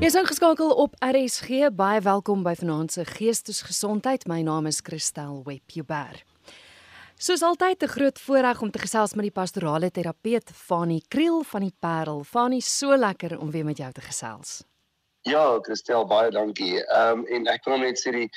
Jy's 0.00 0.14
ingeskakel 0.16 0.70
op 0.80 0.94
RSG. 1.04 1.66
Baie 1.76 2.00
welkom 2.00 2.40
by 2.40 2.54
Vanaand 2.56 2.94
se 2.94 3.02
Geestesgesondheid. 3.04 4.24
My 4.24 4.38
naam 4.40 4.64
is 4.70 4.78
Christel 4.80 5.42
Webber. 5.44 6.22
Soos 7.20 7.42
altyd 7.42 7.82
'n 7.82 7.86
groot 7.86 8.18
voorreg 8.18 8.62
om 8.62 8.70
te 8.70 8.78
gesels 8.78 9.12
met 9.14 9.28
die 9.28 9.36
pastorale 9.40 9.90
terapeut 9.90 10.50
Fanie 10.54 11.04
Kriel 11.08 11.42
van 11.42 11.60
die 11.60 11.74
Parel. 11.78 12.24
Fanie, 12.24 12.62
so 12.62 12.96
lekker 12.96 13.38
om 13.38 13.50
weer 13.50 13.64
met 13.64 13.76
jou 13.76 13.92
te 13.92 14.00
gesels. 14.00 14.64
Ja, 15.28 15.58
Christel, 15.62 16.06
baie 16.08 16.30
dankie. 16.30 16.80
Ehm 16.80 17.18
um, 17.18 17.24
en 17.28 17.48
ek 17.52 17.66
wil 17.68 17.82
net 17.82 17.98
sê 18.00 18.12
die 18.14 18.28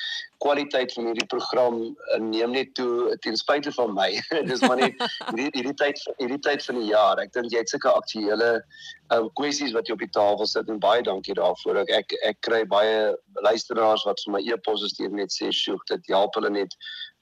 kwaliteit 0.43 0.91
van 0.91 1.05
hierdie 1.07 1.27
program 1.31 1.77
uh, 1.86 2.17
neem 2.20 2.52
net 2.52 2.73
toe 2.75 3.16
ten 3.23 3.38
spyte 3.39 3.71
van 3.71 3.93
my. 3.95 4.09
Dis 4.49 4.63
maar 4.67 4.81
net 4.81 4.99
hierdie 5.30 5.48
hierdie 5.55 5.75
tyd 5.80 6.02
hierdie 6.17 6.41
tyd 6.43 6.66
van 6.66 6.81
die 6.81 6.90
jaar. 6.90 7.21
Ek 7.23 7.31
dink 7.38 7.55
jy 7.55 7.62
het 7.63 7.71
sulke 7.71 7.93
aktuele 7.93 8.49
ehm 8.57 9.16
um, 9.16 9.31
kwessies 9.40 9.71
wat 9.77 9.88
jy 9.88 9.95
op 9.95 10.04
die 10.04 10.12
tafel 10.12 10.49
sit 10.49 10.67
en 10.67 10.84
baie 10.84 11.05
dankie 11.07 11.38
daarvoor. 11.40 11.85
Ek 11.85 11.95
ek, 12.02 12.17
ek 12.34 12.43
kry 12.49 12.66
baie 12.67 13.13
luisteraars 13.48 14.04
wat 14.09 14.20
vir 14.26 14.35
my 14.35 14.43
e-posse 14.43 14.91
stuur 14.91 15.15
net 15.15 15.31
sê, 15.31 15.54
"Sjoe, 15.55 15.79
dit 15.88 16.12
help 16.12 16.35
hulle 16.35 16.52
net 16.52 16.76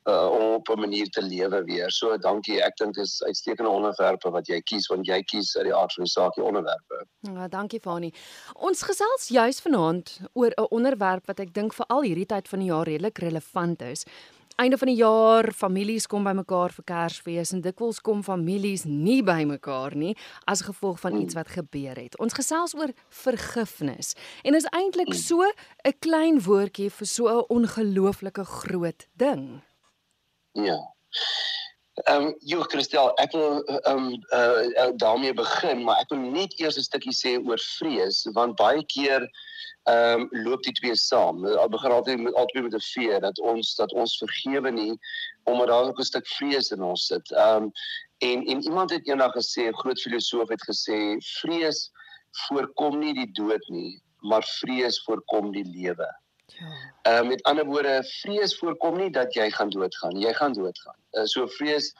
uh, 0.03 0.31
om 0.31 0.53
op 0.53 0.69
'n 0.69 0.79
manier 0.79 1.09
te 1.09 1.21
lewe 1.21 1.63
weer. 1.63 1.91
So 1.91 2.17
dankie. 2.17 2.61
Ek 2.63 2.75
dink 2.77 2.93
dis 2.93 3.23
uitstekende 3.23 3.69
onderwerpe 3.69 4.29
wat 4.29 4.47
jy 4.47 4.61
kies 4.61 4.87
want 4.87 5.07
jy 5.07 5.21
kies 5.23 5.57
uit 5.57 5.65
die 5.65 5.75
aard 5.75 5.93
van 5.93 6.03
die 6.03 6.11
saak 6.11 6.35
die 6.35 6.43
onderwerpe. 6.43 7.05
Ja, 7.19 7.47
dankie 7.47 7.79
Fani. 7.79 8.13
Ons 8.53 8.81
gesels 8.81 9.27
juis 9.27 9.61
vanaand 9.61 10.19
oor 10.33 10.51
'n 10.55 10.67
onderwerp 10.69 11.25
wat 11.25 11.39
ek 11.39 11.53
dink 11.53 11.73
vir 11.73 11.85
al 11.85 12.01
hierdie 12.01 12.25
tyd 12.25 12.47
van 12.47 12.59
die 12.59 12.67
jaar 12.67 12.85
redelik 12.85 13.17
relevant 13.17 13.81
is. 13.81 14.05
Einde 14.55 14.77
van 14.77 14.87
die 14.87 14.95
jaar, 14.95 15.51
families 15.51 16.07
kom 16.07 16.23
bymekaar 16.23 16.71
vir 16.75 16.83
Kersfees 16.83 17.51
en 17.51 17.61
dikwels 17.61 17.99
kom 17.99 18.23
families 18.23 18.83
nie 18.85 19.23
bymekaar 19.23 19.95
nie 19.95 20.17
as 20.45 20.61
gevolg 20.61 20.99
van 20.99 21.15
iets 21.21 21.33
wat 21.33 21.47
gebeur 21.47 21.95
het. 21.95 22.19
Ons 22.19 22.33
gesels 22.33 22.75
oor 22.75 22.91
vergifnis 23.09 24.13
en 24.43 24.55
is 24.55 24.67
eintlik 24.71 25.13
so 25.13 25.41
'n 25.41 25.93
klein 25.99 26.41
woordjie 26.41 26.89
vir 26.89 27.07
so 27.07 27.27
'n 27.27 27.45
ongelooflike 27.49 28.43
groot 28.43 29.07
ding. 29.17 29.61
Ja. 30.51 30.79
Ehm 31.93 32.25
um, 32.25 32.35
Jo 32.39 32.61
Christel, 32.61 33.11
ek 33.19 33.33
wil 33.35 33.63
ehm 33.63 33.97
um, 33.97 34.23
uh, 34.31 34.91
daarmee 34.95 35.33
begin, 35.33 35.83
maar 35.83 35.99
ek 35.99 36.09
wil 36.09 36.21
net 36.23 36.53
eers 36.59 36.77
'n 36.79 36.87
stukkie 36.87 37.13
sê 37.13 37.33
oor 37.39 37.59
vrees 37.77 38.23
want 38.37 38.55
baie 38.55 38.83
keer 38.93 39.27
ehm 39.91 40.21
um, 40.21 40.29
loop 40.45 40.63
die 40.63 40.73
twee 40.79 40.95
saam. 40.95 41.43
Al 41.45 41.69
begin 41.69 41.91
altyd 41.91 42.23
met 42.23 42.33
altyd 42.33 42.63
met 42.63 42.75
'n 42.79 42.87
fear 42.93 43.19
dat 43.19 43.39
ons 43.39 43.75
dat 43.75 43.93
ons 43.93 44.17
vergewe 44.17 44.71
nie 44.71 44.95
omdat 45.43 45.67
daar 45.67 45.91
ook 45.91 45.99
'n 45.99 46.11
stuk 46.11 46.27
vrees 46.27 46.71
in 46.71 46.83
ons 46.83 47.05
sit. 47.05 47.31
Ehm 47.31 47.63
um, 47.63 47.71
en 48.17 48.45
en 48.45 48.63
iemand 48.63 48.89
het 48.89 49.07
eendag 49.07 49.35
gesê, 49.35 49.67
'n 49.67 49.81
groot 49.83 50.01
filosoof 50.01 50.49
het 50.49 50.63
gesê, 50.71 51.19
vrees 51.41 51.91
voorkom 52.47 52.99
nie 52.99 53.13
die 53.13 53.31
dood 53.31 53.69
nie, 53.69 54.01
maar 54.19 54.43
vrees 54.43 55.03
voorkom 55.03 55.51
die 55.51 55.65
lewe. 55.65 56.07
Ja. 56.59 57.21
Uh, 57.21 57.27
met 57.27 57.43
ander 57.43 57.65
woorde, 57.65 58.03
vrees 58.21 58.57
voorkom 58.57 58.97
nie 58.97 59.09
dat 59.09 59.33
jy 59.33 59.49
gaan 59.51 59.69
doodgaan. 59.69 60.19
Jy 60.19 60.33
gaan 60.33 60.53
doodgaan. 60.53 60.97
Uh, 61.11 61.25
so 61.25 61.47
vrees 61.47 61.91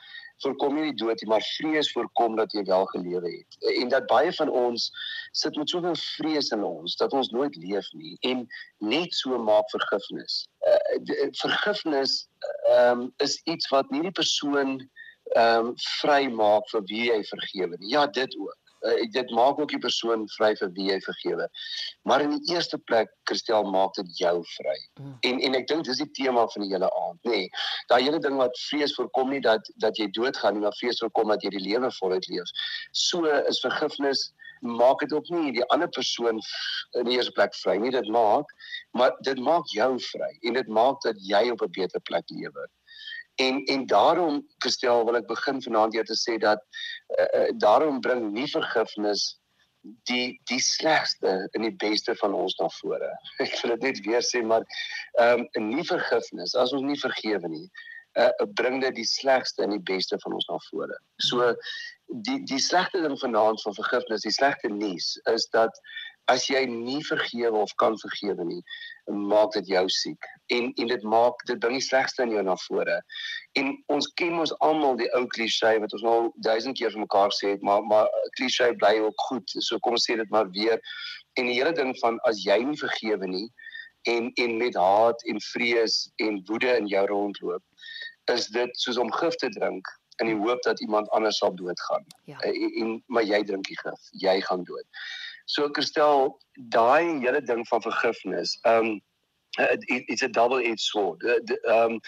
voorkom 0.41 0.75
nie 0.75 0.89
die 0.89 0.99
dood 1.03 1.21
nie, 1.21 1.29
maar 1.29 1.45
vrees 1.57 1.91
voorkom 1.93 2.35
dat 2.39 2.53
jy 2.55 2.63
wel 2.69 2.85
gelewe 2.93 3.31
het. 3.31 3.57
Uh, 3.59 3.81
en 3.81 3.91
dat 3.93 4.07
baie 4.09 4.33
van 4.37 4.49
ons 4.49 4.89
sit 5.31 5.55
met 5.55 5.69
soveel 5.69 5.95
vrees 5.95 6.51
in 6.55 6.63
ons 6.67 6.95
dat 7.01 7.13
ons 7.13 7.29
nooit 7.33 7.55
leef 7.55 7.91
nie 7.97 8.17
en 8.27 8.47
net 8.77 9.13
so 9.15 9.37
maak 9.37 9.69
vergifnis. 9.73 10.45
Uh, 10.67 11.29
vergifnis 11.43 12.25
um, 12.73 13.09
is 13.23 13.39
iets 13.43 13.69
wat 13.73 13.89
nie 13.91 14.03
die 14.09 14.17
persoon 14.23 14.79
ehm 15.31 15.67
um, 15.71 15.75
vry 16.01 16.25
maak 16.27 16.65
vir 16.73 16.81
wie 16.89 17.05
hy 17.07 17.21
vergewe 17.23 17.77
nie. 17.77 17.93
Ja, 17.93 18.07
dit 18.07 18.33
ook 18.35 18.60
uh, 18.87 19.05
dit 19.11 19.29
maak 19.37 19.59
ook 19.59 19.69
die 19.69 19.81
persoon 19.81 20.27
vry 20.37 20.51
vir 20.59 20.71
wie 20.77 20.89
hy 20.91 20.99
vergewe. 21.05 21.47
Maar 22.07 22.25
in 22.25 22.35
die 22.35 22.53
eerste 22.55 22.77
plek, 22.89 23.13
Christel, 23.29 23.63
maak 23.71 23.93
dit 23.99 24.17
jou 24.17 24.35
vry. 24.55 24.77
Mm. 24.99 25.15
En 25.29 25.39
en 25.49 25.59
ek 25.61 25.67
dink 25.67 25.85
dis 25.85 26.03
die 26.03 26.11
tema 26.17 26.47
van 26.53 26.65
die 26.65 26.73
hele 26.73 26.91
aand, 27.03 27.19
nê. 27.23 27.31
Nee, 27.45 27.49
Daai 27.91 28.03
hele 28.03 28.19
ding 28.19 28.37
wat 28.39 28.57
vrees 28.67 28.95
voorkom 28.97 29.29
nie 29.29 29.41
dat 29.41 29.71
dat 29.83 29.97
jy 29.97 30.09
doodgaan 30.17 30.57
nie, 30.57 30.65
maar 30.65 30.77
vrees 30.79 31.01
voorkom 31.03 31.33
dat 31.33 31.43
jy 31.43 31.53
die 31.57 31.65
lewe 31.69 31.91
voluit 31.99 32.27
leef. 32.31 32.53
So 32.91 33.25
is 33.49 33.63
vergifnis 33.63 34.31
maak 34.61 34.99
dit 34.99 35.13
ook 35.13 35.29
nie 35.33 35.51
die 35.51 35.65
ander 35.73 35.89
persoon 35.89 36.39
in 36.99 37.07
die 37.07 37.17
eerste 37.17 37.33
plek 37.33 37.55
vry 37.63 37.77
nie 37.81 37.89
dit 37.91 38.07
maak 38.13 38.51
maar 38.97 39.15
dit 39.25 39.39
maak 39.41 39.65
jou 39.73 39.89
vry 40.11 40.29
en 40.45 40.59
dit 40.59 40.67
maak 40.67 41.01
dat 41.05 41.17
jy 41.25 41.49
op 41.49 41.63
'n 41.65 41.71
beter 41.71 42.01
plek 42.01 42.29
lewe. 42.29 42.67
En 43.35 43.61
en 43.65 43.85
daarom 43.85 44.41
gestel 44.63 45.05
wil 45.05 45.19
ek 45.21 45.27
begin 45.27 45.61
vanaand 45.61 45.93
hier 45.93 46.07
te 46.07 46.17
sê 46.17 46.37
dat 46.41 46.63
uh, 47.19 47.27
uh, 47.41 47.51
daarom 47.57 48.01
bring 48.01 48.31
nie 48.31 48.47
vergifnis 48.49 49.41
die 50.09 50.39
die 50.49 50.59
slegste 50.61 51.47
en 51.51 51.65
die 51.65 51.75
beste 51.75 52.15
van 52.15 52.33
ons 52.37 52.57
na 52.59 52.67
vore. 52.81 53.09
Ek 53.45 53.55
wil 53.61 53.73
dit 53.75 53.87
net 53.87 54.03
weer 54.05 54.25
sê 54.25 54.43
maar 54.45 54.67
ehm 55.19 55.47
um, 55.57 55.71
nie 55.71 55.85
vergifnis 55.87 56.53
as 56.55 56.73
ons 56.77 56.85
nie 56.85 56.99
vergewe 56.99 57.49
nie 57.49 57.65
uh, 58.19 58.29
bring 58.59 58.81
dit 58.81 58.95
die 58.95 59.07
slegste 59.07 59.63
en 59.63 59.75
die 59.75 59.83
beste 59.87 60.19
van 60.23 60.37
ons 60.37 60.47
na 60.49 60.59
vore. 60.69 60.97
So 61.23 61.53
die 62.27 62.39
die 62.49 62.59
slegste 62.59 63.01
ding 63.05 63.17
vanaand 63.19 63.61
van 63.63 63.77
vergifnis, 63.77 64.25
die 64.27 64.35
slegte 64.35 64.71
nuus 64.73 65.15
is 65.31 65.47
dat 65.55 65.81
as 66.31 66.47
jy 66.49 66.61
nie 66.69 67.01
vergewe 67.05 67.63
of 67.63 67.73
kan 67.81 67.97
vergewe 67.99 68.45
nie, 68.47 68.61
maak 69.31 69.53
dit 69.57 69.71
jou 69.73 69.83
siek. 69.91 70.27
En 70.55 70.69
en 70.83 70.91
dit 70.91 71.03
maak 71.13 71.43
dit 71.49 71.59
bring 71.59 71.77
die 71.77 71.85
slegste 71.85 72.23
in 72.25 72.35
jou 72.35 72.43
na 72.47 72.55
vore. 72.65 72.99
En 73.59 73.71
ons 73.95 74.07
ken 74.19 74.37
ons 74.39 74.53
almal 74.67 74.99
die 75.01 75.09
ou 75.17 75.25
klise 75.35 75.73
wat 75.83 75.95
ons 75.97 76.05
nou 76.05 76.19
duisend 76.47 76.77
keer 76.79 76.93
vir 76.93 77.03
mekaar 77.03 77.33
sê 77.35 77.55
het, 77.55 77.65
maar 77.67 77.83
maar 77.87 78.11
klise 78.39 78.71
bly 78.83 78.93
ook 79.05 79.25
goed. 79.29 79.57
So 79.59 79.79
kom 79.79 79.97
ons 79.99 80.07
sê 80.07 80.17
dit 80.19 80.31
maar 80.35 80.49
weer. 80.55 80.79
En 81.39 81.49
die 81.49 81.57
hele 81.57 81.73
ding 81.75 81.93
van 82.03 82.19
as 82.29 82.43
jy 82.45 82.61
nie 82.63 82.79
vergewe 82.79 83.27
nie 83.27 83.47
en 84.09 84.31
en 84.33 84.57
met 84.57 84.75
haat 84.75 85.23
en 85.29 85.41
vrees 85.51 85.97
en 86.15 86.41
woede 86.49 86.77
in 86.77 86.87
jou 86.89 87.03
rondloop, 87.07 87.63
is 88.33 88.47
dit 88.53 88.79
soos 88.79 88.97
om 88.97 89.11
gif 89.13 89.35
te 89.41 89.49
drink 89.57 89.89
in 90.21 90.29
die 90.29 90.37
hoop 90.37 90.61
dat 90.61 90.81
iemand 90.81 91.09
anders 91.09 91.37
sal 91.41 91.55
doodgaan. 91.55 92.05
Ja. 92.29 92.39
En, 92.39 92.73
en 92.81 93.03
maar 93.05 93.25
jy 93.25 93.43
drink 93.43 93.67
die 93.67 93.77
gif, 93.79 94.09
jy 94.23 94.37
gaan 94.45 94.63
dood. 94.67 94.87
So 95.45 95.69
Christel, 95.69 96.39
daai 96.53 97.19
hele 97.19 97.41
ding 97.41 97.67
van 97.67 97.81
vergifnis, 97.81 98.57
ehm 98.61 98.85
um, 98.85 99.01
it's 99.57 100.21
a 100.21 100.29
double-edged 100.29 100.79
sword. 100.79 101.23
Ehm 101.23 101.91
um, 101.91 101.99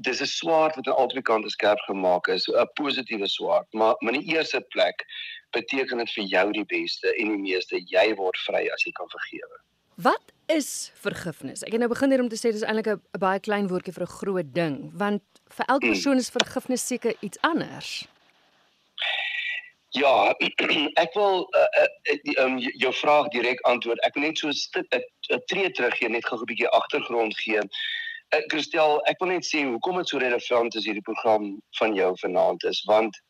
dis 0.00 0.20
'n 0.20 0.26
swaard 0.26 0.74
wat 0.76 0.86
aan 0.86 0.96
albei 0.96 1.22
kante 1.22 1.48
skerp 1.48 1.78
gemaak 1.78 2.26
is, 2.26 2.46
'n 2.48 2.68
positiewe 2.74 3.28
swaard, 3.28 3.66
maar 3.72 3.94
maar 3.98 4.14
in 4.14 4.20
die 4.20 4.34
eerste 4.36 4.60
plek 4.60 5.04
beteken 5.50 5.98
dit 5.98 6.10
vir 6.10 6.24
jou 6.24 6.52
die 6.52 6.64
beste 6.64 7.14
en 7.16 7.28
die 7.28 7.42
meeste 7.50 7.80
jy 7.86 8.14
word 8.14 8.36
vry 8.36 8.68
as 8.74 8.84
jy 8.84 8.92
kan 8.92 9.08
vergewe. 9.08 9.58
Wat 9.94 10.32
is 10.46 10.90
vergifnis? 10.94 11.62
Ek 11.62 11.72
het 11.72 11.80
nou 11.80 11.88
begin 11.88 12.10
hier 12.10 12.20
om 12.20 12.28
te 12.28 12.36
sê 12.36 12.52
dis 12.52 12.66
eintlik 12.66 12.86
'n 12.86 13.00
baie 13.18 13.40
klein 13.40 13.68
woordjie 13.68 13.94
vir 13.94 14.02
'n 14.02 14.16
groot 14.18 14.54
ding, 14.54 14.90
want 14.92 15.22
vir 15.50 15.66
elke 15.66 15.86
hmm. 15.86 15.94
persoon 15.94 16.16
is 16.16 16.30
vergifnis 16.30 16.86
seker 16.86 17.14
iets 17.20 17.38
anders. 17.40 18.08
Ja, 19.94 20.34
ek 21.04 21.12
wil 21.14 21.44
uh, 21.54 21.82
uh, 21.82 22.44
um, 22.44 22.56
jou 22.58 22.90
vraag 22.98 23.28
direk 23.30 23.60
antwoord. 23.70 24.00
Ek 24.02 24.16
wil 24.18 24.26
net 24.26 24.40
so 24.40 24.50
'n 24.50 25.42
tree 25.50 25.70
terug 25.70 25.94
gee, 26.00 26.08
net 26.10 26.26
gou 26.26 26.38
'n 26.40 26.48
bietjie 26.50 26.70
agtergrond 26.78 27.36
gee. 27.38 27.62
Uh, 28.34 28.40
Christel, 28.50 28.98
ek 29.06 29.22
wil 29.22 29.30
net 29.30 29.46
sê 29.46 29.62
hoekom 29.62 30.00
dit 30.02 30.10
so 30.10 30.18
relevant 30.18 30.74
is 30.74 30.88
hierdie 30.88 31.06
program 31.06 31.46
van 31.78 31.94
jou 31.94 32.10
vanaand 32.24 32.66
is, 32.66 32.82
want 32.90 33.20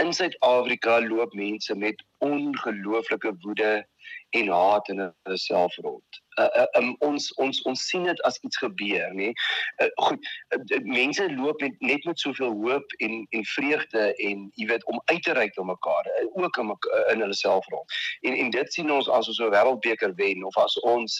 in 0.00 0.14
Suid-Afrika 0.16 1.00
loop 1.04 1.34
mense 1.36 1.74
met 1.74 2.00
ongelooflike 2.24 3.34
woede 3.44 3.84
en 4.30 4.48
haat 4.48 4.88
in 4.88 5.04
hulle 5.04 5.38
self 5.44 5.76
rond 5.84 6.22
uh, 6.38 6.66
um, 6.78 6.94
ons 6.98 7.32
ons 7.34 7.62
ons 7.62 7.84
sien 7.90 8.04
dit 8.08 8.22
as 8.28 8.38
iets 8.46 8.60
gebeur 8.62 9.14
nê. 9.16 9.32
Uh, 9.82 9.88
goed, 10.06 10.28
uh, 10.54 10.80
mense 10.84 11.26
loop 11.34 11.60
met 11.64 11.74
net 11.80 12.04
met 12.04 12.20
soveel 12.20 12.54
hoop 12.62 12.94
en 13.04 13.26
en 13.30 13.44
vreugde 13.54 14.04
en 14.28 14.46
jy 14.54 14.68
weet 14.70 14.84
om 14.92 15.00
uit 15.04 15.22
te 15.22 15.34
reik 15.38 15.56
na 15.56 15.66
mekaar, 15.72 16.10
uh, 16.14 16.26
ook 16.42 16.60
in 16.62 16.72
uh, 16.74 17.02
in 17.12 17.24
hulle 17.24 17.34
selfrol. 17.34 17.84
En 18.20 18.36
en 18.36 18.50
dit 18.50 18.72
sien 18.72 18.92
ons 18.92 19.08
as 19.08 19.28
ons 19.28 19.40
'n 19.40 19.52
wêreldbeker 19.54 20.14
wen 20.20 20.44
of 20.44 20.56
as 20.56 20.78
ons 20.80 21.18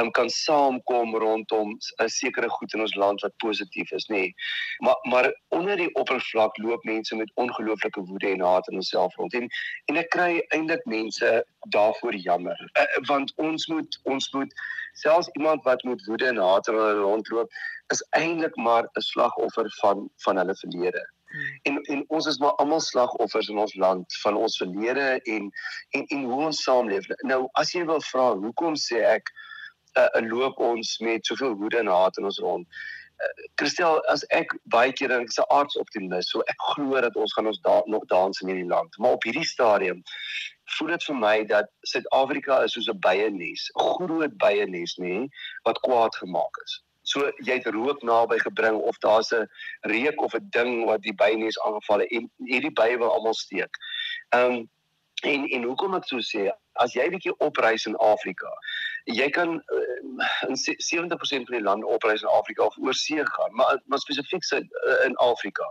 um, 0.00 0.10
kan 0.10 0.30
saamkom 0.30 1.16
rondom 1.16 1.76
'n 2.02 2.08
sekere 2.08 2.48
goed 2.48 2.74
in 2.74 2.80
ons 2.86 2.94
land 2.94 3.20
wat 3.20 3.36
positief 3.36 3.92
is 3.92 4.08
nê. 4.12 4.32
Maar 4.78 4.98
maar 5.02 5.32
onder 5.48 5.76
die 5.76 5.94
oppervlak 5.94 6.56
loop 6.56 6.84
mense 6.84 7.16
met 7.16 7.32
ongelooflike 7.34 8.00
woede 8.00 8.28
en 8.28 8.40
haat 8.40 8.68
in 8.68 8.74
hulle 8.74 8.84
selfrol. 8.84 9.28
En 9.30 9.48
en 9.84 9.96
ek 9.96 10.10
kry 10.10 10.42
eintlik 10.48 10.84
mense 10.84 11.44
daarvoor 11.68 12.14
jammer 12.14 12.58
uh, 12.74 13.06
want 13.06 13.32
ons 13.36 13.66
moet 13.66 14.00
ons 14.02 14.30
moet 14.32 14.57
selfs 14.92 15.28
iemand 15.32 15.62
wat 15.62 15.82
met 15.82 16.04
woede 16.06 16.26
en 16.26 16.36
haat 16.36 16.66
rondloop 16.66 17.50
is 17.94 18.06
eintlik 18.10 18.56
maar 18.56 18.84
'n 18.84 19.00
slagoffer 19.00 19.70
van 19.80 20.10
van 20.24 20.36
hulle 20.36 20.56
verlede. 20.56 21.04
Hmm. 21.28 21.58
En 21.62 21.82
en 21.82 22.04
ons 22.08 22.26
is 22.26 22.38
maar 22.38 22.54
almal 22.54 22.80
slagoffers 22.80 23.48
in 23.48 23.58
ons 23.58 23.74
land 23.74 24.18
van 24.22 24.36
ons 24.36 24.56
verlede 24.56 25.20
en 25.22 25.50
en 25.90 26.06
en 26.06 26.22
hoe 26.24 26.44
ons 26.44 26.62
saamleef. 26.62 27.06
Nou 27.16 27.48
as 27.52 27.72
jy 27.72 27.84
wil 27.84 28.00
vra 28.00 28.30
hoekom 28.34 28.76
sê 28.76 29.02
ek 29.16 29.28
'n 29.28 30.00
uh, 30.00 30.08
uh, 30.20 30.28
loop 30.28 30.58
ons 30.58 30.98
met 30.98 31.26
soveel 31.26 31.54
woede 31.60 31.78
en 31.78 31.86
haat 31.86 32.16
in 32.18 32.24
ons 32.24 32.38
rond? 32.38 32.66
Uh, 33.18 33.44
Christel, 33.54 34.00
as 34.08 34.24
ek 34.30 34.54
baie 34.64 34.92
keer 34.92 35.08
dink 35.08 35.28
ek's 35.28 35.40
'n 35.42 35.48
arts 35.48 35.76
optimis, 35.76 36.30
so 36.30 36.40
ek 36.40 36.66
glo 36.72 37.00
dat 37.00 37.16
ons 37.16 37.32
gaan 37.32 37.46
ons 37.46 37.60
da 37.60 37.82
nog 37.86 38.04
dans 38.06 38.40
in 38.40 38.48
hierdie 38.48 38.72
land. 38.72 38.98
Maar 38.98 39.18
op 39.18 39.24
hierdie 39.24 39.44
stadium 39.44 40.02
voel 40.76 40.88
dit 40.94 41.04
vir 41.08 41.16
my 41.16 41.36
dat 41.48 41.70
Suid-Afrika 41.90 42.62
is 42.64 42.72
soos 42.76 42.88
'n 42.88 43.00
byenes, 43.06 43.70
'n 43.74 43.94
groot 43.96 44.36
byenes 44.44 44.96
nê, 44.98 45.28
wat 45.64 45.80
kwaad 45.80 46.14
gemaak 46.16 46.62
is. 46.64 46.82
So 47.02 47.30
jy 47.44 47.56
het 47.56 47.66
rook 47.72 48.02
naby 48.02 48.38
gebring 48.38 48.76
of 48.76 48.98
daar's 48.98 49.32
'n 49.32 49.48
reuk 49.80 50.20
of 50.22 50.34
'n 50.34 50.48
ding 50.50 50.84
wat 50.84 51.02
die 51.02 51.14
byenes 51.14 51.60
aangeval 51.60 51.98
het 51.98 52.10
en 52.10 52.30
hierdie 52.44 52.72
bye 52.72 52.98
wil 52.98 53.12
almal 53.12 53.34
steek. 53.34 53.76
Um, 54.34 54.68
en 55.22 55.48
en 55.48 55.62
hoekom 55.62 55.94
ek 55.94 56.04
so 56.06 56.18
sê, 56.18 56.50
as 56.72 56.92
jy 56.94 57.08
bietjie 57.10 57.34
opreis 57.38 57.86
in 57.86 57.96
Afrika, 57.96 58.50
jy 59.04 59.30
kan 59.30 59.56
uh, 59.56 60.48
in 60.48 60.56
70% 60.56 61.48
van 61.48 61.56
die 61.56 61.64
lande 61.64 61.86
opreis 61.86 62.22
in 62.22 62.28
Afrika 62.28 62.62
of 62.62 62.76
oor 62.76 62.94
see 62.94 63.24
gaan, 63.24 63.54
maar 63.54 63.80
maar 63.86 63.98
spesifiek 63.98 64.44
uh, 64.52 64.60
in 65.04 65.16
Afrika 65.16 65.64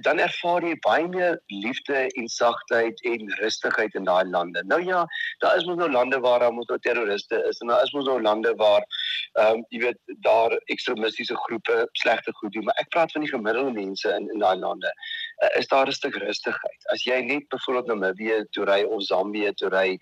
dan 0.00 0.18
ervaar 0.18 0.64
jy 0.64 0.74
baie 0.84 1.08
meer 1.08 1.38
liefde 1.46 2.06
en 2.06 2.28
sagtheid 2.28 3.00
en 3.10 3.32
rustigheid 3.40 3.94
in 3.94 4.08
daai 4.08 4.24
lande. 4.30 4.62
Nou 4.70 4.80
ja, 4.84 5.04
daar 5.44 5.56
is 5.56 5.66
mos 5.68 5.76
nou 5.80 5.90
lande 5.90 6.20
waar 6.24 6.40
daar 6.40 6.52
mos 6.52 6.68
nou 6.70 6.78
terroriste 6.78 7.40
is 7.48 7.60
en 7.60 7.72
daar 7.72 7.82
is 7.82 7.92
mos 7.92 8.06
nou 8.08 8.20
lande 8.22 8.54
waar 8.60 8.84
ehm 9.34 9.60
um, 9.60 9.64
jy 9.68 9.80
weet 9.86 10.16
daar 10.26 10.54
ekstremistiese 10.72 11.36
groepe 11.46 11.88
slegte 12.00 12.32
goed 12.40 12.52
doen, 12.52 12.64
maar 12.64 12.80
ek 12.82 12.92
praat 12.94 13.12
van 13.12 13.26
die 13.26 13.30
gemiddelde 13.30 13.72
mense 13.72 14.14
in 14.18 14.30
in 14.32 14.44
daai 14.44 14.56
lande. 14.56 14.92
Uh, 15.42 15.50
is 15.58 15.68
daar 15.68 15.86
'n 15.86 15.92
stuk 15.92 16.16
rustigheid. 16.16 16.80
As 16.92 17.04
jy 17.04 17.20
net 17.20 17.48
byvoorbeeld 17.48 17.86
Namibië 17.86 18.44
toe 18.50 18.64
ry 18.64 18.82
of 18.82 19.02
Zambië 19.02 19.52
toe 19.54 19.68
ry, 19.68 19.98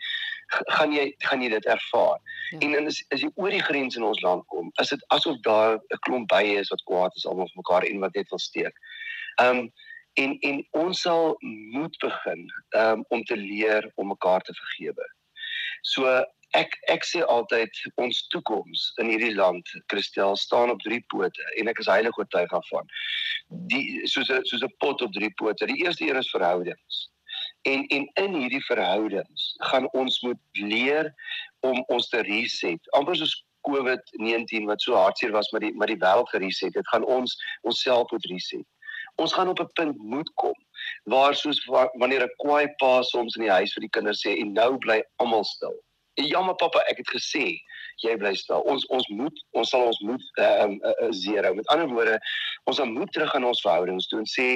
gaan 0.76 0.92
jy 0.92 1.14
gaan 1.18 1.42
jy 1.42 1.48
dit 1.48 1.66
ervaar. 1.66 2.18
Ja. 2.50 2.58
En 2.58 2.86
as 2.86 3.04
as 3.14 3.22
jy 3.24 3.30
oor 3.34 3.50
die 3.50 3.62
grens 3.62 3.96
in 3.96 4.04
ons 4.06 4.20
land 4.20 4.44
kom, 4.46 4.70
is 4.82 4.92
dit 4.92 5.04
asof 5.08 5.40
daar 5.46 5.78
'n 5.78 6.02
klomp 6.06 6.28
bye 6.28 6.58
is 6.60 6.68
wat 6.68 6.84
kwaad 6.84 7.16
is 7.16 7.26
almal 7.26 7.48
vir 7.52 7.62
mekaar 7.62 7.84
en 7.88 8.00
wat 8.00 8.14
net 8.14 8.28
wil 8.28 8.38
steek. 8.38 8.76
Ehm 9.40 9.58
um, 9.58 9.72
en 10.14 10.38
en 10.38 10.60
ons 10.70 11.00
sal 11.00 11.36
moet 11.72 11.96
begin 11.98 12.44
um, 12.76 13.04
om 13.08 13.24
te 13.24 13.36
leer 13.36 13.90
om 13.94 14.06
mekaar 14.12 14.40
te 14.40 14.54
vergewe. 14.54 15.06
So 15.82 16.08
ek 16.58 16.76
ek 16.92 17.06
sê 17.08 17.22
altyd 17.24 17.78
ons 18.02 18.18
toekoms 18.34 18.84
in 19.00 19.08
hierdie 19.12 19.34
land 19.34 19.68
Christel 19.92 20.36
staan 20.36 20.72
op 20.74 20.82
drie 20.84 21.00
pote 21.14 21.46
en 21.60 21.70
ek 21.72 21.80
is 21.80 21.88
heilig 21.90 22.18
oortuig 22.20 22.50
daarvan. 22.52 22.90
Die 23.72 24.04
soos 24.04 24.28
'n 24.28 24.44
soos 24.44 24.62
'n 24.62 24.76
pot 24.84 25.00
op 25.00 25.12
drie 25.16 25.32
pote. 25.40 25.66
Die 25.66 25.84
eerste 25.84 26.08
een 26.08 26.20
is 26.20 26.30
verhoudings. 26.30 27.08
En 27.62 27.86
en 27.86 28.04
in 28.24 28.34
hierdie 28.34 28.64
verhoudings 28.68 29.54
gaan 29.70 29.88
ons 29.92 30.20
moet 30.20 30.40
leer 30.52 31.14
om 31.60 31.84
ons 31.88 32.08
te 32.08 32.20
reset. 32.20 32.92
Amper 32.92 33.16
soos 33.16 33.44
COVID-19 33.62 34.66
wat 34.66 34.82
so 34.82 34.94
hartseer 34.94 35.32
was 35.32 35.50
met 35.50 35.62
die 35.62 35.74
met 35.74 35.88
die 35.88 36.00
wêreld 36.04 36.28
gereset. 36.28 36.72
Dit 36.72 36.88
gaan 36.88 37.04
ons 37.04 37.38
onsself 37.62 38.10
moet 38.10 38.26
reset 38.26 38.66
ons 39.22 39.34
gaan 39.36 39.48
op 39.52 39.60
'n 39.60 39.72
punt 39.78 39.98
moet 39.98 40.30
kom 40.42 40.58
waar 41.04 41.34
soos 41.34 41.64
wanneer 42.00 42.24
'n 42.26 42.34
kwaai 42.42 42.68
pa 42.78 43.02
soms 43.02 43.36
in 43.36 43.42
die 43.46 43.56
huis 43.58 43.72
vir 43.74 43.86
die 43.86 43.94
kinders 43.96 44.22
sê 44.26 44.36
en 44.40 44.52
nou 44.52 44.78
bly 44.78 45.02
almal 45.16 45.44
stil. 45.44 45.76
Ja 46.14 46.42
maar 46.42 46.56
pappa, 46.60 46.80
ek 46.90 46.98
het 47.00 47.10
gesê 47.16 47.46
jy 48.02 48.16
bly 48.16 48.34
stil. 48.34 48.60
Ons 48.68 48.86
ons 48.86 49.06
moet 49.08 49.44
ons 49.58 49.68
sal 49.68 49.86
ons 49.86 50.00
moet 50.00 50.24
ehm 50.40 50.70
um, 50.70 50.80
uh, 50.84 50.94
uh, 51.06 51.12
zero. 51.12 51.54
Met 51.54 51.68
ander 51.74 51.88
woorde, 51.88 52.18
ons 52.64 52.80
moet 52.84 53.12
terug 53.12 53.34
aan 53.34 53.44
ons 53.44 53.62
verhoudings 53.64 54.08
toe 54.10 54.18
en 54.18 54.28
sê 54.28 54.48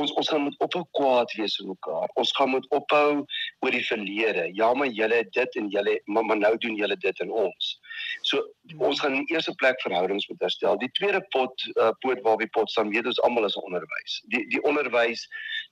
ons 0.00 0.12
ons 0.16 0.28
gaan 0.28 0.46
moet 0.46 0.56
ophou 0.64 0.84
kwaad 0.98 1.32
wees 1.36 1.56
vir 1.60 1.68
mekaar. 1.68 2.08
Ons 2.20 2.32
gaan 2.36 2.50
moet 2.54 2.68
ophou 2.70 3.24
oor 3.60 3.74
die 3.76 3.84
verlede. 3.86 4.48
Ja, 4.56 4.72
maar 4.74 4.88
julle 4.88 5.22
dit 5.36 5.58
en 5.60 5.68
julle 5.68 5.98
maar, 6.06 6.24
maar 6.24 6.40
nou 6.40 6.56
doen 6.64 6.78
julle 6.80 6.96
dit 6.96 7.20
in 7.20 7.30
ons. 7.30 7.74
So 8.22 8.42
ons 8.78 9.00
gaan 9.00 9.16
in 9.16 9.24
die 9.26 9.34
eerste 9.34 9.54
plek 9.54 9.80
verhoudings 9.82 10.28
moet 10.28 10.44
herstel. 10.46 10.78
Die 10.78 10.90
tweede 10.98 11.20
pot 11.34 11.64
uh, 11.74 11.90
poot 12.04 12.20
waar 12.22 12.36
we 12.40 12.48
pot 12.54 12.70
staan, 12.70 12.92
weet 12.94 13.06
ons 13.10 13.20
almal 13.26 13.48
is 13.48 13.58
onderwys. 13.60 14.18
Die 14.34 14.44
die 14.52 14.62
onderwys 14.68 15.26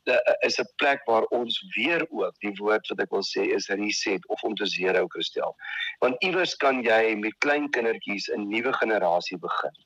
de, 0.09 0.17
uh, 0.19 0.35
is 0.49 0.59
'n 0.61 0.69
plek 0.83 1.05
waar 1.07 1.25
ons 1.37 1.61
weer 1.77 2.07
ook 2.11 2.35
die 2.45 2.55
woord 2.59 2.89
wat 2.89 3.01
ek 3.01 3.11
wil 3.11 3.25
sê 3.27 3.47
is 3.57 3.69
reset 3.69 4.27
of 4.29 4.43
om 4.43 4.55
te 4.55 4.67
zero 4.67 5.07
kristel. 5.07 5.57
Want 5.99 6.23
iewers 6.25 6.57
kan 6.57 6.83
jy 6.83 7.15
met 7.17 7.39
klein 7.39 7.71
kindertjies 7.71 8.31
'n 8.35 8.49
nuwe 8.49 8.73
generasie 8.73 9.39
begin 9.39 9.77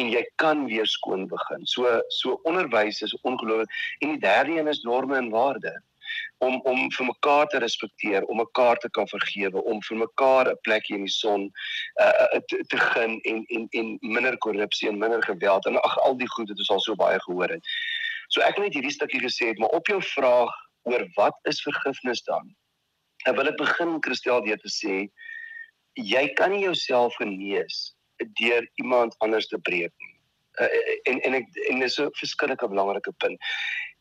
en 0.00 0.08
jy 0.08 0.24
kan 0.36 0.66
weer 0.66 0.86
skoon 0.86 1.26
begin. 1.28 1.66
So 1.66 2.00
so 2.08 2.40
onderwys 2.48 3.02
is 3.02 3.16
ongelooflik 3.22 3.70
en 4.00 4.08
die 4.08 4.20
derde 4.20 4.58
een 4.58 4.68
is 4.68 4.82
norme 4.82 5.16
en 5.16 5.30
waarde 5.30 5.82
om 6.38 6.60
om 6.60 6.90
vir 6.96 7.06
mekaar 7.06 7.46
te 7.46 7.58
respekteer, 7.58 8.24
om 8.24 8.36
mekaar 8.36 8.76
te 8.82 8.90
kan 8.90 9.08
vergewe, 9.08 9.62
om 9.62 9.82
vir 9.88 9.98
mekaar 9.98 10.50
'n 10.50 10.60
plekjie 10.62 10.96
in 10.96 11.04
die 11.06 11.14
son 11.14 11.50
uh 12.00 12.40
te, 12.48 12.64
te 12.68 12.76
gun 12.76 13.20
en 13.20 13.44
en 13.48 13.66
en 13.70 13.98
minder 14.00 14.38
korrupsie 14.38 14.88
en 14.88 14.98
minder 14.98 15.22
geweld 15.22 15.66
en 15.66 15.80
ag 15.80 15.98
al 15.98 16.16
die 16.16 16.30
goed 16.34 16.48
wat 16.48 16.58
ons 16.58 16.70
al 16.70 16.80
so 16.80 16.94
baie 16.94 17.20
gehoor 17.26 17.48
het. 17.48 17.62
So 18.28 18.40
ek 18.40 18.56
het 18.56 18.64
net 18.64 18.74
hierdie 18.74 18.96
stukkie 18.96 19.20
gesê 19.20 19.52
het, 19.52 19.58
maar 19.58 19.76
op 19.76 19.86
jou 19.86 20.02
vraag 20.02 20.52
oor 20.82 21.06
wat 21.16 21.36
is 21.44 21.62
vergifnis 21.62 22.22
dan? 22.22 22.54
Ek 23.26 23.36
wil 23.36 23.44
dit 23.44 23.56
begin 23.56 23.98
Christel 24.00 24.42
deur 24.44 24.58
te 24.58 24.72
sê 24.72 25.06
jy 25.94 26.28
kan 26.34 26.50
nie 26.50 26.64
jouself 26.64 27.14
genees 27.20 27.94
deur 28.40 28.66
iemand 28.80 29.14
anders 29.18 29.46
te 29.46 29.58
breek 29.58 29.92
nie. 29.98 30.12
Uh, 30.60 30.68
en 31.08 31.20
en 31.20 31.34
ek 31.34 31.46
en 31.70 31.80
dis 31.80 31.98
'n 32.00 32.10
verskillike 32.20 32.68
belangrike 32.68 33.12
punt. 33.24 33.38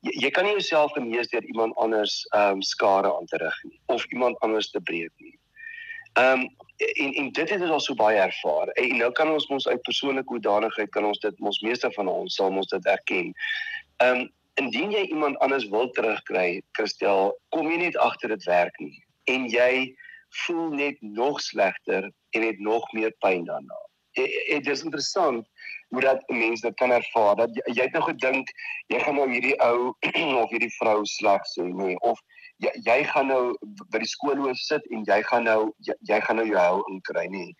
Jy, 0.05 0.13
jy 0.25 0.31
kan 0.33 0.47
nie 0.47 0.55
jouself 0.57 0.93
genees 0.97 1.29
deur 1.33 1.45
iemand 1.53 1.77
anders 1.81 2.21
ehm 2.31 2.59
um, 2.59 2.65
skade 2.65 3.11
aan 3.11 3.29
te 3.29 3.37
rig 3.41 3.61
nie 3.67 3.79
of 3.93 4.05
iemand 4.09 4.39
anders 4.45 4.71
te 4.71 4.81
breek 4.81 5.13
nie. 5.17 5.37
Ehm 6.19 6.45
um, 6.45 6.49
en 6.81 7.13
en 7.13 7.31
dit 7.31 7.49
het 7.49 7.61
ons 7.61 7.71
al 7.77 7.83
so 7.85 7.95
baie 7.95 8.17
ervaar. 8.19 8.67
En 8.81 8.97
nou 8.97 9.11
kan 9.17 9.29
ons 9.31 9.47
mos 9.47 9.67
uit 9.67 9.81
persoonlike 9.87 10.33
hoedanigheid 10.33 10.89
kan 10.89 11.05
ons 11.05 11.19
dit 11.19 11.39
mos 11.39 11.61
meeste 11.61 11.91
van 11.97 12.07
ons 12.07 12.35
sal 12.35 12.49
ons 12.49 12.73
dit 12.75 12.85
erken. 12.95 13.33
Ehm 14.03 14.23
um, 14.23 14.29
indien 14.59 14.91
jy 14.91 15.05
iemand 15.07 15.37
anders 15.39 15.67
wil 15.71 15.89
terugkry, 15.95 16.61
Christel, 16.75 17.31
kom 17.55 17.69
jy 17.71 17.77
net 17.85 17.97
agter 17.97 18.33
dit 18.33 18.43
werk 18.49 18.79
nie 18.83 18.97
en 19.31 19.45
jy 19.49 19.93
voel 20.45 20.73
net 20.75 20.97
nog 21.01 21.39
slegter 21.41 22.09
en 22.35 22.43
het 22.45 22.59
nog 22.59 22.91
meer 22.97 23.13
pyn 23.23 23.45
daarna 23.47 23.79
dit 24.17 24.67
is 24.73 24.83
interessant 24.83 25.47
hoe 25.91 26.01
dat 26.01 26.23
mense 26.27 26.65
dit 26.67 26.77
kan 26.79 26.91
ervaar 26.91 27.35
dat 27.35 27.55
jy, 27.55 27.73
jy 27.77 27.87
het 27.87 27.97
nou 27.97 28.03
gedink 28.07 28.51
jy 28.93 28.99
gaan 29.05 29.19
nou 29.19 29.29
hierdie 29.31 29.55
ou 29.63 29.93
of 30.43 30.51
hierdie 30.51 30.73
vrou 30.79 30.99
sleg 31.05 31.47
sê 31.53 31.67
nee 31.67 31.97
of 31.99 32.19
jy, 32.63 32.71
jy 32.87 32.99
gaan 33.13 33.31
nou 33.31 33.43
by 33.93 34.03
die 34.03 34.11
skoolhoof 34.13 34.59
sit 34.59 34.87
en 34.91 35.07
jy 35.07 35.21
gaan 35.29 35.47
nou 35.49 35.71
jy, 35.87 35.95
jy 36.11 36.21
gaan 36.27 36.41
nou 36.41 36.47
jou 36.49 36.59
hou 36.59 36.83
inkry 36.93 37.27
nee 37.33 37.55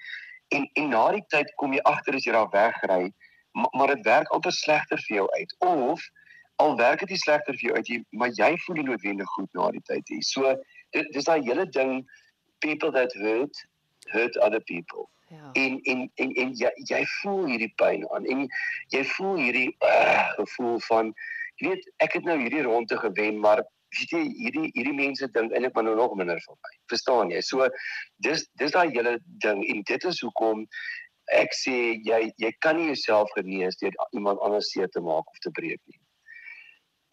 en 0.56 0.68
en 0.80 0.96
na 0.96 1.06
die 1.16 1.28
tyd 1.34 1.52
kom 1.62 1.76
jy 1.76 1.84
agter 1.94 2.20
as 2.20 2.28
jy 2.28 2.36
daar 2.36 2.52
wegry 2.56 3.12
maar, 3.52 3.68
maar 3.72 3.88
dit 3.88 4.02
werk 4.02 4.28
altyd 4.28 4.54
slegter 4.54 5.00
vir 5.08 5.16
jou 5.16 5.30
uit. 5.32 5.56
Of 5.60 6.10
al 6.56 6.76
werk 6.78 7.08
dit 7.08 7.20
slegter 7.20 7.54
vir 7.54 7.68
jou 7.68 7.76
uit 7.78 7.88
jy, 7.88 8.04
maar 8.10 8.34
jy 8.38 8.52
voel 8.66 8.80
nie 8.80 8.88
noodwendig 8.90 9.30
goed 9.36 9.54
na 9.58 9.72
die 9.76 9.84
tyd 9.90 10.08
hier. 10.08 10.24
So 10.24 10.56
dis 10.92 11.28
daai 11.28 11.42
hele 11.48 11.66
ding 11.70 12.02
people 12.60 12.92
that 12.92 13.14
hurt 13.14 13.64
hurt 14.12 14.38
other 14.38 14.60
people 14.60 15.10
Ja. 15.32 15.50
En 15.54 15.82
en 15.82 16.12
en 16.16 16.32
en 16.34 16.50
jy 16.60 16.70
jy 16.90 17.06
voel 17.22 17.46
hierdie 17.48 17.74
pyn 17.80 18.02
aan 18.12 18.26
en 18.28 18.42
jy 18.92 19.04
voel 19.14 19.38
hierdie 19.40 19.70
uh, 19.88 20.26
gevoel 20.36 20.82
van 20.88 21.14
jy 21.62 21.70
weet 21.70 21.86
ek 22.04 22.18
het 22.18 22.28
nou 22.28 22.36
hierdie 22.42 22.66
ronde 22.66 22.98
gewen 23.00 23.40
maar 23.40 23.62
weet 23.96 24.12
jy 24.12 24.24
hierdie 24.42 24.72
hierdie 24.74 24.98
mense 24.98 25.30
dink 25.38 25.56
eintlik 25.56 25.78
maar 25.78 25.88
nou 25.88 25.96
nog 25.96 26.18
minder 26.20 26.42
van 26.44 26.58
my. 26.60 26.74
Verstaan 26.92 27.32
jy? 27.32 27.40
So 27.48 27.70
dis 28.28 28.44
dis 28.60 28.76
daai 28.76 28.92
hele 28.92 29.16
ding 29.46 29.64
en 29.72 29.80
dit 29.88 30.10
is 30.12 30.20
hoekom 30.26 30.68
ek 31.40 31.56
sê 31.56 31.78
jy 32.10 32.22
jy 32.44 32.52
kan 32.60 32.76
nie 32.76 32.92
jouself 32.92 33.32
genees 33.40 33.80
deur 33.80 33.96
iemand 34.12 34.44
anders 34.44 34.74
seer 34.76 34.92
te 34.92 35.00
maak 35.00 35.32
of 35.32 35.44
te 35.48 35.56
breek 35.56 35.80
nie. 35.86 36.02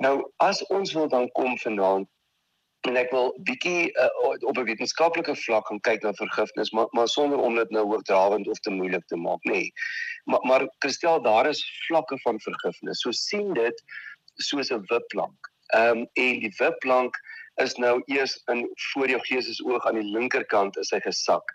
Nou 0.02 0.14
as 0.42 0.64
ons 0.74 0.90
wil 0.98 1.06
dan 1.14 1.30
kom 1.38 1.54
vanaand 1.62 2.10
en 2.88 2.96
ek 3.00 3.10
wil 3.12 3.32
bietjie 3.48 3.88
uh, 4.00 4.08
op 4.48 4.58
'n 4.58 4.66
wetenskaplike 4.68 5.34
vlak 5.44 5.66
gaan 5.68 5.80
kyk 5.88 6.02
na 6.02 6.12
vergifnis 6.20 6.70
maar 6.76 6.88
maar 6.96 7.08
sonder 7.08 7.38
om 7.38 7.56
dit 7.60 7.70
nou 7.76 7.84
hoogdrawend 7.86 8.48
of 8.48 8.60
te 8.64 8.70
moeilik 8.70 9.04
te 9.06 9.16
maak 9.16 9.44
nê. 9.48 9.52
Nee. 9.52 9.72
Maar 10.24 10.40
maar 10.50 10.68
Christel 10.78 11.22
daar 11.22 11.48
is 11.48 11.62
vlakke 11.86 12.18
van 12.24 12.40
vergifnis. 12.40 13.00
So 13.00 13.12
sien 13.12 13.52
dit 13.54 13.82
soos 14.48 14.70
'n 14.70 14.84
wipplank. 14.88 15.52
Ehm 15.74 15.98
um, 15.98 16.06
en 16.12 16.40
die 16.40 16.54
wipplank 16.58 17.16
is 17.62 17.74
nou 17.74 18.02
eers 18.06 18.40
in 18.52 18.68
voor 18.92 19.08
jou 19.08 19.20
gees 19.20 19.56
se 19.56 19.64
oog 19.64 19.86
aan 19.86 20.00
die 20.00 20.10
linkerkant 20.10 20.76
is 20.76 20.90
hy 20.90 21.00
gesak. 21.00 21.54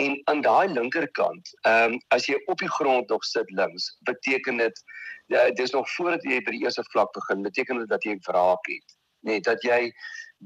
En 0.00 0.20
aan 0.24 0.40
daai 0.40 0.68
linkerkant, 0.68 1.50
ehm 1.62 1.92
um, 1.92 2.00
as 2.08 2.26
jy 2.26 2.38
op 2.46 2.58
die 2.58 2.70
grond 2.78 3.08
nog 3.08 3.24
sit 3.24 3.50
links, 3.50 3.96
beteken 4.08 4.56
dit 4.56 4.82
uh, 5.26 5.50
dis 5.54 5.70
nog 5.70 5.90
voordat 5.96 6.22
jy 6.22 6.40
by 6.40 6.50
die 6.50 6.64
eerste 6.64 6.84
vlak 6.92 7.12
begin, 7.12 7.42
beteken 7.42 7.78
dit 7.78 7.88
dat 7.88 8.04
jy 8.04 8.16
wraak 8.28 8.66
het. 8.70 8.96
Nee, 9.22 9.40
dat 9.40 9.62
jy 9.62 9.92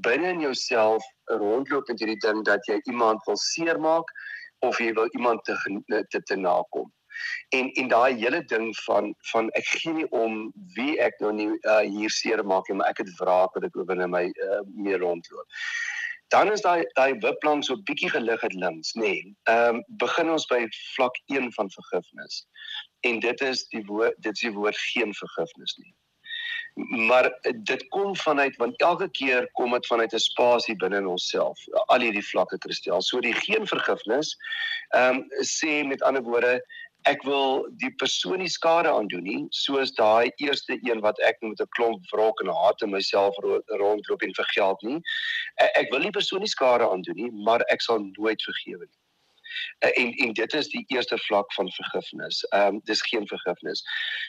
binne 0.05 0.29
in 0.33 0.41
jouself 0.41 1.05
rondloop 1.25 1.87
met 1.87 1.99
hierdie 1.99 2.21
ding 2.25 2.43
dat 2.45 2.65
jy 2.69 2.77
iemand 2.91 3.23
wil 3.25 3.37
seermaak 3.37 4.13
of 4.65 4.79
jy 4.81 4.93
wil 4.93 5.09
iemand 5.17 5.43
te 5.43 5.57
te, 6.09 6.21
te 6.23 6.35
nakom. 6.35 6.91
En 7.49 7.69
en 7.81 7.87
daai 7.87 8.13
hele 8.15 8.43
ding 8.45 8.69
van 8.85 9.13
van 9.31 9.49
ek 9.59 9.67
gee 9.81 9.93
nie 9.93 10.07
om 10.13 10.39
wie 10.75 10.97
ek 11.01 11.19
nou 11.23 11.33
nie 11.33 11.49
uh, 11.49 11.83
hier 11.85 12.13
seermaak 12.13 12.69
nie, 12.69 12.77
maar 12.77 12.93
ek 12.93 13.03
het 13.03 13.13
wraak 13.21 13.53
dat 13.57 13.69
ek 13.69 13.77
oor 13.77 13.87
binne 13.89 14.09
my 14.11 14.25
uh, 14.29 14.61
meer 14.75 15.01
rondloop. 15.01 15.61
Dan 16.33 16.51
is 16.51 16.61
daai 16.61 16.83
daai 16.99 17.19
wipplank 17.23 17.63
so 17.63 17.79
bietjie 17.89 18.11
gelig 18.11 18.41
het 18.43 18.53
links, 18.53 18.93
nê. 18.99 19.13
Nee. 19.13 19.35
Ehm 19.53 19.79
um, 19.79 19.83
begin 20.03 20.33
ons 20.33 20.47
by 20.51 20.65
vlak 20.95 21.21
1 21.33 21.53
van 21.55 21.71
vergifnis. 21.77 22.43
En 23.07 23.21
dit 23.23 23.41
is 23.41 23.63
die 23.73 23.85
woord 23.87 24.17
dit 24.25 24.33
is 24.33 24.45
die 24.49 24.53
woord 24.59 24.85
geen 24.91 25.15
vergifnis 25.21 25.77
nie. 25.81 25.93
Maar 26.77 27.39
dit 27.63 27.87
kom 27.87 28.15
vanuit 28.15 28.55
want 28.55 28.81
elke 28.81 29.09
keer 29.09 29.49
kom 29.53 29.71
dit 29.71 29.87
vanuit 29.87 30.13
'n 30.13 30.19
spasie 30.19 30.75
binne 30.75 30.97
in 30.97 31.07
onsself 31.07 31.59
al 31.71 31.99
hierdie 31.99 32.27
vlakke 32.27 32.57
kristel 32.57 33.01
so 33.01 33.19
die 33.19 33.33
geen 33.33 33.67
vergifnis 33.67 34.37
ehm 34.89 35.15
um, 35.15 35.25
sê 35.41 35.83
met 35.87 36.01
ander 36.01 36.23
woorde 36.23 36.61
ek 37.03 37.23
wil 37.23 37.65
die 37.81 37.91
persoon 38.01 38.39
nie 38.43 38.51
skade 38.51 38.91
aandoen 38.91 39.23
nie 39.23 39.45
soos 39.49 39.91
daai 39.99 40.31
eerste 40.37 40.77
een 40.83 41.01
wat 41.01 41.19
ek 41.29 41.41
met 41.41 41.61
'n 41.61 41.73
klomp 41.77 42.03
wrok 42.11 42.41
en 42.41 42.53
haat 42.59 42.81
in 42.81 42.91
myself 42.91 43.35
rondloop 43.83 44.21
en 44.21 44.37
vir 44.39 44.49
geld 44.53 44.81
nie 44.81 45.01
ek 45.73 45.91
wil 45.91 45.99
nie 45.99 46.15
persoon 46.19 46.39
nie 46.39 46.55
skade 46.55 46.89
aandoen 46.89 47.21
nie 47.23 47.31
maar 47.31 47.61
ek 47.75 47.81
sal 47.81 47.99
nooit 47.99 48.41
vergewe 48.49 48.85
nie 48.85 49.06
uh, 49.79 49.89
en 49.93 50.13
en 50.13 50.33
dit 50.33 50.53
is 50.53 50.69
die 50.69 50.83
eerste 50.87 51.17
vlak 51.17 51.53
van 51.53 51.71
vergifnis. 51.71 52.43
Ehm 52.43 52.75
um, 52.75 52.81
dis 52.83 53.01
geen 53.01 53.27
vergifnis. 53.27 53.83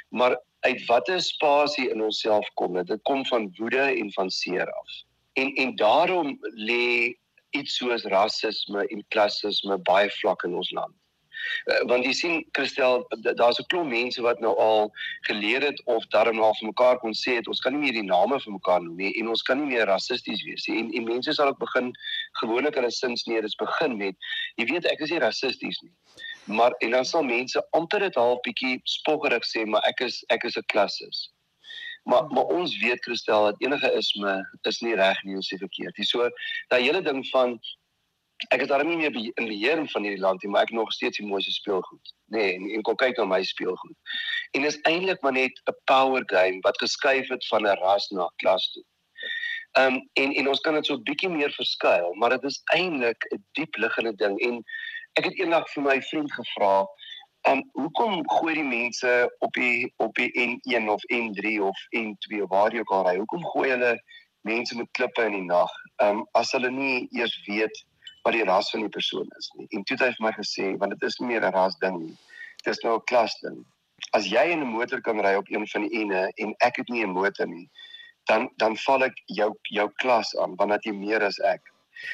Maar 0.09 0.41
uit 0.61 0.85
watter 0.87 1.23
spasie 1.23 1.91
in 1.91 2.03
onsself 2.03 2.51
kom 2.55 2.75
dit? 2.75 2.87
Dit 2.87 3.03
kom 3.03 3.27
van 3.27 3.55
woede 3.57 3.81
en 3.81 4.13
van 4.13 4.31
seer 4.31 4.73
af. 4.73 5.03
En 5.33 5.55
en 5.55 5.77
daarom 5.77 6.39
lê 6.41 7.15
iets 7.51 7.77
soos 7.77 8.03
rasisme 8.03 8.87
en 8.87 9.05
klassisme 9.09 9.79
baie 9.79 10.11
vlak 10.11 10.43
in 10.43 10.55
ons 10.55 10.71
land. 10.71 10.95
Uh, 11.67 11.81
want 11.91 12.07
jy 12.07 12.13
sien 12.13 12.37
Christel 12.57 13.05
daar's 13.37 13.61
'n 13.61 13.67
klomp 13.73 13.91
mense 13.91 14.23
wat 14.23 14.41
nou 14.41 14.55
al 14.57 14.91
geleer 15.29 15.63
het 15.63 15.83
of 15.87 16.07
darm 16.15 16.37
na 16.37 16.53
vir 16.61 16.69
mekaar 16.69 16.99
kon 16.99 17.13
sê 17.13 17.39
het 17.39 17.49
ons 17.49 17.61
kan 17.61 17.73
nie 17.73 17.81
meer 17.81 17.97
die 18.01 18.09
name 18.09 18.41
vir 18.41 18.53
mekaar 18.53 18.83
noem 18.83 18.97
nie 18.97 19.13
en 19.21 19.29
ons 19.29 19.43
kan 19.43 19.59
nie 19.59 19.75
meer 19.75 19.87
rassisties 19.87 20.45
wees 20.45 20.67
nie. 20.69 20.79
En 20.79 20.93
en 20.93 21.05
mense 21.05 21.33
sal 21.33 21.49
ook 21.49 21.59
begin 21.59 21.93
gewoonlik 22.41 22.75
hulle 22.75 22.91
sinsneer 22.91 23.45
is 23.45 23.57
begin 23.57 23.97
met 23.97 24.17
jy 24.57 24.69
weet 24.73 24.87
ek 24.87 25.01
is 25.01 25.11
nie 25.11 25.25
rassisties 25.25 25.81
nie. 25.83 25.93
Maar 26.45 26.73
en 26.81 26.91
dan 26.91 27.05
sal 27.05 27.23
mense 27.23 27.63
amper 27.71 28.01
dit 28.01 28.15
half 28.15 28.41
bietjie 28.47 28.81
spoggerig 28.85 29.45
sê 29.45 29.67
maar 29.67 29.83
ek 29.89 30.01
is 30.01 30.25
ek 30.29 30.45
is 30.45 30.57
'n 30.57 30.67
klassis. 30.73 31.31
Maar 32.09 32.25
maar 32.33 32.45
ons 32.45 32.79
weet 32.81 33.05
Christel 33.05 33.45
dat 33.45 33.61
enige 33.61 33.93
isme 33.93 34.49
is 34.63 34.81
nie 34.81 34.95
reg 34.95 35.19
nie 35.25 35.37
ons 35.37 35.51
sê 35.53 35.59
verkeerd. 35.59 35.95
Dis 35.97 36.11
so 36.11 36.31
daai 36.69 36.83
hele 36.83 37.03
ding 37.03 37.27
van 37.33 37.59
ek 38.47 38.61
is 38.63 38.69
daarmee 38.71 38.97
nie 38.97 39.11
meer 39.11 39.33
in 39.35 39.49
beheer 39.51 39.81
van 39.93 40.03
hierdie 40.03 40.23
land 40.23 40.43
nie, 40.43 40.51
maar 40.51 40.63
ek 40.63 40.75
nog 40.77 40.93
steeds 40.93 41.19
die 41.19 41.27
mooiste 41.27 41.53
speelgoed. 41.53 42.13
Nee, 42.35 42.53
en, 42.55 42.69
en 42.71 42.83
kom 42.87 42.97
kyk 43.01 43.17
na 43.19 43.25
my 43.25 43.43
speelgoed. 43.43 43.97
En 44.57 44.63
dis 44.63 44.79
eintlik 44.91 45.23
maar 45.23 45.35
net 45.35 45.59
'n 45.67 45.75
power 45.91 46.23
game 46.27 46.61
wat 46.67 46.79
geskuif 46.79 47.29
het 47.29 47.47
van 47.47 47.67
'n 47.67 47.79
ras 47.83 48.09
na 48.11 48.25
'n 48.25 48.37
klas 48.37 48.71
toe. 48.73 48.85
Ehm 49.73 49.95
um, 49.95 50.09
en 50.13 50.35
en 50.35 50.49
ons 50.49 50.61
kan 50.61 50.75
dit 50.75 50.87
so 50.87 50.95
'n 50.95 51.03
bietjie 51.03 51.29
meer 51.29 51.53
verskuil, 51.53 52.15
maar 52.15 52.31
dit 52.31 52.45
is 52.45 52.63
eintlik 52.75 53.27
'n 53.35 53.45
diep 53.53 53.77
liggende 53.77 54.15
ding 54.15 54.39
en 54.41 54.65
ek 55.13 55.25
het 55.25 55.39
eendag 55.39 55.69
vir 55.73 55.83
my 55.83 56.03
vriend 56.03 56.33
gevra, 56.33 56.87
ehm 57.43 57.59
um, 57.59 57.63
hoekom 57.73 58.31
gooi 58.31 58.55
die 58.55 58.71
mense 58.71 59.37
op 59.39 59.53
die 59.53 59.93
op 59.97 60.15
die 60.15 60.31
N1 60.47 60.89
of 60.89 61.03
N3 61.13 61.61
of 61.61 61.79
N2 61.97 62.47
waar 62.49 62.73
jy 62.73 62.81
ook 62.81 62.91
al 62.91 63.07
ry, 63.09 63.17
hoekom 63.17 63.45
gooi 63.45 63.71
hulle 63.71 64.03
mense 64.41 64.77
met 64.77 64.91
klippe 64.91 65.25
in 65.25 65.33
die 65.33 65.49
nag? 65.51 65.71
Ehm 65.97 66.19
um, 66.19 66.27
as 66.33 66.53
hulle 66.53 66.71
nie 66.71 67.09
eers 67.11 67.37
weet 67.47 67.85
wat 68.29 68.37
die 68.37 68.45
ras 68.45 68.71
van 68.71 68.85
die 68.85 68.93
persoon 68.93 69.29
is 69.41 69.51
nie. 69.57 69.67
En 69.73 69.85
toe 69.85 69.97
het 69.97 70.05
hy 70.05 70.13
vir 70.17 70.25
my 70.27 70.33
gesê 70.37 70.71
want 70.81 70.93
dit 70.95 71.09
is 71.09 71.19
nie 71.21 71.29
meer 71.33 71.45
'n 71.49 71.55
ras 71.57 71.77
ding 71.85 71.97
nie. 72.05 72.17
Dit 72.65 72.75
is 72.75 72.83
nou 72.85 72.97
'n 72.97 73.07
klas 73.11 73.35
ding. 73.41 73.65
As 74.13 74.27
jy 74.29 74.45
in 74.53 74.61
'n 74.61 74.75
motor 74.77 75.01
kan 75.01 75.21
ry 75.21 75.35
op 75.35 75.49
een 75.49 75.67
van 75.67 75.89
die 75.89 76.01
ene 76.01 76.21
en 76.37 76.55
ek 76.61 76.77
het 76.77 76.89
nie 76.89 77.05
'n 77.05 77.17
motor 77.21 77.47
nie, 77.47 77.69
dan 78.27 78.51
dan 78.57 78.77
val 78.77 79.05
ek 79.05 79.17
jou 79.27 79.51
jou 79.63 79.89
klas 80.03 80.37
aan 80.37 80.57
want 80.57 80.71
dat 80.71 80.85
jy 80.85 80.93
meer 80.93 81.25
as 81.25 81.39
ek. 81.39 81.63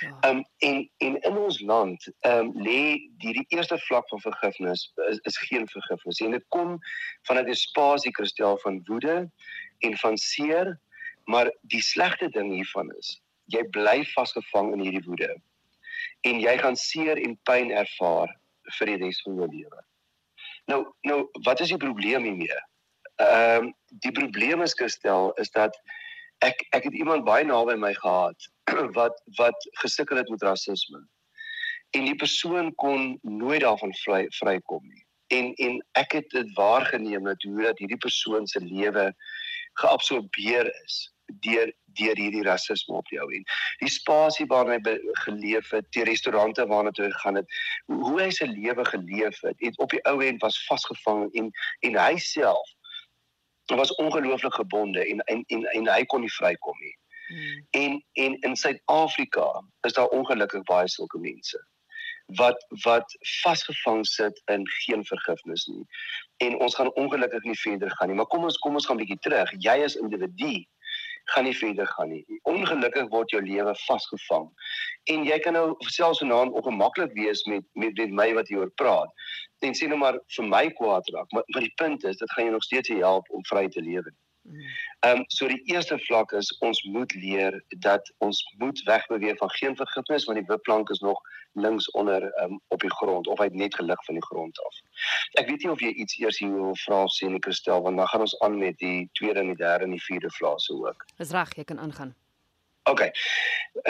Ja. 0.00 0.18
Ehm 0.20 0.36
um, 0.36 0.44
en 0.58 0.90
en 0.98 1.16
in 1.20 1.36
ons 1.36 1.60
land 1.60 2.06
ehm 2.20 2.38
um, 2.38 2.52
lê 2.66 3.10
die 3.18 3.32
die 3.32 3.46
eerste 3.48 3.78
vlak 3.78 4.08
van 4.08 4.20
vergifnis 4.20 4.92
is, 5.08 5.18
is 5.22 5.38
geen 5.38 5.68
vergifnis 5.68 6.20
en 6.20 6.30
dit 6.30 6.44
kom 6.48 6.78
vanuit 7.22 7.48
'n 7.48 7.54
spasie 7.54 8.12
kristel 8.12 8.58
van 8.58 8.80
woede 8.84 9.30
en 9.78 9.96
van 9.96 10.16
seer 10.16 10.78
maar 11.24 11.52
die 11.60 11.82
slegte 11.82 12.28
ding 12.28 12.52
hiervan 12.52 12.94
is 12.98 13.20
jy 13.44 13.62
bly 13.76 14.04
vasgevang 14.14 14.72
in 14.72 14.80
hierdie 14.80 15.04
woede 15.04 15.34
en 16.24 16.40
jy 16.40 16.54
gaan 16.58 16.76
seer 16.76 17.20
en 17.20 17.36
pyn 17.48 17.72
ervaar 17.72 18.30
vir 18.78 18.92
die 18.92 19.00
res 19.04 19.20
van 19.24 19.40
jou 19.40 19.48
lewe. 19.50 19.82
Nou 20.72 20.80
nou 21.08 21.18
wat 21.46 21.60
is 21.60 21.72
die 21.74 21.80
probleem 21.80 22.24
hiermee? 22.28 22.60
Ehm 23.22 23.68
um, 23.68 23.72
die 24.04 24.12
probleem 24.12 24.62
is 24.64 24.74
gestel 24.74 25.32
is 25.42 25.52
dat 25.54 25.76
ek 26.44 26.64
ek 26.76 26.88
het 26.88 26.96
iemand 26.98 27.26
baie 27.28 27.44
naby 27.46 27.76
my 27.78 27.92
gehad 28.00 28.48
wat 28.98 29.20
wat 29.38 29.68
gesukkel 29.82 30.20
het 30.20 30.32
met 30.32 30.42
rasisme. 30.42 31.02
En 31.94 32.08
die 32.08 32.18
persoon 32.18 32.72
kon 32.74 33.18
nooit 33.22 33.62
daarvan 33.62 33.92
vry 34.02 34.24
vrykom 34.40 34.82
nie. 34.88 35.04
En 35.36 35.52
en 35.66 35.80
ek 36.00 36.18
het 36.20 36.30
dit 36.30 36.52
waargeneem 36.56 37.30
dat 37.30 37.42
hoe 37.42 37.68
dat 37.68 37.78
hierdie 37.78 38.00
persoon 38.00 38.46
se 38.46 38.60
lewe 38.60 39.12
geabsorbeer 39.80 40.70
is 40.84 41.13
deur 41.26 41.72
deur 41.94 42.18
hierdie 42.18 42.42
rasisme 42.42 42.94
op 42.94 43.08
jou 43.08 43.24
en 43.34 43.44
die 43.82 43.90
spasie 43.90 44.46
waarin 44.50 44.80
hy 44.84 44.96
geleef 45.24 45.70
het, 45.70 45.86
die 45.94 46.06
restaurante 46.08 46.66
waarna 46.66 46.90
toe 46.90 47.06
hy 47.06 47.12
gegaan 47.12 47.38
het, 47.40 47.58
hoe 47.86 48.16
hy 48.20 48.30
sy 48.34 48.48
lewe 48.50 48.84
geleef 48.88 49.38
het, 49.46 49.58
het 49.62 49.78
op 49.78 49.94
die 49.94 50.02
ou 50.10 50.18
end 50.24 50.42
was 50.42 50.58
vasgevang 50.68 51.28
en 51.38 51.52
en 51.86 52.00
hy 52.00 52.16
self 52.18 52.74
was 53.72 53.94
ongelooflik 53.94 54.54
gebonde 54.54 55.06
en 55.06 55.22
en 55.32 55.44
en, 55.46 55.64
en 55.64 55.88
hy 55.88 56.02
kon 56.04 56.20
nie 56.20 56.32
vrykom 56.32 56.80
nie. 56.80 56.96
Hmm. 57.28 57.62
En 57.70 57.92
en 58.24 58.34
in 58.40 58.56
Suid-Afrika 58.56 59.46
is 59.88 59.92
daar 59.92 60.12
ongelukkig 60.12 60.66
baie 60.68 60.88
sulke 60.88 61.18
mense 61.18 61.62
wat 62.26 62.66
wat 62.84 63.16
vasgevang 63.42 64.06
sit 64.06 64.42
in 64.44 64.68
geen 64.68 65.04
vergifnis 65.04 65.66
nie. 65.66 65.86
En 66.36 66.58
ons 66.58 66.74
gaan 66.74 66.92
ongelukkig 66.94 67.42
nie 67.42 67.58
verder 67.58 67.90
gaan 67.90 68.08
nie, 68.08 68.16
maar 68.16 68.26
kom 68.26 68.44
ons 68.44 68.58
kom 68.58 68.74
ons 68.74 68.86
gaan 68.86 68.96
bietjie 68.96 69.18
terug. 69.20 69.50
Jy 69.58 69.76
as 69.84 69.96
individu 70.00 70.64
gaan 71.32 71.44
nie 71.44 71.56
verder 71.56 71.86
gaan 71.86 72.08
nie. 72.08 72.24
Ongelukkig 72.42 73.08
word 73.08 73.30
jou 73.30 73.42
lewe 73.42 73.74
vasgevang. 73.86 74.50
En 75.12 75.24
jy 75.24 75.38
kan 75.44 75.56
nou 75.56 75.66
selfs 75.78 76.20
vanaand 76.22 76.52
ongemaklik 76.52 77.12
wees 77.16 77.44
met 77.50 77.64
met 77.72 77.96
met 77.96 78.10
my 78.20 78.28
wat 78.34 78.48
hieroor 78.48 78.72
praat. 78.80 79.10
En 79.64 79.74
sê 79.74 79.88
nou 79.88 79.98
maar 79.98 80.18
vir 80.36 80.48
my 80.48 80.66
kwaad 80.80 81.08
raak, 81.16 81.32
maar 81.32 81.46
maar 81.46 81.64
die 81.64 81.74
punt 81.80 82.04
is 82.04 82.20
dit 82.20 82.32
gaan 82.32 82.44
jou 82.44 82.54
nog 82.56 82.68
steeds 82.68 82.88
help 82.88 83.30
om 83.30 83.44
vry 83.50 83.68
te 83.68 83.82
lewe. 83.82 84.12
Ehm 85.00 85.18
um, 85.18 85.24
so 85.28 85.48
die 85.48 85.62
eerste 85.72 85.98
vlak 85.98 86.32
is 86.32 86.50
ons 86.58 86.82
moet 86.82 87.14
leer 87.14 87.64
dat 87.78 88.12
ons 88.18 88.40
moet 88.58 88.82
wegbeweeg 88.82 89.36
van 89.36 89.50
geen 89.50 89.76
vergifnis 89.76 90.24
want 90.24 90.38
die 90.38 90.46
wipplank 90.46 90.90
is 90.90 91.00
nog 91.00 91.20
links 91.52 91.90
onder 91.90 92.26
um, 92.42 92.60
op 92.68 92.80
die 92.80 92.94
grond 92.94 93.26
of 93.26 93.38
hy 93.38 93.44
het 93.44 93.54
net 93.54 93.74
gelig 93.74 94.04
van 94.04 94.14
die 94.14 94.26
grond 94.26 94.60
af. 94.66 94.80
Ek 95.40 95.48
weet 95.48 95.64
nie 95.64 95.70
of 95.70 95.80
jy 95.80 95.92
iets 95.92 96.18
eers 96.18 96.38
hier 96.38 96.52
wil 96.52 96.76
vra 96.84 97.04
sê 97.16 97.30
nie 97.30 97.42
Christel 97.46 97.82
want 97.86 97.96
dan 97.96 98.10
gaan 98.12 98.26
ons 98.26 98.38
aan 98.40 98.58
met 98.58 98.78
die 98.78 99.08
tweede 99.12 99.40
en 99.40 99.54
die 99.54 99.62
derde 99.62 99.88
en 99.88 99.96
die 99.96 100.04
vierde 100.08 100.30
fase 100.30 100.76
ook. 100.76 101.06
Dis 101.16 101.32
reg, 101.36 101.56
jy 101.56 101.64
kan 101.64 101.80
aangaan. 101.80 102.14
OK. 102.84 103.10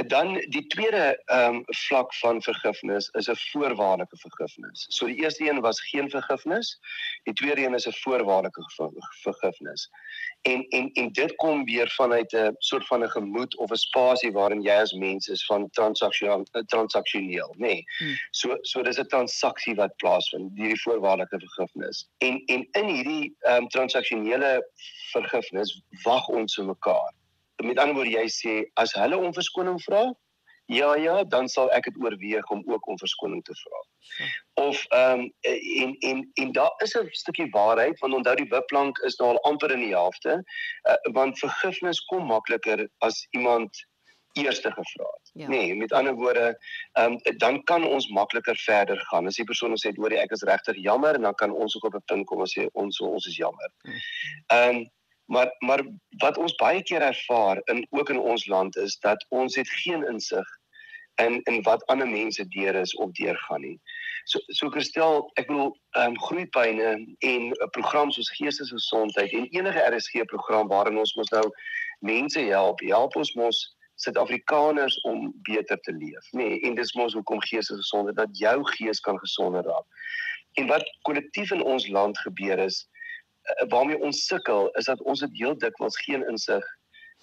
Dan 0.06 0.34
die 0.48 0.66
tweede 0.66 1.22
ehm 1.24 1.54
um, 1.54 1.62
vlak 1.66 2.14
van 2.14 2.42
vergifnis 2.42 3.08
is 3.08 3.28
'n 3.28 3.36
voorwaardelike 3.36 4.16
vergifnis. 4.16 4.86
So 4.88 5.06
die 5.06 5.22
eerste 5.22 5.48
een 5.48 5.60
was 5.60 5.80
geen 5.80 6.10
vergifnis. 6.10 6.80
Die 7.22 7.34
tweede 7.34 7.64
een 7.64 7.74
is 7.74 7.86
'n 7.86 7.92
voorwaardelike 7.92 8.62
vergifnis. 9.22 9.90
En 10.42 10.68
en 10.68 10.92
en 10.92 11.12
dit 11.12 11.34
kom 11.34 11.64
weer 11.64 11.90
vanuit 11.90 12.32
'n 12.32 12.54
soort 12.58 12.86
van 12.86 13.02
'n 13.02 13.10
gemoed 13.10 13.56
of 13.56 13.70
'n 13.70 13.76
spasie 13.76 14.32
waarin 14.32 14.62
jy 14.62 14.80
as 14.80 14.92
mens 14.92 15.28
is 15.28 15.46
van 15.46 15.70
transaksioneel 15.70 16.46
transaksioneel, 16.66 17.54
nê. 17.58 17.58
Nee. 17.58 17.84
Hmm. 17.98 18.14
So 18.30 18.58
so 18.60 18.82
dis 18.82 18.98
'n 18.98 19.06
transaksie 19.06 19.74
wat 19.74 19.96
plaasvind, 19.96 20.50
hierdie 20.54 20.80
voorwaardelike 20.80 21.38
vergifnis. 21.38 22.08
En 22.18 22.42
en 22.44 22.68
in 22.70 22.86
hierdie 22.86 23.36
ehm 23.40 23.56
um, 23.56 23.68
transaksionele 23.68 24.70
vergifnis 25.12 25.82
wag 26.02 26.28
ons 26.28 26.54
vir 26.54 26.64
mekaar 26.64 27.12
met 27.62 27.78
ander 27.78 27.94
woorde 27.94 28.10
jy 28.10 28.26
sê 28.28 28.54
as 28.74 28.94
hulle 28.98 29.18
om 29.18 29.34
verskoning 29.34 29.80
vra 29.86 30.04
ja 30.72 30.94
ja 30.96 31.24
dan 31.24 31.48
sal 31.48 31.70
ek 31.76 31.84
dit 31.90 32.02
oorweeg 32.02 32.50
om 32.50 32.62
ook 32.66 32.86
om 32.88 32.98
verskoning 32.98 33.42
te 33.44 33.56
vra 33.62 33.80
of 34.66 34.84
ehm 34.98 35.20
um, 35.20 35.32
en 35.84 35.96
en 36.10 36.30
en 36.34 36.52
daar 36.52 36.74
is 36.86 36.96
'n 36.98 37.08
stukkie 37.10 37.50
waarheid 37.50 37.98
want 38.00 38.14
onthou 38.14 38.36
die 38.36 38.50
wipplank 38.50 38.98
is 38.98 39.16
nou 39.16 39.30
al 39.30 39.42
amper 39.50 39.70
in 39.70 39.84
die 39.86 39.96
helfte 39.96 40.42
uh, 40.88 40.96
want 41.12 41.38
vergifnis 41.38 42.04
kom 42.12 42.26
makliker 42.26 42.88
as 42.98 43.26
iemand 43.30 43.84
eerste 44.34 44.70
gevra 44.70 45.04
het. 45.04 45.30
Ja. 45.32 45.48
Nee, 45.48 45.74
met 45.74 45.92
ander 45.92 46.14
woorde, 46.14 46.58
ehm 46.92 47.12
um, 47.12 47.38
dan 47.38 47.62
kan 47.62 47.84
ons 47.86 48.08
makliker 48.08 48.56
verder 48.56 49.00
gaan. 49.00 49.26
As 49.26 49.34
die 49.34 49.44
persoon 49.44 49.76
sê, 49.76 49.94
"Hoor 49.96 50.12
jy, 50.12 50.18
ek 50.18 50.30
is 50.30 50.42
regtig 50.42 50.76
jammer," 50.76 51.14
en 51.14 51.22
dan 51.22 51.34
kan 51.34 51.50
ons 51.50 51.76
ook 51.76 51.84
op 51.84 51.94
'n 51.94 52.04
punt 52.04 52.26
kom 52.26 52.40
en 52.40 52.46
sê, 52.58 52.66
"Ons 52.72 53.00
ons 53.00 53.26
is 53.26 53.36
jammer." 53.36 53.70
Hm. 53.82 53.90
Ehm 54.46 54.76
um, 54.76 54.90
Maar 55.26 55.54
maar 55.58 55.82
wat 56.18 56.38
ons 56.38 56.54
baie 56.60 56.82
keer 56.82 57.02
ervaar 57.02 57.60
in 57.64 57.86
ook 57.90 58.08
in 58.08 58.18
ons 58.18 58.46
land 58.46 58.76
is 58.76 58.98
dat 58.98 59.26
ons 59.28 59.56
het 59.56 59.68
geen 59.68 60.04
insig 60.06 60.48
in 61.22 61.40
in 61.42 61.62
wat 61.62 61.86
ander 61.86 62.08
mense 62.08 62.48
deur 62.48 62.74
is 62.74 62.94
of 62.96 63.12
deur 63.12 63.38
gaan 63.46 63.60
nie. 63.60 63.80
So 64.24 64.40
so 64.46 64.70
gestel, 64.70 65.30
ek 65.40 65.46
bedoel 65.46 65.72
ehm 65.96 66.12
um, 66.12 66.18
groeipyne 66.26 66.90
en 67.18 67.42
'n 67.52 67.70
program 67.76 68.10
soos 68.10 68.30
geestesgesondheid 68.36 69.32
en 69.32 69.48
enige 69.50 69.86
RSG 69.96 70.24
program 70.24 70.68
waarin 70.68 70.98
ons 70.98 71.14
mos 71.14 71.30
nou 71.30 71.44
mense 72.00 72.40
help, 72.40 72.80
help 72.80 73.16
ons 73.16 73.34
mos 73.34 73.76
Suid-Afrikaners 73.94 75.00
om 75.00 75.28
beter 75.46 75.80
te 75.80 75.92
leef, 75.92 76.30
nê? 76.32 76.48
Nee, 76.48 76.60
en 76.60 76.74
dis 76.74 76.92
mos 76.98 77.14
hoekom 77.14 77.40
geestesgesondheid 77.40 78.16
dat 78.16 78.38
jou 78.38 78.56
gees 78.74 79.00
kan 79.00 79.18
gesonder 79.18 79.62
raak. 79.62 79.86
En 80.58 80.66
wat 80.66 80.82
kollektief 81.02 81.52
in 81.54 81.62
ons 81.62 81.86
land 81.88 82.18
gebeur 82.18 82.58
is 82.58 82.88
waarmee 83.68 84.00
ons 84.00 84.26
sukkel 84.26 84.70
is 84.70 84.84
dat 84.84 85.02
ons 85.02 85.20
dit 85.20 85.36
heel 85.38 85.58
dikwels 85.58 85.98
geen 86.04 86.26
insig 86.28 86.64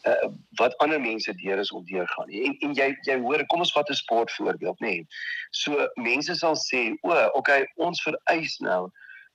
uh, 0.08 0.30
wat 0.60 0.78
ander 0.78 1.02
mense 1.02 1.34
deur 1.36 1.58
is 1.58 1.72
om 1.72 1.86
deurgaan. 1.86 2.30
En 2.30 2.56
en 2.60 2.74
jy 2.74 2.90
jy 3.08 3.20
hoor 3.20 3.46
kom 3.46 3.60
ons 3.60 3.74
vat 3.74 3.90
'n 3.90 3.94
sportvoorbeeld 3.94 4.80
nê. 4.80 4.88
Nee. 4.88 5.08
So 5.52 5.88
mense 5.96 6.36
sal 6.36 6.56
sê, 6.56 6.94
"O, 7.02 7.30
okay, 7.34 7.68
ons 7.76 8.02
vereis 8.02 8.58
nou 8.58 8.90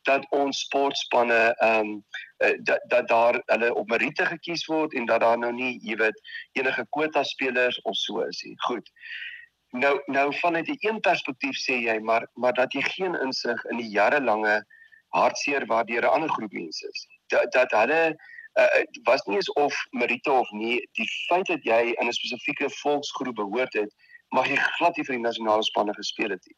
dat 0.07 0.27
ons 0.31 0.61
sportspanne 0.61 1.55
ehm 1.59 1.81
um, 1.81 2.05
dat 2.63 2.81
dat 2.89 3.09
daar 3.09 3.43
hulle 3.47 3.75
op 3.75 3.89
meriete 3.89 4.27
gekies 4.27 4.67
word 4.67 4.95
en 4.95 5.07
dat 5.07 5.21
daar 5.21 5.39
nou 5.39 5.53
nie, 5.53 5.79
jy 5.83 5.97
weet, 5.97 6.21
enige 6.53 6.87
kwota 6.91 7.23
spelers 7.23 7.81
of 7.83 7.97
so 7.97 8.21
is 8.21 8.43
nie. 8.43 8.55
Goed. 8.69 8.91
Nou 9.71 10.03
nou 10.07 10.35
vanuit 10.39 10.69
'n 10.69 10.77
een 10.79 11.01
perspektief 11.01 11.57
sê 11.57 11.81
jy 11.89 11.99
maar 11.99 12.29
maar 12.35 12.53
dat 12.53 12.73
jy 12.73 12.83
geen 12.83 13.15
insig 13.15 13.65
in 13.65 13.77
die 13.77 13.91
jarelange 13.91 14.65
hartseer 15.09 15.67
waardeur 15.67 16.03
'n 16.03 16.15
ander 16.15 16.31
groep 16.31 16.53
mense 16.53 16.89
is. 16.89 17.07
Dat 17.27 17.53
dat 17.53 17.71
hulle 17.71 18.17
uh, 18.55 18.83
was 19.03 19.23
nie 19.25 19.37
eens 19.37 19.53
of 19.53 19.75
Merite 19.91 20.31
of 20.31 20.51
nie, 20.51 20.89
die 20.93 21.09
feit 21.29 21.47
dat 21.47 21.65
jy 21.65 21.95
in 22.01 22.07
'n 22.07 22.13
spesifieke 22.13 22.71
volksgroep 22.71 23.35
behoort 23.35 23.73
het, 23.73 23.95
mag 24.29 24.49
jy 24.49 24.57
glad 24.57 24.97
nie 24.97 25.05
vir 25.05 25.15
die 25.15 25.27
nasionale 25.27 25.63
spanne 25.63 25.95
gespeel 25.95 26.31
het 26.31 26.47
nie. 26.47 26.57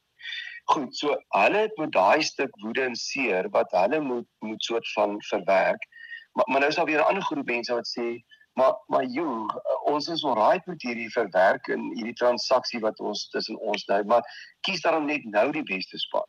Goed, 0.65 0.97
so 0.97 1.17
hulle 1.29 1.59
het 1.67 1.77
met 1.77 1.93
daai 1.93 2.23
stuk 2.23 2.57
woede 2.63 2.83
en 2.83 2.97
seer 2.97 3.49
wat 3.51 3.71
hulle 3.73 4.01
moet 4.01 4.29
moet 4.39 4.65
soort 4.65 4.93
van 4.93 5.23
verwerk. 5.31 5.87
Maar 6.33 6.45
maar 6.47 6.61
nou 6.61 6.71
is 6.71 6.77
daar 6.77 6.91
weer 6.91 7.01
'n 7.01 7.11
ander 7.11 7.23
groep 7.23 7.47
mense 7.47 7.75
wat 7.75 7.89
sê 7.99 8.19
maar 8.53 8.75
maar 8.87 9.05
joh, 9.05 9.47
ons 9.85 10.09
is 10.09 10.25
alraai 10.25 10.61
met 10.65 10.83
hierdie 10.83 11.11
verwerk 11.11 11.69
en 11.69 11.91
hierdie 11.95 12.19
transaksie 12.21 12.81
wat 12.81 13.01
ons 13.01 13.29
tussen 13.29 13.59
ons 13.59 13.85
nou, 13.85 14.05
maar 14.05 14.23
kies 14.61 14.81
daarom 14.81 15.07
net 15.07 15.25
nou 15.25 15.53
die 15.53 15.63
beste 15.63 15.99
span. 15.99 16.27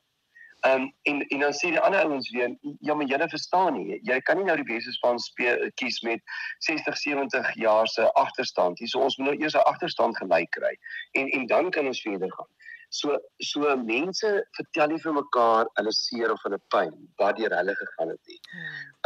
Ehm 0.67 0.81
um, 0.81 0.93
en 1.01 1.21
en 1.27 1.39
dan 1.39 1.53
sê 1.53 1.69
die 1.71 1.79
ander 1.79 2.03
ouens 2.03 2.29
weer 2.35 2.55
ja 2.79 2.93
maar 2.93 3.07
julle 3.07 3.29
verstaan 3.29 3.73
nie. 3.73 3.99
Jy 4.03 4.19
kan 4.27 4.37
nie 4.37 4.45
nou 4.47 4.55
die 4.59 4.67
beste 4.67 4.91
span 4.91 5.19
speel 5.19 5.69
kies 5.79 6.01
met 6.03 6.23
60 6.67 6.97
70 6.97 7.53
jaar 7.55 7.87
se 7.87 8.11
agterstand 8.13 8.79
hier 8.79 8.91
so 8.91 8.99
ons 8.99 9.17
moet 9.17 9.29
nou 9.29 9.37
eers 9.39 9.55
'n 9.55 9.69
agterstand 9.71 10.17
gelyk 10.17 10.51
kry. 10.57 10.73
En 11.11 11.29
en 11.29 11.47
dan 11.47 11.71
kan 11.71 11.87
ons 11.87 12.01
verder 12.01 12.31
gaan. 12.33 12.51
So 12.89 13.17
so 13.37 13.75
mense 13.77 14.33
vertel 14.57 14.87
nie 14.87 15.01
vir 15.05 15.13
mekaar 15.13 15.71
hulle 15.79 15.93
seer 15.93 16.31
of 16.33 16.43
hulle 16.43 16.59
pyn 16.75 16.93
wat 17.21 17.37
deur 17.37 17.55
hulle 17.55 17.75
gegaan 17.81 18.09
het 18.09 18.21
nie. 18.27 18.39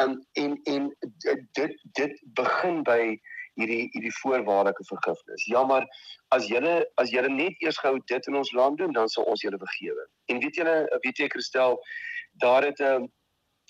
Ehm 0.01 0.09
um, 0.09 0.25
en 0.33 0.59
en 0.73 0.91
dit 1.59 1.77
dit 2.01 2.19
begin 2.41 2.83
by 2.83 3.19
hierdie 3.59 3.89
hierdie 3.93 4.13
voorwaardelike 4.21 4.85
vergifnis. 4.89 5.45
Ja, 5.45 5.63
maar 5.63 5.87
as 6.35 6.47
julle 6.51 6.75
as 7.01 7.11
julle 7.13 7.29
net 7.29 7.59
eers 7.61 7.79
gehou 7.81 7.99
dit 8.11 8.27
in 8.27 8.35
ons 8.35 8.51
land 8.51 8.77
doen, 8.77 8.93
dan 8.93 9.09
sal 9.09 9.27
ons 9.29 9.41
julle 9.41 9.59
vergewe. 9.61 10.07
En 10.31 10.39
weet 10.39 10.55
julle, 10.61 10.77
weet 11.05 11.17
jy 11.17 11.27
Christel, 11.27 11.77
daar 12.43 12.63
het 12.63 12.79
'n 12.79 12.83
uh, 12.83 13.07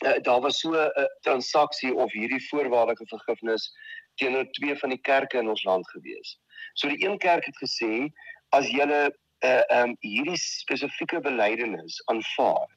uh, 0.05 0.19
daar 0.21 0.41
was 0.41 0.59
so 0.59 0.71
'n 0.71 0.91
uh, 0.99 1.05
transaksie 1.21 1.95
of 1.95 2.11
hierdie 2.11 2.43
voorwaardelike 2.49 3.07
vergifnis 3.07 3.71
teenoor 4.15 4.45
twee 4.51 4.75
van 4.75 4.89
die 4.89 5.01
kerke 5.01 5.37
in 5.37 5.49
ons 5.49 5.63
land 5.63 5.89
gewees. 5.89 6.39
So 6.73 6.87
die 6.87 7.05
een 7.05 7.17
kerk 7.17 7.45
het 7.45 7.57
gesê 7.57 8.09
as 8.49 8.69
julle 8.69 9.11
uh 9.43 9.63
um 9.81 9.95
hierdie 9.99 10.37
spesifieke 10.39 11.19
belydenis 11.19 12.01
aanvaar, 12.05 12.69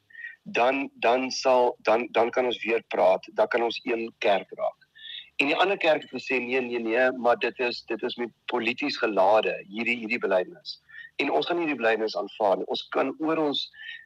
dan 0.42 0.90
dan 0.94 1.30
sal 1.30 1.76
dan 1.78 2.08
dan 2.10 2.30
kan 2.30 2.44
ons 2.44 2.64
weer 2.64 2.82
praat, 2.88 3.28
dan 3.32 3.48
kan 3.48 3.62
ons 3.62 3.80
een 3.84 4.14
kerk 4.18 4.50
raak. 4.50 4.85
En 5.36 5.50
die 5.50 5.56
ander 5.56 5.76
kerk 5.76 6.04
het 6.06 6.12
gesê 6.16 6.38
nee 6.40 6.60
nee 6.64 6.78
nee, 6.80 7.10
maar 7.12 7.36
dit 7.36 7.58
is 7.58 7.82
dit 7.90 8.02
is 8.02 8.16
met 8.16 8.30
polities 8.52 8.96
gelade 8.96 9.52
hierdie 9.68 9.96
hierdie 9.96 10.20
belydenis. 10.22 10.78
En 11.20 11.30
ons 11.30 11.46
gaan 11.46 11.58
nie 11.60 11.68
die 11.68 11.76
belydenis 11.76 12.16
aanvaar 12.16 12.56
nie. 12.60 12.68
Ons 12.72 12.86
kan 12.96 13.12
oor 13.18 13.42
ons 13.42 13.60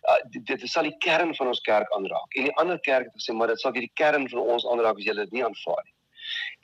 uh, 0.08 0.16
dit, 0.34 0.42
dit 0.46 0.66
sal 0.70 0.88
die 0.88 0.96
kern 1.06 1.30
van 1.38 1.52
ons 1.52 1.62
kerk 1.68 1.94
aanraak. 1.94 2.34
En 2.34 2.50
die 2.50 2.56
ander 2.62 2.82
kerk 2.88 3.06
het 3.06 3.22
gesê 3.22 3.36
maar 3.36 3.52
dit 3.54 3.62
sal 3.62 3.76
die 3.78 3.90
kern 4.02 4.26
van 4.34 4.42
ons 4.56 4.66
aanraak 4.74 4.98
as 4.98 5.06
jy 5.06 5.16
dit 5.20 5.38
nie 5.38 5.46
aanvaar 5.46 5.84
nie. 5.86 5.96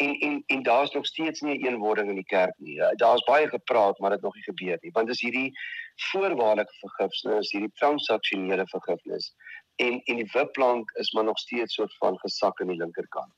En 0.02 0.18
en 0.26 0.42
en 0.56 0.66
daar's 0.66 0.92
nog 0.98 1.06
steeds 1.12 1.46
nie 1.46 1.54
'n 1.54 1.66
eenwording 1.66 2.10
in 2.10 2.20
die 2.22 2.30
kerk 2.34 2.58
nie. 2.58 2.76
Uh, 2.80 2.90
daar's 3.04 3.24
baie 3.30 3.48
gepraat, 3.54 3.98
maar 3.98 4.18
dit 4.18 4.26
nog 4.26 4.34
nie 4.34 4.46
gebeur 4.50 4.78
nie. 4.82 4.94
Want 4.98 5.14
dis 5.14 5.22
hierdie 5.22 5.50
voorwaardelike 6.10 6.74
vergifnis, 6.82 7.54
hierdie 7.54 7.72
transaksionele 7.78 8.66
vergifnis 8.74 9.34
en 9.76 10.00
en 10.04 10.16
die 10.16 10.30
wipplank 10.32 10.90
is 10.90 11.12
maar 11.12 11.24
nog 11.24 11.38
steeds 11.38 11.74
soort 11.74 11.96
van 12.02 12.18
gesak 12.18 12.60
aan 12.60 12.74
die 12.74 12.82
linkerkant 12.82 13.34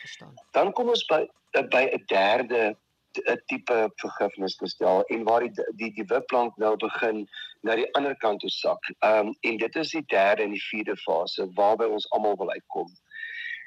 verstaan. 0.00 0.34
Dan 0.50 0.72
kom 0.72 0.88
ons 0.88 1.04
by 1.04 1.28
eh, 1.50 1.66
by 1.68 1.82
'n 1.92 2.04
derde 2.06 2.76
'n 3.18 3.42
tipe 3.46 3.90
vergifnis 3.94 4.56
gestel 4.56 5.02
en 5.02 5.24
waar 5.24 5.40
die 5.40 5.64
die 5.76 5.92
die 5.94 6.06
wipplank 6.06 6.56
nou 6.56 6.76
begin 6.76 7.28
na 7.60 7.74
die 7.74 7.88
ander 7.94 8.16
kant 8.16 8.40
toe 8.40 8.50
sak. 8.50 8.90
Ehm 8.98 9.26
um, 9.26 9.36
en 9.40 9.56
dit 9.56 9.76
is 9.76 9.90
die 9.90 10.04
derde 10.06 10.42
en 10.42 10.50
die 10.50 10.66
vierde 10.70 10.96
fase 10.96 11.48
waarby 11.54 11.84
ons 11.84 12.10
almal 12.10 12.36
wil 12.36 12.50
uitkom. 12.50 12.88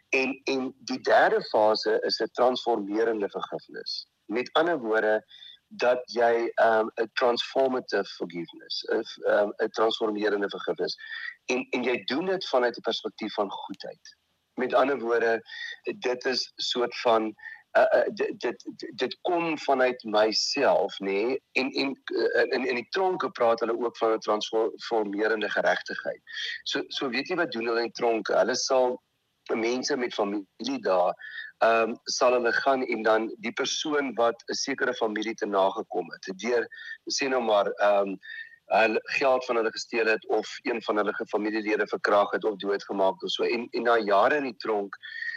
En 0.10 0.42
en 0.44 0.74
die 0.92 1.00
derde 1.02 1.42
fase 1.52 2.00
is 2.10 2.22
'n 2.22 2.32
transformerende 2.40 3.30
vergifnis. 3.30 4.08
Met 4.26 4.50
ander 4.54 4.80
woorde 4.80 5.26
dat 5.68 6.02
jy 6.06 6.52
'n 6.56 6.66
um, 6.66 7.10
transformative 7.14 8.10
forgiveness, 8.18 8.84
'n 8.84 9.04
um, 9.28 9.54
'n 9.58 9.70
transformerende 9.70 10.50
vergifnis. 10.50 10.98
En 11.46 11.68
en 11.70 11.84
jy 11.84 12.04
doen 12.04 12.26
dit 12.26 12.48
vanuit 12.48 12.78
'n 12.78 12.82
perspektief 12.82 13.34
van 13.34 13.52
goedheid. 13.52 14.18
Met 14.56 14.74
ander 14.74 15.00
woorde, 15.00 15.42
dit 15.84 16.26
is 16.26 16.52
soort 16.56 17.00
van 17.00 17.34
uh, 17.78 18.04
dit, 18.14 18.40
dit 18.40 18.66
dit 18.96 19.18
kom 19.22 19.58
vanuit 19.58 20.04
myself 20.04 21.00
nê 21.00 21.12
nee? 21.12 21.40
en 21.52 21.72
en 21.72 21.96
uh, 22.14 22.44
in 22.58 22.68
in 22.68 22.76
die 22.76 22.88
tronke 22.90 23.30
praat 23.30 23.60
hulle 23.60 23.78
ook 23.80 23.98
van 23.98 24.14
'n 24.14 24.20
transformerende 24.20 25.50
geregtigheid. 25.50 26.22
So 26.64 26.84
so 26.88 27.10
weet 27.10 27.28
jy 27.28 27.36
wat 27.36 27.52
doen 27.52 27.68
hulle 27.68 27.88
in 27.88 27.92
tronke? 27.92 28.38
Hulle 28.38 28.56
sal 28.56 29.02
mense 29.52 29.98
met 29.98 30.14
familie 30.14 30.80
daar 30.82 31.14
ehm 31.64 31.90
um, 31.90 31.98
sal 32.04 32.34
hulle 32.34 32.52
gaan 32.52 32.86
en 32.86 33.04
dan 33.04 33.36
die 33.40 33.54
persoon 33.54 34.14
wat 34.16 34.44
'n 34.48 34.54
sekere 34.54 34.94
familie 34.94 35.34
te 35.34 35.46
nagekom 35.46 36.12
het 36.12 36.40
deur 36.46 36.68
sê 37.18 37.28
nou 37.28 37.42
maar 37.42 37.68
ehm 37.68 38.08
um, 38.08 38.18
hulle 38.66 39.02
geld 39.04 39.46
van 39.46 39.56
hulle 39.56 39.72
gesteel 39.72 40.08
het 40.08 40.28
of 40.28 40.48
een 40.64 40.82
van 40.82 40.98
hulle 40.98 41.14
familielede 41.30 41.88
verkrag 41.88 42.32
het 42.32 42.44
of 42.44 42.56
doodgemaak 42.56 43.14
het 43.14 43.24
of 43.24 43.30
so. 43.30 43.44
En 43.44 43.68
en 43.72 43.84
na 43.84 43.98
jare 43.98 44.36
in 44.36 44.44
die 44.44 44.58
tronk 44.58 44.96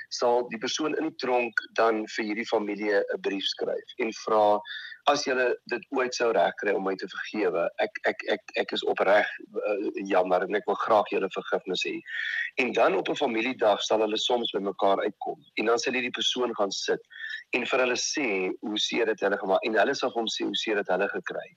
sal 0.09 0.49
die 0.49 0.59
persoon 0.59 0.95
in 0.97 1.09
die 1.09 1.19
tronk 1.19 1.61
dan 1.79 2.05
vir 2.15 2.25
hierdie 2.25 2.47
familie 2.47 2.93
'n 2.95 3.21
brief 3.21 3.45
skryf 3.45 3.95
en 3.99 4.13
vra 4.25 4.61
as 5.11 5.25
julle 5.25 5.47
dit 5.71 5.83
ooit 5.91 6.15
sou 6.15 6.33
regkry 6.33 6.73
om 6.75 6.85
my 6.85 6.95
te 6.95 7.09
vergewe 7.09 7.69
ek 7.79 7.91
ek 8.11 8.23
ek 8.35 8.43
ek 8.63 8.73
is 8.73 8.85
opreg 8.85 9.27
uh, 9.69 9.91
jammer 10.11 10.43
en 10.43 10.55
ek 10.55 10.67
wil 10.67 10.79
graag 10.83 11.11
julle 11.11 11.31
vergifnis 11.35 11.85
hê. 11.87 12.01
En 12.63 12.73
dan 12.73 12.95
op 12.95 13.09
'n 13.09 13.15
familiedag 13.15 13.83
sal 13.83 14.01
hulle 14.01 14.19
soms 14.19 14.53
by 14.53 14.61
mekaar 14.61 15.03
uitkom 15.03 15.39
en 15.59 15.67
dan 15.67 15.79
sal 15.79 15.93
hierdie 15.93 16.19
persoon 16.21 16.55
gaan 16.55 16.73
sit 16.73 17.01
en 17.53 17.67
vir 17.67 17.81
hulle 17.81 17.99
sê 17.99 18.29
hoe 18.61 18.79
seer 18.79 19.07
dit 19.07 19.21
hulle 19.21 19.39
gemaak 19.39 19.63
en 19.63 19.79
hulle 19.79 19.95
sal 19.95 20.11
hom 20.11 20.27
sê 20.27 20.45
hoe 20.45 20.57
seer 20.63 20.77
dit 20.77 20.89
hulle 20.95 21.09
gekry 21.09 21.51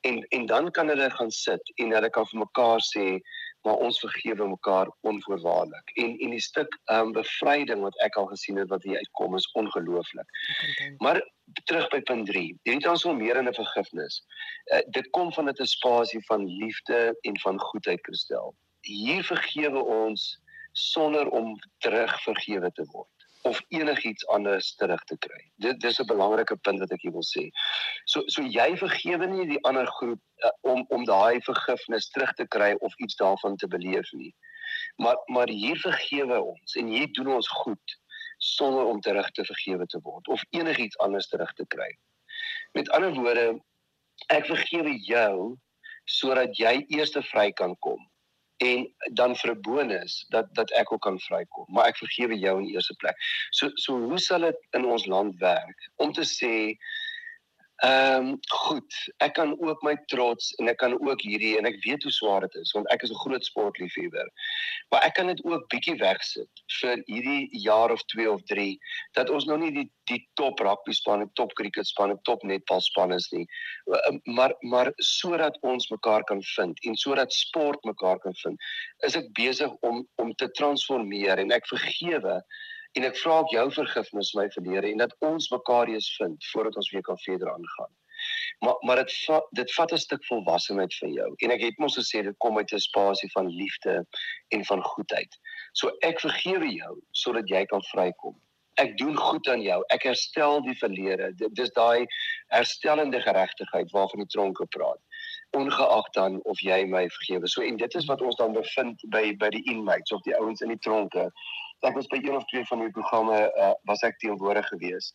en 0.00 0.22
en 0.28 0.46
dan 0.46 0.70
kan 0.70 0.88
hulle 0.88 1.10
gaan 1.10 1.30
sit 1.30 1.72
en 1.74 1.92
hulle 1.92 2.10
kan 2.10 2.26
vir 2.30 2.40
mekaar 2.44 2.82
sê 2.94 3.06
maar 3.66 3.80
ons 3.86 3.98
vergewe 4.00 4.46
mekaar 4.48 4.90
onvoorwaardelik 5.10 5.90
en 6.04 6.14
en 6.26 6.34
die 6.36 6.44
stuk 6.44 6.78
ehm 6.84 7.08
um, 7.08 7.12
bevryding 7.16 7.82
wat 7.86 7.98
ek 8.06 8.16
al 8.20 8.30
gesien 8.32 8.60
het 8.62 8.70
wat 8.74 8.86
hier 8.86 9.02
uitkom 9.02 9.36
is 9.36 9.50
ongelooflik. 9.62 10.30
Maar 10.98 11.22
terug 11.64 11.88
by 11.94 12.00
punt 12.10 12.26
3. 12.30 12.44
Hierdie 12.62 12.84
transformerende 12.84 13.54
vergifnis. 13.54 14.22
Uh, 14.72 14.80
dit 14.96 15.10
kom 15.10 15.32
van 15.32 15.50
'n 15.50 15.66
spasie 15.66 16.22
van 16.30 16.46
liefde 16.46 17.18
en 17.20 17.40
van 17.40 17.60
goedheid 17.60 18.00
kristel. 18.00 18.54
Hier 18.80 19.24
vergewe 19.24 19.84
ons 19.84 20.40
sonder 20.72 21.28
om 21.28 21.58
terug 21.78 22.22
vergewe 22.22 22.70
te 22.72 22.84
word 22.92 23.17
of 23.48 23.60
enigiets 23.74 24.26
anders 24.34 24.74
terug 24.80 25.04
te 25.04 25.16
kry. 25.24 25.40
Dit 25.64 25.80
dis 25.80 26.00
'n 26.00 26.06
belangrike 26.06 26.56
punt 26.56 26.80
wat 26.82 26.92
ek 26.92 27.02
hier 27.02 27.12
wil 27.12 27.26
sê. 27.28 27.44
So 28.04 28.22
so 28.26 28.42
jy 28.42 28.76
vergewe 28.76 29.26
nie 29.26 29.46
die 29.46 29.62
ander 29.70 29.86
groep 29.98 30.20
uh, 30.44 30.50
om 30.72 30.84
om 30.88 31.04
daai 31.04 31.40
vergifnis 31.50 32.10
terug 32.10 32.32
te 32.40 32.46
kry 32.56 32.74
of 32.80 32.98
iets 32.98 33.16
daarvan 33.16 33.56
te 33.56 33.68
beleef 33.68 34.12
nie. 34.12 34.34
Maar 34.96 35.16
maar 35.26 35.48
hier 35.48 35.76
vergewe 35.76 36.42
ons 36.42 36.74
en 36.74 36.86
hier 36.86 37.08
doen 37.12 37.32
ons 37.38 37.48
goed 37.48 37.96
sonder 38.38 38.84
om 38.84 39.00
terug 39.00 39.30
te 39.30 39.44
vergewe 39.44 39.86
te 39.86 40.00
word 40.02 40.28
of 40.28 40.44
enigiets 40.50 40.98
anders 40.98 41.28
terug 41.28 41.52
te 41.52 41.66
kry. 41.66 41.90
Met 42.72 42.90
ander 42.90 43.14
woorde, 43.14 43.58
ek 44.28 44.46
vergewe 44.46 44.98
jou 45.06 45.56
sodat 46.04 46.56
jy 46.56 46.84
eers 46.88 47.16
vry 47.32 47.50
kan 47.52 47.76
kom 47.78 48.00
en 48.58 48.86
dan 49.14 49.36
vir 49.36 49.50
'n 49.54 49.60
bonus 49.62 50.26
dat 50.28 50.54
dat 50.54 50.70
ek 50.70 50.92
ook 50.92 51.02
kan 51.02 51.20
vrykom. 51.20 51.66
Maar 51.68 51.86
ek 51.86 51.96
vergewe 51.96 52.38
jou 52.38 52.58
in 52.60 52.70
eerste 52.74 52.94
plek. 52.94 53.16
So 53.50 53.70
so 53.74 53.98
hoe 53.98 54.18
sal 54.18 54.40
dit 54.40 54.58
in 54.70 54.84
ons 54.84 55.06
land 55.06 55.38
werk 55.38 55.90
om 55.96 56.12
te 56.12 56.26
sê 56.26 56.76
Ehm 57.78 58.28
um, 58.28 58.38
goed, 58.50 58.94
ek 59.22 59.36
kan 59.36 59.52
ook 59.62 59.82
my 59.86 59.92
trots 60.10 60.50
en 60.58 60.66
ek 60.66 60.80
kan 60.80 60.96
ook 60.98 61.20
hierdie 61.22 61.52
en 61.60 61.66
ek 61.68 61.76
weet 61.84 62.02
hoe 62.02 62.10
swaar 62.10 62.42
dit 62.42 62.56
is 62.58 62.72
want 62.74 62.88
ek 62.90 63.04
is 63.06 63.12
'n 63.14 63.20
groot 63.22 63.44
sportliefhebber. 63.46 64.30
Maar 64.90 65.04
ek 65.06 65.14
kan 65.14 65.30
dit 65.30 65.44
ook 65.44 65.68
bietjie 65.70 65.94
wegsit 66.00 66.62
vir 66.80 67.02
hierdie 67.06 67.46
jaar 67.62 67.94
of 67.94 68.02
2 68.10 68.26
of 68.32 68.42
3 68.50 68.74
dat 69.14 69.30
ons 69.30 69.46
nou 69.46 69.58
nie 69.62 69.70
die 69.70 69.86
die 70.10 70.18
top 70.34 70.58
rugby 70.58 70.92
span, 70.92 71.22
die 71.22 71.34
top 71.34 71.54
cricket 71.54 71.86
span, 71.86 72.10
die 72.10 72.22
top 72.24 72.42
netbal 72.42 72.80
span 72.80 73.12
is 73.12 73.30
nie. 73.30 73.46
Ehm, 73.86 74.18
maar 74.24 74.54
maar 74.60 74.90
sodat 74.96 75.58
ons 75.62 75.88
mekaar 75.90 76.24
kan 76.24 76.42
vind 76.56 76.82
en 76.84 76.96
sodat 76.96 77.32
sport 77.32 77.84
mekaar 77.84 78.18
kan 78.18 78.34
vind, 78.42 78.58
is 79.06 79.14
ek 79.14 79.30
besig 79.38 79.70
om 79.82 80.02
om 80.16 80.34
te 80.34 80.50
transformeer 80.50 81.38
en 81.38 81.52
ek 81.52 81.70
vergewe 81.70 82.42
en 82.92 83.04
ek 83.08 83.16
vra 83.20 83.38
ook 83.42 83.52
jou 83.52 83.66
vergifnis 83.72 84.34
my 84.38 84.48
verlede 84.54 84.90
en 84.90 85.04
dat 85.04 85.14
ons 85.28 85.50
mekaar 85.50 85.88
eens 85.92 86.08
vind 86.16 86.50
voordat 86.52 86.76
ons 86.76 86.90
weer 86.90 87.02
kan 87.02 87.18
verder 87.24 87.52
aangaan. 87.52 87.92
Maar 88.64 88.76
maar 88.86 88.96
dit 88.96 89.12
va, 89.26 89.38
dit 89.50 89.74
vat 89.74 89.92
'n 89.92 90.04
stuk 90.04 90.24
volwassenheid 90.26 90.94
van 90.96 91.12
jou 91.12 91.28
en 91.36 91.50
ek 91.50 91.60
het 91.60 91.78
mos 91.78 91.98
gesê 91.98 92.22
dit 92.22 92.38
kom 92.44 92.58
uit 92.58 92.72
'n 92.72 92.78
spasie 92.78 93.30
van 93.32 93.48
liefde 93.48 94.06
en 94.48 94.64
van 94.64 94.82
goedheid. 94.82 95.38
So 95.72 95.92
ek 96.00 96.20
vergewe 96.20 96.70
jou 96.74 97.00
sodat 97.10 97.48
jy 97.48 97.64
kan 97.64 97.82
vrykom. 97.82 98.40
Ek 98.74 98.96
doen 98.98 99.16
goed 99.16 99.48
aan 99.48 99.62
jou. 99.62 99.82
Ek 99.90 100.02
herstel 100.02 100.62
die 100.62 100.78
verlede. 100.78 101.32
Dit 101.34 101.54
dis 101.54 101.70
daai 101.70 102.06
herstellende 102.46 103.20
geregtigheid 103.20 103.90
waarvan 103.90 104.20
die 104.20 104.30
tronke 104.30 104.66
praat 104.66 105.02
ongeag 105.56 106.10
dan 106.12 106.40
of 106.42 106.60
jy 106.60 106.84
my 106.86 107.08
vergewe. 107.08 107.48
So 107.48 107.62
en 107.62 107.76
dit 107.76 107.94
is 107.94 108.06
wat 108.06 108.20
ons 108.20 108.36
dan 108.36 108.52
bevind 108.52 109.00
by 109.08 109.36
by 109.36 109.48
die 109.48 109.64
inmates 109.72 110.12
of 110.12 110.22
die 110.22 110.36
ouens 110.36 110.60
in 110.60 110.68
die 110.68 110.82
tronke 110.84 111.30
ek 111.86 111.94
was 111.94 112.06
by 112.06 112.18
een 112.22 112.36
of 112.36 112.44
twee 112.44 112.64
van 112.64 112.80
die 112.82 112.90
programme 112.90 113.38
uh, 113.38 113.72
was 113.82 114.02
ek 114.06 114.18
teenwoordig 114.18 114.66
geweest 114.72 115.14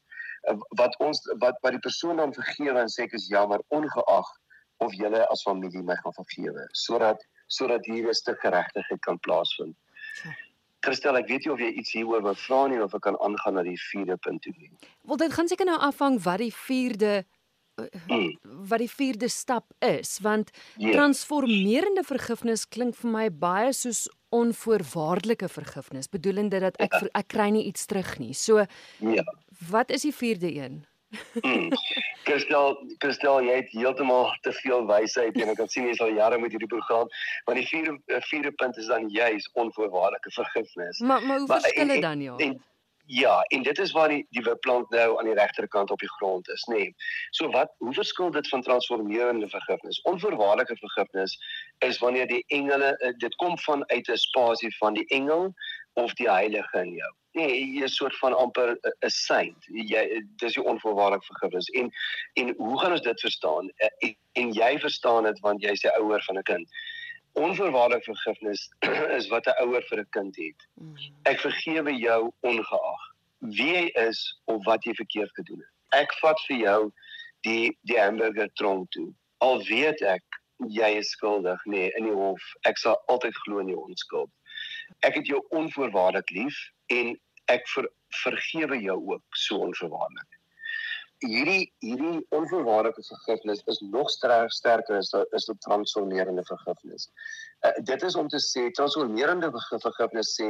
uh, 0.50 0.56
wat 0.80 0.96
ons 1.04 1.20
wat 1.44 1.60
wat 1.66 1.76
die 1.76 1.84
persoon 1.84 2.22
dan 2.22 2.34
vergewe 2.36 2.80
en 2.80 2.92
sê 2.92 3.08
ek 3.08 3.18
is 3.20 3.28
jammer 3.32 3.64
ongeag 3.76 4.32
of 4.84 4.96
julle 5.00 5.24
as 5.34 5.44
familie 5.44 5.84
my 5.84 5.98
gaan 6.00 6.16
vergewe 6.20 6.68
sodat 6.86 7.24
sodat 7.48 7.86
hier 7.86 8.08
'n 8.08 8.16
stuk 8.16 8.40
geregtigheid 8.40 9.00
kan 9.06 9.20
plaasvind. 9.20 9.76
Christel, 10.84 11.16
ek 11.16 11.28
weet 11.28 11.46
nie 11.46 11.54
of 11.54 11.60
jy 11.60 11.70
iets 11.80 11.92
hieroor 11.92 12.24
wil 12.24 12.36
vra 12.36 12.68
nie 12.68 12.82
of 12.82 12.94
ek 12.96 13.02
kan 13.02 13.20
aangaan 13.20 13.54
na 13.54 13.64
die 13.64 13.78
vierde 13.92 14.18
punt 14.18 14.42
toe 14.42 14.54
nie. 14.58 14.72
Wel 15.04 15.18
dit 15.18 15.34
gaan 15.34 15.48
seker 15.48 15.66
nou 15.66 15.78
afhang 15.78 16.18
wat 16.24 16.40
die 16.40 16.54
vierde 16.54 17.26
Hmm. 18.08 18.38
wat 18.70 18.84
die 18.84 18.90
vierde 18.90 19.28
stap 19.28 19.72
is 19.80 20.20
want. 20.22 20.52
Ja. 20.78 20.92
transformerende 20.92 22.04
vergifnis 22.06 22.68
klink 22.70 22.96
vir 23.00 23.10
my 23.10 23.28
baie 23.32 23.72
soos 23.74 24.06
onvoorwaardelike 24.34 25.50
vergifnis 25.50 26.10
bedoelende 26.10 26.60
dat 26.62 26.78
ek 26.82 26.94
ja. 26.94 27.10
ek 27.22 27.32
kry 27.34 27.50
nie 27.54 27.66
iets 27.70 27.86
terug 27.90 28.18
nie. 28.22 28.34
So 28.38 28.66
ja. 29.00 29.26
Wat 29.70 29.90
is 29.90 30.04
die 30.06 30.14
vierde 30.14 30.50
een? 30.54 30.84
Hmm. 31.42 31.70
Kristel, 32.28 32.78
Kristel, 32.98 33.44
jy 33.46 33.56
het 33.62 33.70
heeltemal 33.74 34.32
te 34.42 34.54
veel 34.64 34.86
wysheid 34.90 35.38
en 35.38 35.52
ek 35.54 35.60
kan 35.62 35.70
sien 35.70 35.86
jy 35.86 35.94
is 35.94 36.02
al 36.02 36.14
jare 36.16 36.40
met 36.42 36.54
hierdie 36.56 36.70
program, 36.72 37.10
want 37.46 37.60
die 37.60 37.68
vierde 37.70 38.22
vierde 38.30 38.52
punt 38.62 38.78
is 38.82 38.90
dan 38.90 39.10
juis 39.14 39.50
onvoorwaardelike 39.54 40.34
vergifnis. 40.38 41.02
Maar 41.06 41.26
maar 41.28 41.44
hoe 41.44 41.50
verskil 41.52 41.94
dit 41.94 42.02
dan 42.02 42.22
ja? 42.22 42.38
En, 42.48 42.58
Ja, 43.06 43.42
en 43.42 43.64
dit 43.64 43.80
is 43.80 43.92
waar 43.92 44.08
die 44.08 44.26
die 44.30 44.44
wipplank 44.44 44.90
nou 44.90 45.20
aan 45.20 45.26
die 45.26 45.34
regterkant 45.36 45.92
op 45.92 46.00
die 46.00 46.12
grond 46.12 46.50
is, 46.50 46.64
nê. 46.72 46.78
Nee. 46.78 46.96
So 47.32 47.50
wat 47.52 47.74
hoe 47.78 47.94
verskil 47.94 48.32
dit 48.32 48.48
van 48.48 48.62
transformerende 48.62 49.50
vergifnis? 49.50 50.02
Onvoorwaardelike 50.02 50.78
vergifnis 50.78 51.38
is 51.78 51.98
wanneer 51.98 52.28
die 52.28 52.44
engele 52.48 52.98
eh, 52.98 53.12
dit 53.18 53.36
kom 53.36 53.58
van 53.60 53.84
uit 53.90 54.08
'n 54.08 54.18
spasie 54.18 54.78
van 54.78 54.94
die 54.94 55.06
engel 55.08 55.54
of 55.94 56.14
die 56.14 56.30
heilige 56.30 56.80
in 56.80 56.94
jou. 56.94 57.12
Nee, 57.32 57.66
jy 57.76 57.84
is 57.84 57.92
'n 57.92 57.96
soort 57.96 58.18
van 58.18 58.38
amper 58.38 58.78
'n 58.82 59.10
saint. 59.10 59.66
Jy 59.66 60.24
dis 60.36 60.54
die 60.54 60.64
onvoorwaardelike 60.64 61.26
vergifnis. 61.26 61.70
En 61.70 61.92
en 62.34 62.54
hoe 62.58 62.80
gaan 62.80 62.92
ons 62.92 63.02
dit 63.02 63.20
verstaan? 63.20 63.72
Eh, 63.76 63.88
en, 64.00 64.16
en 64.32 64.52
jy 64.54 64.80
verstaan 64.80 65.24
dit 65.24 65.40
want 65.40 65.62
jy's 65.62 65.82
die 65.82 65.96
ouer 65.98 66.24
van 66.24 66.38
'n 66.38 66.44
kind. 66.44 66.70
Onvoorwaardelike 67.34 68.04
vergifnis 68.04 68.70
is 69.18 69.28
wat 69.28 69.48
'n 69.48 69.64
ouer 69.64 69.84
vir 69.90 70.00
'n 70.00 70.10
kind 70.10 70.36
het. 70.36 70.68
Mm. 70.74 70.96
Ek 71.24 71.40
vergewe 71.40 71.94
jou 71.96 72.32
ongeag 72.42 73.04
wie 73.40 73.74
jy 73.74 73.88
is 74.08 74.20
of 74.46 74.64
wat 74.66 74.84
jy 74.84 74.94
verkeerd 74.94 75.32
gedoen 75.40 75.60
het. 75.60 75.74
Ek 76.02 76.14
vat 76.22 76.40
vir 76.48 76.58
jou 76.58 76.92
die 77.42 77.78
die 77.90 78.00
hamburger 78.00 78.50
tronk 78.54 78.92
toe. 78.92 79.10
Al 79.38 79.64
weet 79.68 80.02
ek 80.02 80.24
jy 80.72 80.90
is 80.98 81.10
skuldig, 81.12 81.66
nee, 81.66 81.92
in 81.98 82.08
die 82.08 82.16
hof. 82.16 82.44
Ek 82.70 82.78
sal 82.78 83.02
altyd 83.12 83.36
glo 83.44 83.60
in 83.60 83.74
jou 83.74 83.82
onskuld. 83.84 84.32
Ek 85.04 85.16
het 85.20 85.28
jou 85.28 85.42
onvoorwaardelik 85.50 86.30
lief 86.30 86.60
en 86.88 87.20
ek 87.52 87.68
ver, 87.76 87.90
vergewe 88.24 88.80
jou 88.80 89.00
ook 89.12 89.24
so 89.36 89.58
onvoorwaardelik 89.68 90.33
hierdie 91.28 91.72
hierdie 91.84 92.20
onvoorwaardelike 92.36 93.04
vergifnis 93.08 93.62
is 93.72 93.80
nog 93.80 94.10
sterk, 94.10 94.52
sterker 94.52 94.98
as 94.98 95.10
dit 95.14 95.38
is 95.40 95.48
'n 95.50 95.58
transformerende 95.66 96.44
vergifnis. 96.50 97.10
Uh, 97.66 97.72
dit 97.84 98.04
is 98.04 98.16
om 98.16 98.28
te 98.28 98.40
sê 98.40 98.72
transformerende 98.72 99.52
vergifnis 99.52 100.34
sê 100.40 100.50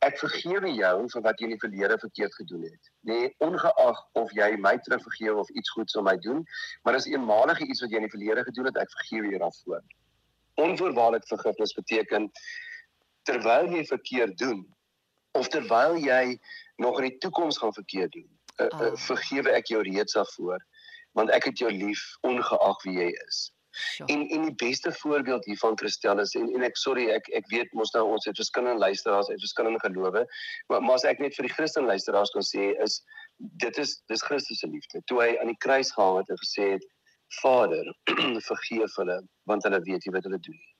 ek 0.00 0.18
vergewe 0.18 0.72
jou 0.72 1.08
vir 1.12 1.22
wat 1.22 1.38
jy 1.38 1.44
in 1.44 1.54
die 1.56 1.64
verlede 1.64 1.98
verkeerd 1.98 2.34
gedoen 2.34 2.62
het. 2.62 2.90
Nee, 3.00 3.34
ongeag 3.38 3.98
of 4.12 4.32
jy 4.32 4.56
my 4.56 4.78
terugvergewe 4.78 5.38
of 5.38 5.50
iets 5.50 5.70
goeds 5.70 5.96
aan 5.96 6.04
my 6.04 6.16
doen, 6.16 6.44
maar 6.82 6.94
as 6.94 7.06
eenmalige 7.06 7.66
iets 7.66 7.80
wat 7.84 7.90
jy 7.90 8.00
in 8.00 8.08
die 8.08 8.16
verlede 8.16 8.44
gedoen 8.44 8.70
het, 8.70 8.76
ek 8.76 8.90
vergewe 8.96 9.30
jou 9.34 9.38
daarvoor. 9.38 9.82
Onvoorwaardelike 10.54 11.26
vergifnis 11.36 11.76
beteken 11.76 12.30
terwyl 13.28 13.68
jy 13.68 13.84
verkeerd 13.84 14.38
doen 14.38 14.64
of 15.32 15.48
terwyl 15.48 15.96
jy 16.00 16.40
nog 16.76 16.98
in 16.98 17.10
die 17.10 17.18
toekoms 17.18 17.58
gaan 17.58 17.76
verkeerd 17.76 18.12
doen 18.12 18.39
uh, 18.58 18.66
uh, 18.66 18.92
vergewe 19.06 19.54
ek 19.56 19.72
jou 19.72 19.82
reeds 19.86 20.18
daarvoor 20.18 20.60
want 21.18 21.30
ek 21.34 21.48
het 21.50 21.58
jou 21.58 21.70
lief 21.74 22.02
ongeag 22.26 22.84
wie 22.86 22.98
jy 23.00 23.08
is. 23.26 23.48
Ja. 23.98 24.06
En 24.06 24.28
en 24.28 24.42
die 24.48 24.54
beste 24.54 24.92
voorbeeld 24.92 25.44
hiervan 25.44 25.78
Christel 25.78 26.18
is 26.18 26.34
en 26.34 26.48
en 26.54 26.62
ek 26.66 26.78
sorry 26.78 27.08
ek 27.14 27.28
ek 27.38 27.46
weet 27.50 27.72
mos 27.78 27.92
nou 27.94 28.04
ons 28.14 28.26
het 28.26 28.38
verskillende 28.38 28.82
luisteraars 28.82 29.30
uit 29.30 29.42
verskillende 29.42 29.82
gelowe 29.82 30.24
maar 30.68 30.82
maar 30.82 30.98
as 30.98 31.06
ek 31.06 31.22
net 31.22 31.36
vir 31.38 31.46
die 31.46 31.54
Christen 31.54 31.86
luisteraars 31.90 32.34
kan 32.34 32.46
sê 32.46 32.70
is 32.86 32.98
dit 33.62 33.78
is 33.78 33.94
dis 34.10 34.26
Christus 34.26 34.58
se 34.58 34.70
liefde. 34.70 35.02
Toe 35.06 35.22
hy 35.22 35.30
aan 35.38 35.52
die 35.52 35.60
kruis 35.66 35.92
gehang 35.94 36.18
het 36.18 36.34
en 36.34 36.42
gesê 36.42 36.72
het 36.74 36.88
Vader 37.40 37.94
vergeef 38.50 38.98
hulle 39.02 39.20
want 39.50 39.66
hulle 39.66 39.82
weet 39.86 40.06
nie 40.06 40.14
wat 40.18 40.26
hulle 40.26 40.42
doen 40.42 40.58
nie. 40.58 40.74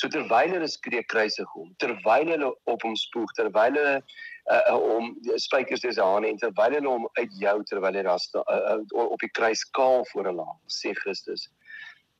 So 0.00 0.08
terwyl 0.12 0.54
hulle 0.56 0.68
skree 0.70 1.02
kruisig 1.10 1.50
hom, 1.56 1.72
terwyl 1.82 2.30
hulle 2.32 2.52
op 2.70 2.86
hom 2.86 2.96
spoeg, 2.98 3.32
terwyl 3.38 3.78
hulle 3.78 3.96
uh, 3.98 4.62
uh, 4.70 4.78
om 4.96 5.10
spykers 5.40 5.84
deur 5.84 5.96
sy 5.96 6.06
hande 6.06 6.30
en 6.30 6.40
terwyl 6.42 6.78
hulle 6.78 6.94
hom 6.96 7.08
uit 7.20 7.36
jou 7.40 7.56
terwyl 7.70 7.98
hy 7.98 8.04
daar 8.06 8.22
sta 8.22 8.44
uh, 8.44 8.78
uh, 8.78 9.04
op 9.06 9.20
die 9.24 9.32
kruis 9.38 9.64
kaal 9.78 10.06
voor 10.12 10.30
hulle 10.30 10.46
hang, 10.46 10.60
sê 10.70 10.94
Christus, 11.00 11.48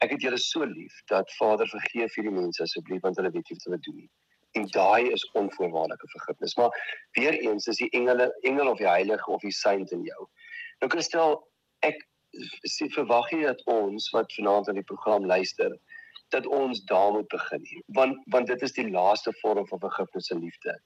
ek 0.04 0.16
het 0.16 0.26
julle 0.26 0.40
so 0.40 0.66
lief 0.68 0.96
dat 1.12 1.30
Vader 1.38 1.68
vergeef 1.70 2.16
hierdie 2.18 2.34
mense 2.34 2.62
asseblief 2.64 3.02
want 3.06 3.20
hulle 3.20 3.32
weet 3.34 3.50
nie 3.50 3.58
wat 3.58 3.68
hulle 3.68 3.82
doen 3.86 4.00
nie. 4.02 4.10
En 4.54 4.66
daai 4.70 5.10
is 5.10 5.24
onvoorwaardelike 5.34 6.08
vergifnis. 6.12 6.54
Maar 6.54 6.76
weer 7.18 7.34
eens 7.34 7.66
is 7.66 7.80
die 7.82 7.90
engele 7.98 8.28
engel 8.46 8.68
of 8.70 8.78
die 8.78 8.86
heilige 8.86 9.30
of 9.30 9.42
die 9.42 9.54
saint 9.54 9.90
in 9.96 10.04
jou. 10.06 10.28
Nou 10.82 10.90
Christel, 10.92 11.40
ek 11.86 12.04
sê 12.70 12.88
verwag 12.94 13.30
jy 13.34 13.42
dat 13.46 13.62
ons 13.70 14.10
wat 14.14 14.30
vanaand 14.38 14.70
aan 14.70 14.78
die 14.78 14.86
program 14.86 15.26
luister, 15.26 15.74
dat 16.28 16.46
ons 16.46 16.84
daar 16.84 17.12
moet 17.12 17.28
begin 17.28 17.66
want 17.86 18.22
want 18.24 18.46
dit 18.46 18.62
is 18.62 18.72
die 18.72 18.90
laaste 18.90 19.32
vorm 19.40 19.66
van 19.68 19.78
vergifnis 19.78 20.30
en 20.30 20.40
liefde. 20.40 20.80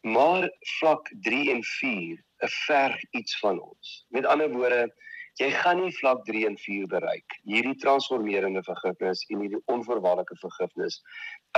Maar 0.00 0.50
vlak 0.78 1.10
3 1.20 1.50
en 1.50 1.64
4 1.64 2.24
verg 2.66 3.02
iets 3.10 3.38
van 3.38 3.60
ons. 3.60 4.04
Met 4.08 4.26
ander 4.26 4.50
woorde 4.50 4.94
jy 5.38 5.50
gaan 5.54 5.82
nie 5.82 5.94
vlak 5.94 6.24
3 6.26 6.46
en 6.48 6.56
4 6.58 6.86
bereik 6.90 7.38
hierdie 7.46 7.76
transformerende 7.82 8.62
vergifnis 8.66 9.24
en 9.28 9.44
hierdie 9.44 9.60
onvoorwaardelike 9.74 10.36
vergifnis 10.42 11.00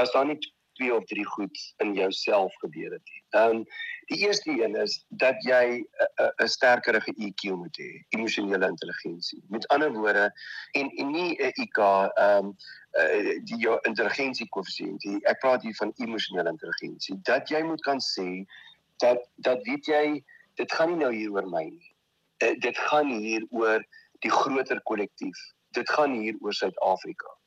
as 0.01 0.13
daar 0.13 0.27
nie 0.29 0.39
twee 0.81 0.95
of 0.95 1.05
drie 1.05 1.27
goed 1.27 1.75
in 1.77 1.95
jouself 1.95 2.55
gebeur 2.65 2.93
het. 2.93 3.09
Ehm 3.31 3.57
um, 3.57 3.65
die 4.11 4.19
eerste 4.27 4.51
een 4.51 4.75
is 4.75 5.05
dat 5.09 5.43
jy 5.45 5.85
'n 6.43 6.49
sterkerige 6.49 7.13
EQ 7.27 7.43
moet 7.57 7.77
hê, 7.79 7.91
emosionele 8.09 8.67
intelligensie. 8.67 9.43
Met 9.49 9.69
ander 9.69 9.93
woorde 9.93 10.33
en 10.73 10.89
en 10.89 11.11
nie 11.11 11.37
'n 11.37 11.53
IQ 11.65 11.79
ehm 11.79 12.45
um, 12.45 12.57
uh, 12.93 13.37
die 13.45 13.61
jou 13.67 13.79
intelligensie 13.83 14.49
koëffisiënt. 14.49 15.05
Ek 15.23 15.39
praat 15.39 15.63
hier 15.63 15.75
van 15.75 15.93
emosionele 15.97 16.51
intelligensie. 16.51 17.19
Dat 17.23 17.49
jy 17.49 17.63
moet 17.63 17.81
kan 17.81 18.01
sê 18.01 18.45
dat 18.97 19.29
dat 19.35 19.63
weet 19.63 19.87
jy 19.87 20.25
dit 20.55 20.73
gaan 20.73 20.89
nie 20.89 21.05
nou 21.05 21.15
hier 21.15 21.31
oor 21.31 21.49
my 21.49 21.65
nie. 21.65 21.95
Uh, 22.45 22.59
dit 22.59 22.79
gaan 22.79 23.09
hier 23.09 23.47
oor 23.51 23.85
die 24.19 24.31
groter 24.31 24.81
kollektief. 24.83 25.39
Dit 25.71 25.91
gaan 25.91 26.13
hier 26.13 26.35
oor 26.41 26.53
Suid-Afrika. 26.53 27.40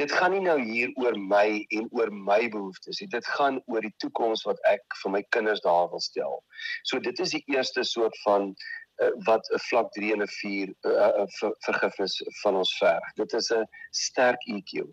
Dit 0.00 0.12
gaan 0.12 0.34
nie 0.34 0.42
nou 0.44 0.58
hier 0.62 0.90
oor 1.02 1.16
my 1.18 1.64
en 1.76 1.88
oor 1.96 2.12
my 2.12 2.48
behoeftes 2.48 3.00
nie. 3.00 3.08
Dit 3.12 3.26
gaan 3.36 3.60
oor 3.66 3.84
die 3.86 3.94
toekoms 4.02 4.44
wat 4.48 4.60
ek 4.70 4.82
vir 5.02 5.14
my 5.16 5.22
kinders 5.36 5.62
daar 5.66 5.88
wil 5.90 6.02
stel. 6.04 6.42
So 6.84 7.00
dit 7.00 7.18
is 7.20 7.34
die 7.36 7.42
eerste 7.54 7.84
soort 7.84 8.16
van 8.24 8.52
uh, 9.02 9.10
wat 9.28 9.48
'n 9.52 9.62
vlak 9.68 9.92
3 9.92 10.12
en 10.12 10.22
'n 10.22 10.28
4 10.28 10.74
uh, 10.80 11.24
ver, 11.38 11.54
vergifnis 11.66 12.20
van 12.42 12.56
ons 12.56 12.76
verg. 12.78 13.12
Dit 13.14 13.32
is 13.32 13.50
'n 13.52 13.68
sterk 13.90 14.40
EQ. 14.46 14.84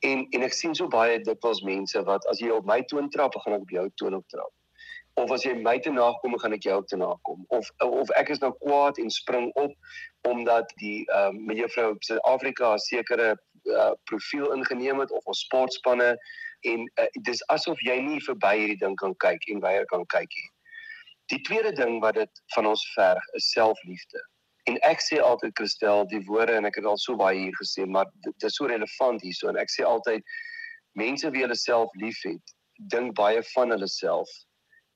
En 0.00 0.26
en 0.30 0.42
ek 0.42 0.52
sien 0.52 0.74
so 0.74 0.88
baie 0.88 1.20
dikwels 1.20 1.62
mense 1.62 2.02
wat 2.02 2.26
as 2.26 2.38
jy 2.38 2.50
op 2.50 2.66
my 2.66 2.82
toon 2.82 3.10
trap, 3.10 3.34
gaan 3.34 3.58
ek 3.58 3.66
op 3.68 3.70
jou 3.70 3.90
toon 3.94 4.14
ook 4.14 4.28
trap. 4.28 4.52
Of 5.16 5.30
as 5.32 5.44
jy 5.46 5.54
my 5.56 5.78
te 5.80 5.90
nakom, 5.90 6.34
gaan 6.40 6.52
ek 6.52 6.66
jou 6.68 6.78
te 6.88 6.96
nakom. 7.00 7.44
Of 7.56 7.68
of 7.84 8.10
ek 8.20 8.30
is 8.34 8.42
nou 8.42 8.52
kwaad 8.60 8.98
en 9.00 9.10
spring 9.10 9.48
op 9.56 9.72
omdat 10.28 10.72
die 10.82 11.04
ehm 11.06 11.38
uh, 11.38 11.54
mevrou 11.54 11.94
Suid-Afrika 12.08 12.74
'n 12.74 12.82
sekere 12.84 13.28
uh, 13.64 13.92
profiel 14.10 14.52
ingeneem 14.52 15.00
het 15.00 15.12
of 15.12 15.24
ons 15.24 15.40
sportspanne 15.46 16.10
en 16.72 16.84
uh, 17.00 17.06
dis 17.28 17.40
asof 17.54 17.80
jy 17.88 17.96
nie 18.00 18.20
verby 18.28 18.52
hierdie 18.60 18.80
ding 18.82 18.96
kan 19.00 19.14
kyk 19.24 19.48
en 19.52 19.62
weier 19.64 19.86
kan 19.92 20.04
kyk 20.12 20.28
nie. 20.40 20.50
Die 21.32 21.40
tweede 21.48 21.72
ding 21.72 22.00
wat 22.04 22.14
dit 22.20 22.42
van 22.54 22.66
ons 22.66 22.84
verg 22.94 23.30
is 23.40 23.50
selfliefde. 23.50 24.20
En 24.70 24.76
ek 24.82 25.00
sê 25.00 25.20
altyd 25.22 25.54
Christel 25.58 26.04
die 26.10 26.20
woorde 26.26 26.58
en 26.58 26.68
ek 26.68 26.76
het 26.76 26.84
al 26.84 26.98
so 26.98 27.16
baie 27.16 27.38
hier 27.38 27.56
gesê, 27.56 27.86
maar 27.86 28.10
dit, 28.20 28.34
dit 28.34 28.50
is 28.50 28.58
so 28.58 28.66
relevant 28.66 29.22
hierso 29.22 29.48
en 29.48 29.56
ek 29.56 29.72
sê 29.72 29.86
altyd 29.86 30.22
mense 30.98 31.30
wie 31.30 31.44
hulle 31.46 31.56
self 31.56 31.94
liefhet, 32.02 32.54
dink 32.92 33.14
baie 33.16 33.42
van 33.54 33.72
hulle 33.72 33.88
self 33.88 34.28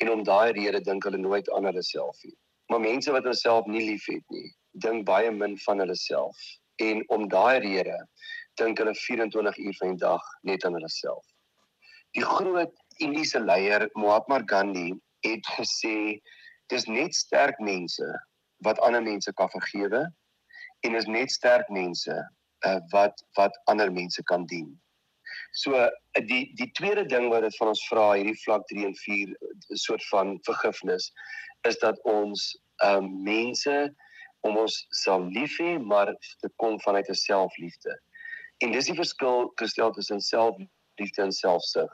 en 0.00 0.10
om 0.10 0.22
daai 0.24 0.52
rede 0.56 0.80
dink 0.86 1.04
hulle 1.04 1.20
nooit 1.20 1.50
aan 1.56 1.68
hulle 1.68 1.82
self 1.84 2.16
nie. 2.24 2.36
Maar 2.72 2.80
mense 2.80 3.12
wat 3.12 3.26
hulle 3.26 3.36
self 3.36 3.66
nie 3.66 3.82
liefhet 3.84 4.24
nie, 4.34 4.48
dink 4.84 5.06
baie 5.08 5.30
min 5.34 5.56
van 5.66 5.82
hulle 5.82 5.96
self 5.98 6.38
en 6.80 7.02
om 7.16 7.26
daai 7.28 7.60
rede 7.64 7.98
dink 8.60 8.80
hulle 8.80 8.94
24 8.94 9.58
uur 9.58 9.76
van 9.80 9.94
die 9.94 10.02
dag 10.04 10.30
net 10.48 10.64
aan 10.64 10.78
hulle 10.78 10.92
self. 10.92 11.24
Die 12.16 12.24
groot 12.26 12.72
Indiese 13.00 13.40
leier 13.40 13.86
Mahatma 13.96 14.40
Gandhi 14.46 14.92
het 15.24 15.46
gesê 15.56 16.18
dis 16.72 16.86
net 16.88 17.14
sterk 17.14 17.60
mense 17.60 18.08
wat 18.66 18.80
ander 18.86 19.02
mense 19.02 19.32
kan 19.38 19.50
vergewe 19.52 20.02
en 20.86 20.94
is 20.94 21.08
net 21.08 21.32
sterk 21.32 21.68
mense 21.72 22.16
uh, 22.66 22.78
wat 22.92 23.24
wat 23.38 23.56
ander 23.72 23.92
mense 23.92 24.22
kan 24.32 24.46
dien. 24.46 24.68
So 25.60 25.76
uh, 25.76 25.88
die 26.28 26.42
die 26.58 26.70
tweede 26.78 27.04
ding 27.06 27.28
wat 27.32 27.44
dit 27.46 27.56
van 27.60 27.72
ons 27.72 27.82
vra 27.88 28.06
hierdie 28.12 28.38
vlak 28.44 28.66
3 28.72 28.86
en 28.90 28.96
4 29.02 29.32
'n 29.32 29.34
uh, 29.34 29.80
soort 29.84 30.06
van 30.12 30.38
vergifnis 30.48 31.10
is 31.68 31.78
dat 31.78 32.00
ons 32.08 32.46
um, 32.84 33.10
mense 33.24 33.76
om 34.48 34.56
ons 34.56 34.76
sal 35.02 35.26
lief 35.36 35.58
hê 35.60 35.76
maar 35.92 36.14
dit 36.14 36.54
kom 36.56 36.80
vanuit 36.80 37.08
'n 37.08 37.22
selfliefde. 37.24 37.98
En 38.64 38.72
dis 38.72 38.88
die 38.92 38.96
verskil 38.96 39.52
gestel 39.60 39.92
tussen 39.92 40.20
selfliefde 40.20 41.22
en 41.22 41.32
selfsug. 41.32 41.92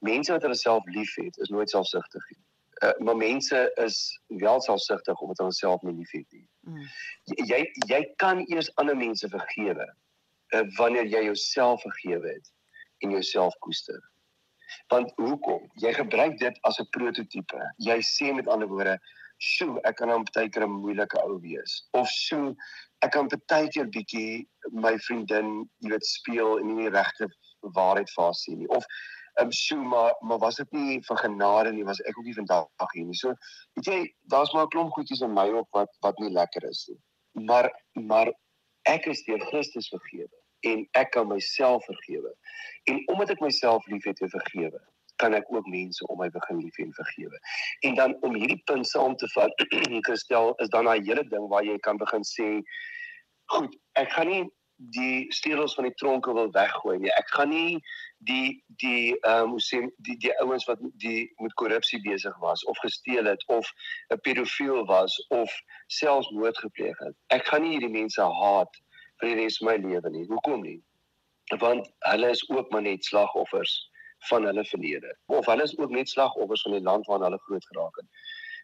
Mense 0.00 0.32
wat 0.32 0.42
hulle 0.42 0.56
self 0.56 0.84
liefhet 0.84 1.36
is 1.44 1.52
nooit 1.52 1.70
selfsugtig 1.70 2.30
nie 2.30 2.44
uh, 2.82 2.92
maar 2.98 3.16
mense 3.16 3.72
is 3.74 4.20
wel 4.26 4.60
selfsugtig 4.60 5.20
omdat 5.20 5.38
hulle 5.38 5.52
self 5.52 5.82
nie 5.82 5.94
liefhet 5.94 6.26
nie. 6.32 6.48
Mm. 6.60 6.88
Jy 7.24 7.60
jy 7.88 8.00
kan 8.16 8.44
eers 8.46 8.70
ander 8.80 8.96
mense 8.96 9.28
vergewe 9.28 9.86
uh, 10.54 10.64
wanneer 10.78 11.06
jy 11.06 11.24
jouself 11.28 11.82
vergewe 11.82 12.28
het 12.28 12.50
en 12.98 13.10
jouself 13.10 13.56
koester. 13.58 14.00
Want 14.92 15.12
hoekom? 15.16 15.70
Jy 15.82 15.92
gebruik 15.96 16.38
dit 16.38 16.58
as 16.68 16.78
'n 16.80 16.88
prototipe. 16.96 17.60
Jy 17.76 17.98
sê 18.02 18.34
met 18.34 18.48
ander 18.48 18.68
woorde, 18.68 18.98
"Sjoe, 19.38 19.80
ek 19.82 19.96
kan 19.96 20.10
hom 20.10 20.24
baie 20.34 20.48
keer 20.48 20.64
'n 20.64 20.70
moeilike 20.70 21.18
ou 21.22 21.40
wees." 21.40 21.88
Of 21.92 22.08
"Sjoe, 22.08 22.54
ek 22.98 23.10
kan 23.10 23.28
baie 23.46 23.68
keer 23.68 23.86
bietjie 23.86 24.48
my 24.70 24.98
vriendin, 24.98 25.70
jy 25.78 25.90
weet, 25.90 26.06
speel 26.06 26.58
en 26.58 26.66
nie 26.66 26.84
die 26.84 26.96
regte 26.98 27.28
waarheid 27.60 28.10
vir 28.10 28.24
haar 28.24 28.34
sien 28.34 28.58
nie." 28.58 28.68
Of 28.68 28.84
um, 29.40 29.52
so 29.52 29.76
maar 29.76 30.16
maar 30.20 30.38
was 30.38 30.56
dit 30.56 30.70
nie 30.70 31.04
van 31.04 31.16
genade 31.18 31.72
nie, 31.72 31.84
was 31.84 32.00
ek 32.00 32.18
ook 32.18 32.24
nie 32.24 32.34
vandag 32.34 32.92
hier 32.92 33.04
nie. 33.04 33.14
So 33.14 33.34
weet 33.74 33.86
jy, 33.86 34.14
daar's 34.22 34.52
maar 34.52 34.64
'n 34.64 34.68
klomp 34.68 34.92
goedjies 34.92 35.20
in 35.20 35.32
my 35.32 35.48
op 35.50 35.68
wat 35.70 35.96
wat 36.00 36.18
nie 36.18 36.30
lekker 36.30 36.68
is 36.68 36.86
nie. 36.88 37.00
Maar 37.44 37.70
maar 37.92 38.32
ek 38.82 39.06
is 39.06 39.24
deur 39.24 39.40
Christus 39.40 39.88
vergewe 39.88 40.43
en 40.70 40.82
ek 41.00 41.14
kan 41.16 41.28
myself 41.28 41.84
vergewe. 41.90 42.32
En 42.90 43.00
omdat 43.12 43.34
ek 43.36 43.44
myself 43.44 43.86
liefhet 43.92 44.20
en 44.24 44.32
vergewe, 44.32 44.80
kan 45.22 45.34
ek 45.34 45.46
ook 45.52 45.66
mense 45.70 46.06
om 46.10 46.18
my 46.18 46.28
begin 46.34 46.58
lief 46.58 46.78
en 46.82 46.92
vergewe. 46.96 47.38
En 47.86 47.94
dan 47.94 48.16
om 48.26 48.34
hierdie 48.34 48.62
punt 48.66 48.88
saam 48.88 49.14
te 49.16 49.28
vat, 49.34 49.64
Christel, 50.06 50.54
is 50.64 50.72
dan 50.74 50.90
daai 50.90 51.00
hele 51.06 51.24
ding 51.30 51.46
waar 51.52 51.64
jy 51.66 51.78
kan 51.86 52.00
begin 52.00 52.26
sê, 52.26 52.48
goed, 53.54 53.76
ek 54.00 54.10
gaan 54.16 54.30
nie 54.32 54.44
die 54.76 55.26
steels 55.30 55.76
van 55.78 55.86
die 55.86 55.94
tronke 55.94 56.32
wil 56.34 56.50
weggooi 56.52 56.96
nie. 56.98 57.12
Ek 57.14 57.28
gaan 57.36 57.52
nie 57.52 57.78
die 58.26 58.62
die 58.82 59.14
ehm 59.14 59.44
um, 59.44 59.54
hoe 59.54 59.62
sê 59.62 59.80
die 60.06 60.16
die 60.24 60.32
ouens 60.42 60.66
wat 60.66 60.80
die 61.02 61.28
met 61.42 61.54
korrupsie 61.60 62.00
besig 62.02 62.34
was 62.42 62.64
of 62.70 62.80
gesteel 62.82 63.30
het 63.30 63.44
of 63.46 63.70
'n 64.10 64.18
pedofiel 64.26 64.84
was 64.90 65.14
of 65.28 65.52
selfs 65.86 66.30
moord 66.30 66.58
gepleeg 66.58 66.98
het. 66.98 67.14
Ek 67.28 67.46
gaan 67.46 67.62
nie 67.62 67.76
hierdie 67.76 67.94
mense 68.00 68.22
haat 68.22 68.80
vir 69.20 69.30
die 69.30 69.42
res 69.42 69.58
van 69.60 69.70
my 69.70 69.76
lewe 69.88 70.10
nie. 70.10 70.26
Hoekom 70.30 70.62
nie? 70.62 70.78
Want 71.60 71.90
hulle 72.10 72.30
is 72.30 72.42
ook 72.50 72.70
maar 72.72 72.82
net 72.82 73.04
slagoffers 73.04 73.74
van 74.28 74.46
hulle 74.48 74.64
verlede. 74.64 75.16
Of 75.26 75.46
hulle 75.46 75.62
is 75.62 75.76
ook 75.78 75.90
net 75.90 76.08
slagoffers 76.08 76.62
van 76.62 76.72
die 76.72 76.84
land 76.84 77.06
waarin 77.06 77.26
hulle 77.28 77.42
groot 77.48 77.66
geraak 77.72 78.00
het. 78.00 78.08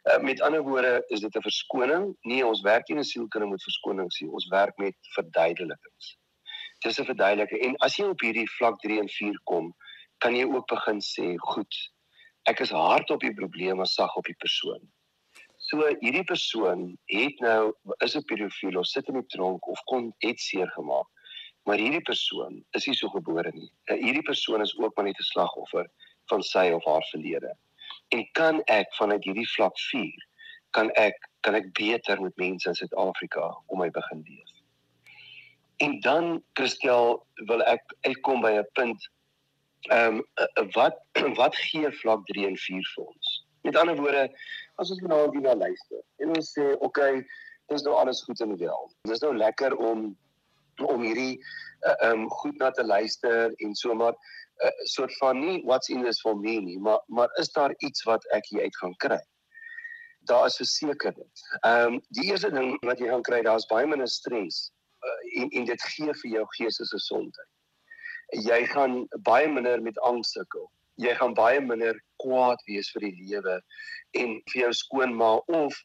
Uh, 0.09 0.19
met 0.25 0.41
ander 0.41 0.63
woorde 0.63 1.05
is 1.09 1.21
dit 1.21 1.37
'n 1.37 1.43
verskoning. 1.43 2.17
Nee, 2.21 2.47
ons 2.47 2.61
werk 2.61 2.89
nie 2.89 2.97
in 2.97 3.03
'n 3.03 3.05
sielkunde 3.13 3.47
met 3.47 3.63
verskonings 3.63 4.21
nie. 4.21 4.31
Ons 4.31 4.49
werk 4.49 4.77
met 4.77 4.97
verduidelikings. 5.15 6.17
Dis 6.79 7.01
'n 7.01 7.05
verduideliking. 7.05 7.61
En 7.63 7.77
as 7.77 7.97
jy 7.97 8.05
op 8.05 8.21
hierdie 8.21 8.51
vlak 8.51 8.81
3 8.81 8.99
en 9.01 9.09
4 9.09 9.41
kom, 9.45 9.75
kan 10.19 10.37
jy 10.37 10.45
ook 10.45 10.67
begin 10.67 11.01
sê, 11.01 11.37
goed, 11.37 11.75
ek 12.43 12.61
is 12.61 12.71
hard 12.71 13.11
op 13.11 13.21
die 13.21 13.35
probleem, 13.35 13.77
maar 13.77 13.87
sag 13.87 14.17
op 14.17 14.25
die 14.25 14.39
persoon. 14.39 14.81
So 15.71 15.87
hierdie 16.03 16.27
persoon 16.27 16.99
het 17.13 17.41
nou 17.41 17.73
is 18.05 18.17
'n 18.17 18.27
pedofiel 18.27 18.79
of 18.79 18.87
sit 18.91 19.09
in 19.09 19.21
die 19.21 19.27
tronk 19.37 19.67
of 19.69 19.83
kon 19.85 20.13
het 20.27 20.41
seer 20.41 20.71
gemaak. 20.77 21.07
Maar 21.65 21.79
hierdie 21.79 22.03
persoon 22.03 22.65
is 22.71 22.87
nie 22.87 22.97
so 22.97 23.09
gebore 23.09 23.51
nie. 23.55 23.71
Uh, 23.87 23.97
hierdie 23.97 24.27
persoon 24.27 24.61
is 24.61 24.75
ook 24.79 24.97
maar 24.97 25.05
net 25.05 25.19
'n 25.19 25.31
slagoffer 25.33 25.87
van 26.27 26.43
sy 26.43 26.71
of 26.75 26.85
haar 26.85 27.07
verlede 27.13 27.55
en 28.09 28.29
kan 28.33 28.63
ek 28.67 28.95
vanuit 28.99 29.25
hierdie 29.25 29.49
vlak 29.55 29.79
4 29.91 30.27
kan 30.77 30.91
ek 30.99 31.17
kan 31.47 31.57
ek 31.59 31.71
beter 31.79 32.21
met 32.23 32.37
mense 32.37 32.69
in 32.69 32.77
Suid-Afrika 32.77 33.47
om 33.73 33.81
my 33.81 33.89
begin 33.91 34.23
leef. 34.27 34.51
En 35.81 36.01
dan 36.05 36.43
Christel 36.59 37.23
wil 37.49 37.63
ek 37.65 37.95
uitkom 38.07 38.43
by 38.45 38.53
'n 38.59 38.67
punt 38.79 39.09
ehm 39.89 40.21
um, 40.37 40.67
wat 40.77 40.99
wat 41.41 41.57
gee 41.57 41.91
vlak 42.03 42.27
3 42.33 42.47
en 42.47 42.57
4 42.57 42.91
vir 42.95 43.05
ons? 43.05 43.31
Met 43.63 43.77
ander 43.77 43.97
woorde, 43.97 44.29
as 44.81 44.91
ons 44.95 45.03
nou 45.05 45.21
hier 45.35 45.45
na 45.45 45.55
luister 45.55 46.03
en 46.25 46.35
ons 46.37 46.53
sê, 46.57 46.73
"Oké, 46.73 46.85
okay, 46.87 47.27
dis 47.69 47.83
nou 47.83 47.95
alles 47.95 48.23
goed 48.25 48.41
en 48.41 48.57
wel." 48.57 48.93
Dis 49.09 49.21
nou 49.21 49.37
lekker 49.37 49.77
om 49.77 50.17
om 50.81 51.03
hierdie 51.03 51.37
eh, 51.81 51.91
uh, 51.91 52.11
um, 52.11 52.31
goed 52.31 52.57
na 52.59 52.71
te 52.71 52.85
luister 52.85 53.53
en 53.57 53.75
so 53.75 53.95
maar 53.95 54.13
'n 54.13 54.67
uh, 54.67 54.85
soort 54.85 55.17
van 55.17 55.41
nie 55.41 55.63
what's 55.65 55.89
in 55.89 56.03
this 56.05 56.21
for 56.21 56.37
me 56.37 56.61
nie, 56.61 56.79
maar 56.79 57.01
maar 57.07 57.29
is 57.39 57.53
daar 57.53 57.75
iets 57.79 58.03
wat 58.03 58.25
ek 58.31 58.47
hier 58.47 58.63
uit 58.63 58.77
gaan 58.77 58.97
kry? 58.97 59.21
Daar 60.19 60.47
is 60.47 60.57
verseker 60.57 61.15
dit. 61.15 61.41
Um, 61.67 62.01
die 62.09 62.31
eerste 62.31 62.51
ding 62.51 62.77
wat 62.85 62.99
jy 62.99 63.09
gaan 63.09 63.23
kry, 63.23 63.43
daar's 63.43 63.67
baie 63.67 63.87
minder 63.87 64.09
stres 64.09 64.73
uh, 65.05 65.43
en 65.43 65.49
en 65.49 65.65
dit 65.65 65.83
gee 65.83 66.15
vir 66.15 66.31
jou 66.31 66.45
geestelike 66.57 66.91
gesondheid. 66.91 67.51
Jy 68.29 68.67
gaan 68.67 69.07
baie 69.23 69.49
minder 69.49 69.83
met 69.83 69.99
angs 69.99 70.33
sukkel. 70.33 70.71
Jy 70.95 71.15
gaan 71.15 71.35
baie 71.35 71.61
minder 71.61 72.03
kwaad 72.23 72.63
wees 72.67 72.91
vir 72.95 73.09
die 73.09 73.17
lewe 73.27 73.61
en 74.23 74.41
vir 74.53 74.63
jou 74.63 74.73
skoonma 74.83 75.31
of 75.61 75.77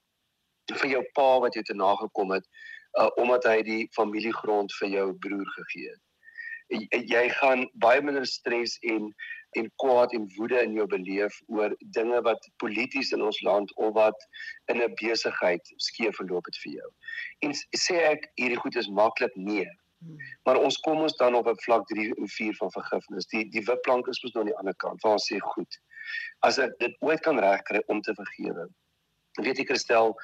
vir 0.82 0.90
jou 0.96 1.04
pa 1.18 1.30
wat 1.46 1.56
jy 1.56 1.64
te 1.68 1.78
nagekom 1.78 2.34
het 2.36 2.46
uh, 3.00 3.10
omdat 3.22 3.46
hy 3.52 3.62
die 3.68 3.84
familiegrond 3.98 4.74
vir 4.80 4.98
jou 4.98 5.08
broer 5.28 5.50
gegee 5.60 5.94
het 5.94 6.04
jy 6.70 7.30
gaan 7.30 7.68
baie 7.74 8.02
minder 8.02 8.26
stres 8.26 8.78
en 8.82 9.14
en 9.56 9.70
kwaad 9.80 10.12
en 10.14 10.26
woede 10.36 10.60
in 10.64 10.74
jou 10.76 10.86
beleef 10.92 11.36
oor 11.48 11.76
dinge 11.96 12.22
wat 12.22 12.48
polities 12.58 13.14
in 13.16 13.22
ons 13.24 13.42
land 13.42 13.72
of 13.76 13.94
wat 13.94 14.26
in 14.68 14.82
'n 14.84 14.96
besigheid 15.00 15.62
skeef 15.78 16.16
verloop 16.16 16.46
het 16.46 16.58
vir 16.64 16.72
jou. 16.72 16.90
En 17.40 17.54
sê 17.78 17.96
ek 18.12 18.32
hierdie 18.36 18.60
goed 18.60 18.76
is 18.76 18.90
maklik 18.90 19.36
nee. 19.36 19.70
Maar 20.44 20.58
ons 20.58 20.78
kom 20.78 21.02
ons 21.02 21.16
dan 21.16 21.36
op 21.36 21.48
'n 21.48 21.64
vlak 21.66 21.88
3 21.88 22.14
en 22.16 22.28
4 22.28 22.56
van 22.56 22.72
vergifnis. 22.72 23.26
Die 23.26 23.50
die 23.50 23.64
wipplank 23.64 24.08
is 24.08 24.24
mos 24.24 24.34
nou 24.34 24.44
aan 24.44 24.52
die 24.52 24.58
ander 24.58 24.76
kant 24.76 25.02
waar 25.02 25.14
ons 25.14 25.32
sê 25.32 25.40
goed. 25.40 25.80
As 26.46 26.60
ek 26.62 26.76
dit 26.80 26.96
ooit 27.00 27.22
kan 27.22 27.40
regkry 27.40 27.82
om 27.88 28.02
te 28.02 28.14
vergewe. 28.18 28.68
Weet 29.42 29.58
jy 29.60 29.66
Christel, 29.68 30.16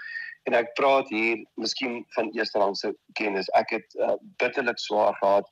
en 0.49 0.57
ek 0.57 0.73
praat 0.77 1.09
hier 1.13 1.41
miskien 1.61 2.01
van 2.15 2.31
eerste 2.37 2.59
rangse 2.61 2.93
kennis. 3.19 3.49
Ek 3.57 3.75
het 3.75 3.97
uh, 3.99 4.15
bitterlik 4.41 4.79
swaar 4.81 5.15
gehad 5.19 5.49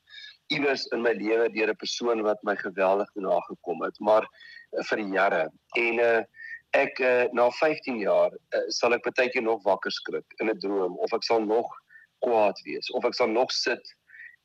iewers 0.54 0.88
in 0.96 1.04
my 1.06 1.14
lewe 1.14 1.50
deur 1.54 1.70
'n 1.70 1.82
persoon 1.82 2.24
wat 2.26 2.42
my 2.44 2.56
geweldig 2.58 3.10
nagekom 3.16 3.84
het, 3.86 4.00
maar 4.00 4.26
uh, 4.26 4.84
vir 4.90 5.04
jare. 5.14 5.44
En 5.78 6.02
uh, 6.02 6.22
ek 6.78 7.00
uh, 7.00 7.26
na 7.34 7.50
15 7.60 8.02
jaar 8.02 8.34
uh, 8.34 8.66
sal 8.74 8.94
ek 8.98 9.06
baie 9.06 9.30
keer 9.30 9.46
nog 9.46 9.62
wakker 9.64 9.94
skrik 9.94 10.38
in 10.42 10.50
'n 10.50 10.60
droom 10.60 10.98
of 10.98 11.14
ek 11.14 11.24
sal 11.24 11.42
nog 11.46 11.70
kwaad 12.26 12.58
wees 12.66 12.90
of 12.98 13.06
ek 13.06 13.14
sal 13.14 13.30
nog 13.30 13.52
sit 13.52 13.96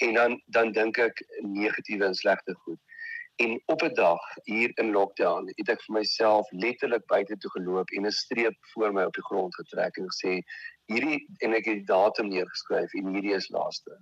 en 0.05 0.15
dan 0.15 0.41
dan 0.47 0.73
dink 0.73 0.99
ek 0.99 1.25
negatiewe 1.41 2.05
en 2.05 2.15
slegte 2.15 2.55
goed. 2.65 2.81
En 3.37 3.63
op 3.67 3.83
'n 3.83 3.95
dag 3.95 4.23
hier 4.45 4.71
in 4.75 4.91
lockdown 4.91 5.51
het 5.55 5.69
ek 5.69 5.83
vir 5.83 5.95
myself 5.99 6.51
letterlik 6.51 7.07
buite 7.07 7.37
toe 7.37 7.51
geloop 7.51 7.91
en 7.91 8.07
'n 8.07 8.11
streep 8.11 8.57
voor 8.73 8.93
my 8.93 9.05
op 9.05 9.15
die 9.15 9.29
grond 9.31 9.55
getrek 9.55 9.97
en 9.97 10.11
gesê 10.13 10.33
hierdie 10.87 11.27
en 11.39 11.53
ek 11.53 11.65
het 11.65 11.75
die 11.75 11.91
datum 11.95 12.29
neergeskryf 12.29 12.93
en 12.95 13.15
hierdie 13.15 13.35
is 13.35 13.49
laaste 13.49 13.99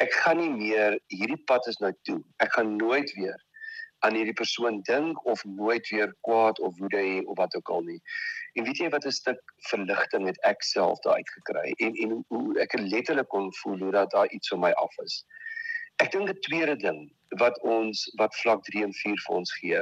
ek 0.00 0.12
gaan 0.24 0.40
nie 0.40 0.50
meer 0.50 0.98
hierdie 1.12 1.40
pad 1.48 1.66
is 1.70 1.80
nou 1.82 1.92
toe. 2.08 2.20
Ek 2.44 2.52
gaan 2.56 2.76
nooit 2.76 3.12
weer 3.18 3.38
aan 4.06 4.16
hierdie 4.18 4.36
persoon 4.38 4.80
dink 4.88 5.20
of 5.30 5.44
nooit 5.46 5.88
weer 5.94 6.10
kwaad 6.26 6.58
of 6.60 6.78
woede 6.78 6.98
hê 6.98 7.20
of 7.22 7.38
wat 7.38 7.54
ook 7.56 7.70
al 7.70 7.84
nie. 7.86 8.00
En 8.58 8.66
weet 8.66 8.82
jy 8.82 8.88
wat 8.94 9.06
'n 9.06 9.14
stuk 9.18 9.40
verligting 9.70 10.26
het 10.26 10.40
ek 10.48 10.62
self 10.62 10.98
daai 11.06 11.22
uitgekry 11.22 11.74
en 11.86 11.94
en 12.04 12.24
hoe 12.28 12.60
ek 12.60 12.78
letterlik 12.78 13.28
kon 13.28 13.52
voel 13.62 13.78
hoe 13.78 13.92
dat 13.98 14.10
daar 14.10 14.30
iets 14.30 14.48
van 14.48 14.60
my 14.60 14.70
af 14.70 14.98
is. 15.04 15.24
Ek 16.02 16.10
dink 16.10 16.28
'n 16.28 16.40
tweede 16.48 16.76
ding 16.76 17.12
wat 17.40 17.58
ons 17.62 18.04
wat 18.20 18.36
vlak 18.42 18.64
3 18.64 18.84
en 18.88 18.94
4 18.94 19.24
vir 19.26 19.36
ons 19.36 19.54
gee, 19.60 19.80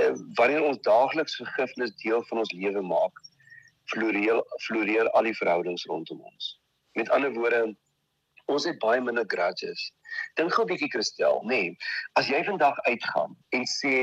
uh, 0.00 0.12
wanneer 0.40 0.62
ons 0.62 0.82
daagliks 0.86 1.36
vergifnis 1.36 1.94
deel 2.02 2.24
van 2.30 2.38
ons 2.38 2.52
lewe 2.52 2.82
maak, 2.82 3.22
floreer 3.92 4.42
floreer 4.66 5.10
al 5.10 5.28
die 5.28 5.36
verhoudings 5.36 5.86
rondom 5.90 6.20
ons. 6.20 6.60
Met 6.98 7.10
ander 7.10 7.32
woorde, 7.34 7.76
ons 8.46 8.64
het 8.64 8.78
baie 8.78 9.00
minder 9.00 9.26
grudges 9.26 9.90
Dink 10.38 10.54
gou 10.54 10.64
'n 10.64 10.70
bietjie 10.70 10.90
Christel, 10.94 11.42
nê. 11.42 11.48
Nee, 11.48 11.76
as 12.20 12.28
jy 12.28 12.40
vandag 12.44 12.78
uitgaan 12.90 13.36
en 13.56 13.64
sê 13.66 13.94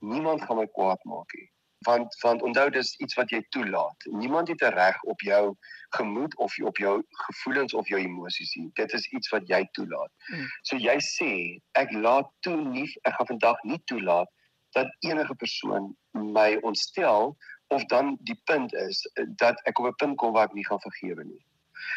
niemand 0.00 0.42
gaan 0.42 0.58
my 0.60 0.66
kwaad 0.66 1.02
maak 1.04 1.34
nie, 1.38 1.48
want 1.86 2.16
want 2.20 2.42
onthou 2.42 2.70
dis 2.70 2.94
iets 3.04 3.14
wat 3.14 3.30
jy 3.30 3.42
toelaat. 3.54 4.06
Niemand 4.10 4.48
het 4.48 4.62
'n 4.62 4.74
reg 4.74 5.02
op 5.02 5.20
jou 5.20 5.56
gemoed 5.90 6.36
of 6.36 6.58
op 6.58 6.76
jou 6.76 7.02
gevoelens 7.08 7.74
of 7.74 7.88
jou 7.88 8.00
emosies 8.00 8.54
nie. 8.54 8.70
Dit 8.74 8.92
is 8.92 9.06
iets 9.10 9.28
wat 9.28 9.48
jy 9.48 9.68
toelaat. 9.72 10.10
Hmm. 10.26 10.46
So 10.62 10.76
jy 10.76 10.98
sê 11.00 11.32
ek 11.72 11.92
laat 11.92 12.30
toe 12.40 12.56
nie 12.56 12.88
ek 13.02 13.14
gaan 13.14 13.26
vandag 13.26 13.62
nie 13.62 13.82
toelaat 13.84 14.28
dat 14.72 14.88
enige 15.00 15.34
persoon 15.34 15.96
my 16.10 16.56
ontstel 16.62 17.36
of 17.68 17.84
dan 17.84 18.16
die 18.20 18.40
punt 18.44 18.74
is 18.74 19.10
dat 19.36 19.60
ek 19.64 19.78
op 19.78 19.86
'n 19.86 19.94
punt 19.96 20.16
kom 20.16 20.32
waar 20.32 20.48
ek 20.48 20.54
nie 20.54 20.66
gaan 20.66 20.80
vergewe 20.80 21.24
nie. 21.24 21.44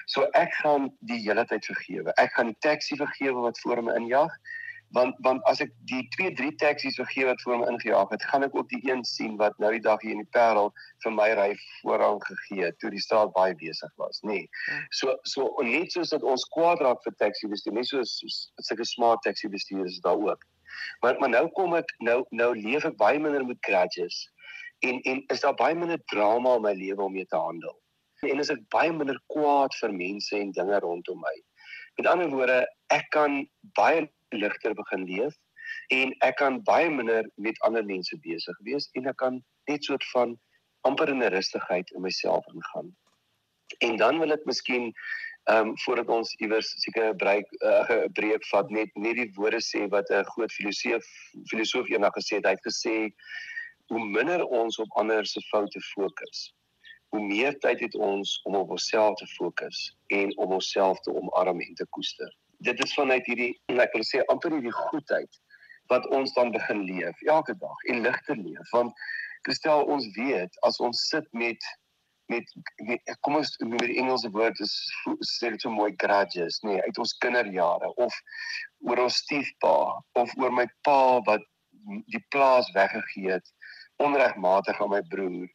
So 0.05 0.27
ek 0.37 0.53
gaan 0.53 0.89
die 0.99 1.19
hele 1.19 1.45
tyd 1.45 1.65
vergewe. 1.65 2.13
Ek 2.21 2.33
gaan 2.33 2.51
die 2.53 2.59
taxi 2.59 2.95
vergewe 2.95 3.47
wat 3.47 3.59
voor 3.59 3.83
my 3.83 3.95
injag. 3.99 4.31
Want 4.95 5.17
want 5.25 5.43
as 5.51 5.61
ek 5.63 5.71
die 5.89 6.01
2 6.15 6.33
3 6.39 6.55
taksies 6.61 6.99
vergewe 6.99 7.33
wat 7.33 7.41
voor 7.43 7.59
my 7.61 7.67
ingejaag 7.73 8.13
het, 8.15 8.25
gaan 8.31 8.47
ek 8.47 8.55
ook 8.55 8.69
die 8.71 8.81
een 8.87 9.03
sien 9.07 9.35
wat 9.41 9.57
nou 9.59 9.71
die 9.75 9.83
dag 9.83 10.01
hier 10.01 10.15
in 10.15 10.23
die 10.23 10.33
Parel 10.37 10.71
vir 11.03 11.15
my 11.15 11.29
ry 11.39 11.47
voorrang 11.81 12.21
gegee 12.23 12.71
toe 12.79 12.91
die 12.93 13.03
straat 13.03 13.33
baie 13.35 13.55
besig 13.59 13.91
was, 14.01 14.21
nê. 14.23 14.41
Nee. 14.45 14.49
So 14.99 15.17
so 15.27 15.51
net 15.67 15.91
soos 15.95 16.15
dat 16.15 16.23
ons 16.23 16.47
kwaad 16.55 16.83
raak 16.85 17.03
vir 17.07 17.17
taxi 17.23 17.51
bestuur, 17.51 17.75
net 17.75 17.91
soos 17.91 18.17
sulke 18.63 18.87
smart 18.87 19.23
taxi 19.27 19.51
bestuurders 19.51 20.01
daar 20.05 20.21
ook. 20.31 20.47
Maar 21.03 21.19
maar 21.19 21.33
nou 21.37 21.47
kom 21.59 21.75
ek 21.75 21.91
nou 21.99 22.21
nou 22.31 22.53
leef 22.55 22.87
ek 22.87 22.99
baie 23.01 23.19
minder 23.19 23.45
met 23.45 23.59
grudges 23.67 24.25
en 24.87 25.01
en 25.11 25.23
is 25.33 25.43
daar 25.43 25.57
baie 25.59 25.75
minder 25.75 25.99
drama 26.11 26.55
in 26.55 26.69
my 26.69 26.73
lewe 26.73 27.03
om 27.03 27.13
mee 27.13 27.27
te 27.31 27.39
handel 27.39 27.75
en 28.29 28.39
is 28.39 28.51
ek 28.53 28.63
baie 28.73 28.93
minder 28.93 29.17
kwaad 29.33 29.75
vir 29.81 29.93
mense 29.93 30.37
en 30.37 30.53
dinge 30.55 30.79
rondom 30.83 31.19
my. 31.21 31.35
Met 31.99 32.09
ander 32.11 32.31
woorde, 32.31 32.59
ek 32.93 33.07
kan 33.15 33.43
baie 33.77 34.05
ligter 34.41 34.73
begin 34.73 35.05
leef 35.09 35.35
en 35.93 36.13
ek 36.25 36.37
kan 36.41 36.61
baie 36.63 36.89
minder 36.89 37.27
met 37.35 37.59
ander 37.67 37.85
mense 37.85 38.17
besig 38.23 38.57
wees 38.67 38.89
en 38.93 39.07
ek 39.11 39.17
kan 39.21 39.41
net 39.69 39.83
soort 39.83 40.05
van 40.13 40.35
amper 40.85 41.09
in 41.09 41.23
'n 41.23 41.33
rustigheid 41.33 41.91
in 41.91 42.01
myself 42.01 42.45
ingaan. 42.53 42.95
En 43.79 43.97
dan 43.97 44.19
wil 44.19 44.31
ek 44.31 44.45
miskien 44.45 44.93
ehm 45.45 45.67
um, 45.67 45.77
voordat 45.77 46.09
ons 46.09 46.33
iewers 46.41 46.69
seker 46.83 47.09
'n 47.09 47.17
breek 47.17 47.47
'n 47.51 47.67
uh, 47.93 48.05
breek 48.17 48.45
vat 48.51 48.69
net 48.69 48.89
net 48.95 49.15
die 49.15 49.31
woorde 49.37 49.61
sê 49.61 49.87
wat 49.89 50.09
'n 50.09 50.29
groot 50.33 50.51
filosoof 50.51 51.05
filosoof 51.51 51.89
eendag 51.89 52.13
gesê 52.17 52.37
het. 52.37 52.45
Hy 52.45 52.55
het 52.57 52.67
gesê 52.69 52.95
hoe 53.87 54.05
minder 54.05 54.45
ons 54.45 54.79
op 54.79 54.97
ander 55.01 55.25
se 55.25 55.41
foute 55.51 55.81
fokus, 55.93 56.53
hoe 57.09 57.21
meer 57.21 57.59
tyd 57.59 57.79
het 57.79 57.95
ons 57.95 58.39
om 58.43 58.55
op 58.55 58.69
onsself 58.69 59.15
te 59.15 59.27
fokus 59.27 59.97
en 60.07 60.37
om 60.37 60.51
onsself 60.51 60.99
te 60.99 61.13
omarm 61.13 61.61
en 61.61 61.73
te 61.75 61.85
koester. 61.89 62.31
Dit 62.63 62.83
is 62.83 62.93
vanuit 62.93 63.25
hierdie 63.25 63.53
ek 63.81 63.93
wil 63.93 64.05
sê 64.07 64.23
amper 64.31 64.55
hierdie 64.55 64.75
goedheid 64.75 65.41
wat 65.91 66.05
ons 66.17 66.33
dan 66.33 66.51
begin 66.51 66.83
leef 66.87 67.25
elke 67.29 67.53
dag 67.61 67.87
en 67.91 68.01
ligter 68.01 68.37
leef. 68.37 68.69
Want 68.71 68.93
gestel 69.45 69.83
ons 69.85 70.07
weet 70.17 70.61
as 70.65 70.79
ons 70.79 71.07
sit 71.09 71.27
met 71.31 71.73
met, 72.25 72.55
met 72.75 73.17
kom 73.21 73.37
ons 73.39 73.51
noem 73.61 73.77
die 73.83 73.99
Engelse 74.01 74.31
woord 74.33 74.59
is 74.63 74.73
sê 75.35 75.51
dit 75.53 75.61
so 75.61 75.69
mooi 75.73 75.91
grudges 76.01 76.57
nee 76.65 76.81
uit 76.81 77.01
ons 77.01 77.13
kinderjare 77.21 77.91
of 78.01 78.15
oor 78.87 79.03
ons 79.05 79.19
stiefpa 79.21 79.75
of 80.21 80.33
oor 80.41 80.53
my 80.59 80.65
pa 80.87 81.21
wat 81.29 81.45
die 82.13 82.23
plaas 82.33 82.71
weggegee 82.77 83.35
het 83.35 83.51
onregmatig 84.01 84.81
aan 84.81 84.93
my 84.95 85.03
broer 85.11 85.45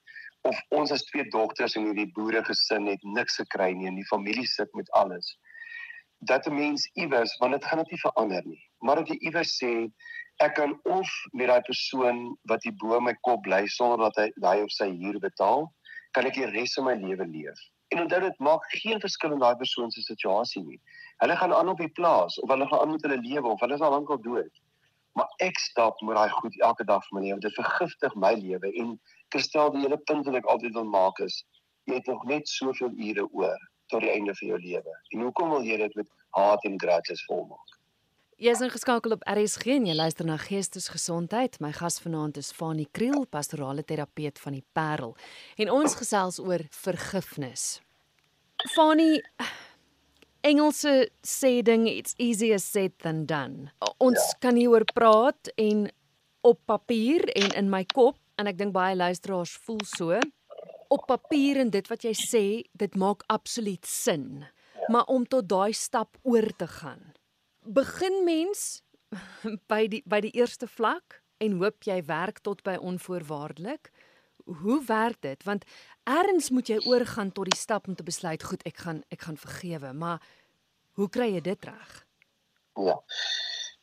of 0.48 0.60
ons 0.78 0.94
as 0.94 1.04
twee 1.10 1.26
dogters 1.34 1.74
in 1.76 1.88
hierdie 1.90 2.10
boere 2.16 2.44
gesin 2.46 2.86
het 2.92 3.02
niks 3.18 3.40
gekry 3.42 3.72
nie 3.74 3.90
en 3.90 3.98
die 3.98 4.10
familie 4.12 4.46
sit 4.48 4.70
met 4.78 4.90
alles 5.02 5.34
dat 6.28 6.46
'n 6.46 6.54
mens 6.54 6.90
iewers 6.94 7.36
want 7.38 7.52
dit 7.52 7.64
gaan 7.64 7.78
net 7.78 7.90
nie 7.90 8.00
verander 8.00 8.42
nie 8.44 8.62
maar 8.78 8.96
dat 8.96 9.08
jy 9.08 9.16
iewers 9.28 9.56
sê 9.62 9.72
ek 10.40 10.54
kan 10.56 10.72
of 10.88 11.08
met 11.36 11.50
daai 11.50 11.60
persoon 11.68 12.20
wat 12.48 12.62
hier 12.64 12.76
bo 12.80 13.00
my 13.00 13.12
kop 13.26 13.42
bly 13.44 13.66
sonder 13.66 14.06
dat 14.06 14.16
hy 14.22 14.28
hy 14.46 14.62
of 14.64 14.72
sy 14.72 14.88
huur 15.02 15.18
betaal 15.20 15.68
kan 16.16 16.26
ek 16.30 16.38
die 16.38 16.48
res 16.50 16.74
van 16.78 16.86
my 16.88 16.94
lewe 17.02 17.26
leef. 17.28 17.60
En 17.92 18.02
onthou 18.04 18.20
dit 18.24 18.40
maak 18.46 18.64
geen 18.82 19.02
verskil 19.02 19.34
in 19.36 19.42
daai 19.42 19.56
persoon 19.60 19.92
se 19.94 20.02
situasie 20.06 20.62
nie. 20.64 20.78
Hulle 21.22 21.36
gaan 21.36 21.54
aan 21.54 21.72
op 21.72 21.82
die 21.82 21.92
plaas 21.98 22.38
of 22.42 22.50
hulle 22.50 22.68
gaan 22.70 22.86
aan 22.86 22.94
met 22.94 23.04
hulle 23.06 23.20
lewe 23.20 23.52
of 23.52 23.60
hulle 23.60 23.76
is 23.76 23.84
al 23.84 23.94
lankal 23.96 24.20
dood. 24.24 24.62
Maar 25.18 25.28
ek 25.44 25.58
stap 25.60 26.00
met 26.06 26.16
daai 26.16 26.32
goed 26.38 26.56
elke 26.70 26.86
dag 26.88 27.04
van 27.08 27.18
my 27.18 27.26
lewe 27.26 27.44
dit 27.44 27.58
vergiftig 27.60 28.16
my 28.24 28.32
lewe 28.38 28.72
en 28.82 28.96
Kristel, 29.34 29.70
die 29.74 29.84
hele 29.84 30.00
punt 30.10 30.26
wat 30.26 30.40
ek 30.40 30.48
altyd 30.54 30.74
wil 30.74 30.88
maak 30.88 31.20
is, 31.26 31.42
jy 31.86 32.00
het 32.00 32.08
nog 32.10 32.24
net 32.32 32.48
soveel 32.48 32.96
ure 32.96 33.28
oor 33.28 33.68
tot 33.90 34.04
die 34.04 34.12
einde 34.12 34.34
van 34.38 34.48
jou 34.54 34.60
lewe. 34.60 34.96
En 35.14 35.26
hoekom 35.26 35.52
wil 35.56 35.66
jy 35.66 35.76
dit 35.82 36.00
met 36.00 36.08
haat 36.38 36.64
en 36.64 36.78
grudges 36.80 37.24
volmaak? 37.28 37.76
Jy 38.40 38.54
is 38.54 38.62
ingeskakel 38.64 39.12
op 39.12 39.24
RSG 39.28 39.74
en 39.74 39.88
jy 39.90 39.94
luister 39.98 40.24
na 40.24 40.38
Geestesgesondheid. 40.40 41.58
My 41.60 41.74
gas 41.76 41.98
vanaand 42.00 42.38
is 42.40 42.48
Fanie 42.56 42.88
Kriel, 42.96 43.26
pastorale 43.28 43.84
terapeut 43.84 44.40
van 44.40 44.56
die 44.56 44.64
Parel. 44.72 45.12
En 45.60 45.68
ons 45.74 45.96
gesels 45.98 46.40
oor 46.40 46.64
vergifnis. 46.72 47.82
Fanie 48.72 49.20
Engelse 50.40 51.10
sê 51.20 51.58
ding 51.60 51.84
it's 51.90 52.14
easier 52.16 52.58
said 52.58 52.96
than 53.04 53.26
done. 53.28 53.68
Ons 54.00 54.16
ja. 54.16 54.38
kan 54.46 54.56
hieroor 54.56 54.86
praat 54.88 55.52
en 55.60 55.90
op 56.40 56.62
papier 56.64 57.28
en 57.36 57.52
in 57.60 57.68
my 57.68 57.84
kop 57.92 58.16
en 58.40 58.48
ek 58.48 58.56
dink 58.56 58.72
baie 58.72 58.96
luisteraars 58.96 59.52
voel 59.66 59.84
so 59.84 60.16
op 60.90 61.06
papier 61.06 61.60
en 61.62 61.70
dit 61.70 61.86
wat 61.90 62.04
jy 62.04 62.12
sê, 62.18 62.44
dit 62.74 62.94
maak 62.98 63.22
absoluut 63.30 63.86
sin. 63.86 64.44
Maar 64.90 65.06
om 65.12 65.26
tot 65.26 65.46
daai 65.48 65.72
stap 65.76 66.18
oor 66.26 66.50
te 66.58 66.66
gaan. 66.66 67.12
Begin 67.62 68.24
mens 68.26 68.82
by 69.72 69.84
die 69.90 70.02
by 70.06 70.20
die 70.24 70.34
eerste 70.38 70.66
vlak 70.70 71.20
en 71.40 71.58
hoop 71.62 71.86
jy 71.86 72.00
werk 72.08 72.42
tot 72.46 72.62
by 72.66 72.76
onvoorwaardelik. 72.76 73.90
Hoe 74.62 74.80
werk 74.86 75.20
dit? 75.22 75.44
Want 75.46 75.64
eers 76.10 76.50
moet 76.50 76.72
jy 76.72 76.80
oorgaan 76.88 77.30
tot 77.32 77.50
die 77.50 77.58
stap 77.58 77.88
om 77.88 77.94
te 77.94 78.06
besluit, 78.06 78.42
goed, 78.42 78.64
ek 78.66 78.82
gaan 78.86 79.04
ek 79.14 79.28
gaan 79.28 79.38
vergewe, 79.38 79.92
maar 79.94 80.18
hoe 80.98 81.08
kry 81.08 81.30
jy 81.36 81.44
dit 81.52 81.70
reg? 81.70 81.94
Ja. 82.74 82.98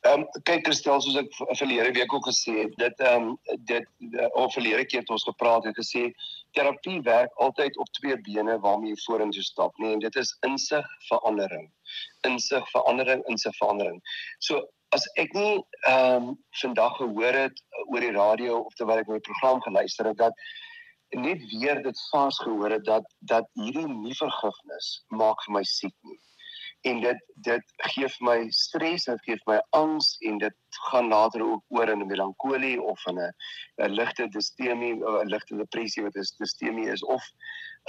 Ehm 0.06 0.24
um, 0.24 0.42
kyk 0.46 0.66
Christel 0.68 1.02
soos 1.02 1.18
ek 1.20 1.32
verlede 1.58 1.92
week 1.96 2.14
ook 2.14 2.28
gesê 2.30 2.54
het, 2.64 2.76
dit 2.78 3.00
ehm 3.04 3.32
um, 3.32 3.56
dit 3.70 3.88
uh, 4.12 4.28
of 4.44 4.54
verlede 4.54 4.86
keer 4.86 5.02
het 5.02 5.14
ons 5.16 5.26
gepraat 5.26 5.66
en 5.66 5.76
gesê 5.78 6.12
terapie 6.58 7.02
werk 7.06 7.34
altyd 7.44 7.78
op 7.78 7.92
twee 8.00 8.18
bene 8.26 8.58
waarmee 8.64 8.94
jy 8.94 9.02
vorentoe 9.06 9.44
stap, 9.46 9.78
nee, 9.78 9.94
en 9.94 10.02
dit 10.04 10.16
is 10.22 10.34
insig 10.48 10.88
verandering. 11.10 11.70
Insig 12.30 12.70
verandering, 12.74 13.24
insig 13.34 13.56
verandering. 13.62 14.02
So 14.40 14.66
as 14.96 15.08
ek 15.22 15.34
nie 15.36 15.58
ehm 15.90 16.30
um, 16.30 16.36
vandag 16.62 16.96
gehoor 16.98 17.36
het 17.44 17.60
oor 17.88 18.04
die 18.04 18.16
radio 18.16 18.62
of 18.62 18.78
terwyl 18.80 19.02
ek 19.02 19.12
my 19.12 19.20
program 19.20 19.60
geluister 19.66 20.08
het 20.08 20.18
dat 20.22 20.46
net 21.16 21.44
weer 21.52 21.82
dit 21.84 22.00
vas 22.12 22.40
gehoor 22.44 22.78
het 22.78 22.86
dat 22.86 23.06
dat 23.34 23.50
hierdie 23.60 23.88
nie 23.88 24.16
vergifnis 24.16 24.88
maak 25.08 25.44
vir 25.46 25.58
my 25.60 25.64
siek 25.68 25.96
nie 26.08 26.20
en 26.82 27.02
dit 27.02 27.22
dit 27.46 27.74
gee 27.94 28.08
vir 28.16 28.26
my 28.28 28.38
stres 28.50 29.08
en 29.08 29.20
gee 29.26 29.38
vir 29.44 29.54
my 29.54 29.60
angs 29.80 30.16
en 30.30 30.38
dit 30.38 30.80
gaan 30.90 31.10
later 31.10 31.44
ook 31.46 31.64
oor 31.78 31.90
in 31.90 32.02
'n 32.02 32.08
melankolie 32.08 32.82
of 32.82 33.06
in 33.08 33.20
'n 33.20 33.34
'n 33.84 33.96
ligte 34.00 34.28
distemie 34.28 34.94
'n 34.96 35.30
ligte 35.34 35.58
depressie 35.58 36.04
wat 36.04 36.16
is 36.16 36.36
distemie 36.38 36.90
is 36.90 37.04
of 37.04 37.24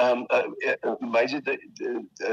ehm 0.01 0.25
um, 0.31 0.55
'n 0.65 1.11
major 1.11 1.41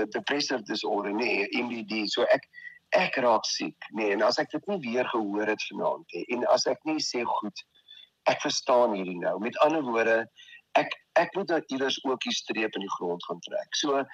depressive 0.09 0.63
disorder 0.63 1.13
nee 1.13 1.47
MDD 1.51 2.09
so 2.09 2.23
ek 2.23 2.47
ek 2.89 3.15
raak 3.15 3.45
siek 3.45 3.77
nee 3.91 4.11
en 4.11 4.21
as 4.21 4.37
ek 4.37 4.49
dit 4.51 4.67
nie 4.67 4.79
weer 4.79 5.07
gehoor 5.09 5.47
het 5.47 5.63
vanaand 5.69 6.11
hè 6.11 6.23
en 6.35 6.47
as 6.47 6.65
ek 6.65 6.79
nie 6.83 6.99
sê 6.99 7.23
goed 7.23 7.65
ek 8.31 8.41
verstaan 8.41 8.95
hierdie 8.97 9.17
nou. 9.21 9.37
Met 9.41 9.57
ander 9.63 9.83
woorde 9.85 10.17
ek 10.79 10.93
ek 11.19 11.35
moet 11.35 11.51
nou 11.53 11.61
iewers 11.73 11.97
ook 12.03 12.21
die 12.25 12.33
streep 12.35 12.75
in 12.75 12.85
die 12.85 12.95
grond 12.97 13.25
gaan 13.25 13.39
trek. 13.47 13.75
So 13.79 14.01
uh, 14.01 14.05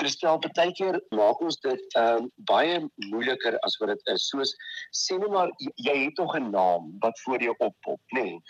Christel 0.00 0.38
partykeer 0.44 1.00
maak 1.16 1.40
ons 1.44 1.60
dit 1.64 1.98
um, 2.00 2.30
baie 2.50 2.80
moeiliker 3.08 3.58
as 3.66 3.78
wat 3.80 3.94
dit 3.94 4.12
is. 4.14 4.28
Soos 4.28 4.54
sê 4.94 5.18
net 5.20 5.32
maar 5.32 5.52
jy 5.58 5.96
het 6.04 6.16
tog 6.20 6.36
'n 6.36 6.50
naam 6.50 6.92
wat 7.04 7.20
voor 7.24 7.42
jou 7.42 7.54
oppop, 7.58 8.00
nê? 8.16 8.24
Nee, 8.24 8.40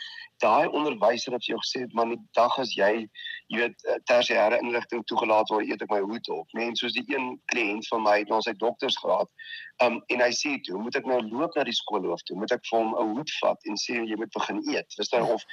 Daai 0.43 0.67
onderwyser 0.69 1.33
het 1.33 1.47
jou 1.47 1.59
gesê 1.63 1.87
man 1.95 2.11
die 2.13 2.21
dag 2.37 2.59
as 2.59 2.75
jy 2.77 3.07
jy 3.53 3.61
weet 3.61 3.85
eh, 3.89 3.99
tersiêre 4.09 4.59
inligting 4.63 5.05
toegelaat 5.09 5.51
word, 5.53 5.69
eet 5.69 5.83
ek 5.85 5.93
my 5.93 6.01
hoed 6.01 6.29
op, 6.33 6.49
nê? 6.53 6.65
Nee, 6.65 6.73
en 6.73 6.79
soos 6.81 6.97
die 6.97 7.05
een 7.13 7.35
kliënt 7.53 7.87
van 7.93 8.03
my 8.03 8.17
het 8.23 8.33
nou 8.33 8.41
sy 8.43 8.55
doktorsgraad, 8.61 9.31
um, 9.85 10.01
en 10.13 10.25
hy 10.25 10.31
sê 10.35 10.55
toe, 10.65 10.81
moet 10.81 10.97
ek 10.99 11.07
nou 11.09 11.21
loop 11.29 11.55
na 11.57 11.67
die 11.69 11.77
skoolhoof 11.77 12.25
toe? 12.25 12.39
Moet 12.41 12.55
ek 12.57 12.65
vir 12.71 12.79
hom 12.81 12.95
'n 12.97 13.15
hoed 13.15 13.35
vat 13.43 13.69
en 13.71 13.79
sê 13.81 14.01
jy 14.01 14.19
moet 14.21 14.33
begin 14.37 14.63
eet? 14.73 14.97
Verstaan 14.99 15.29
of 15.37 15.45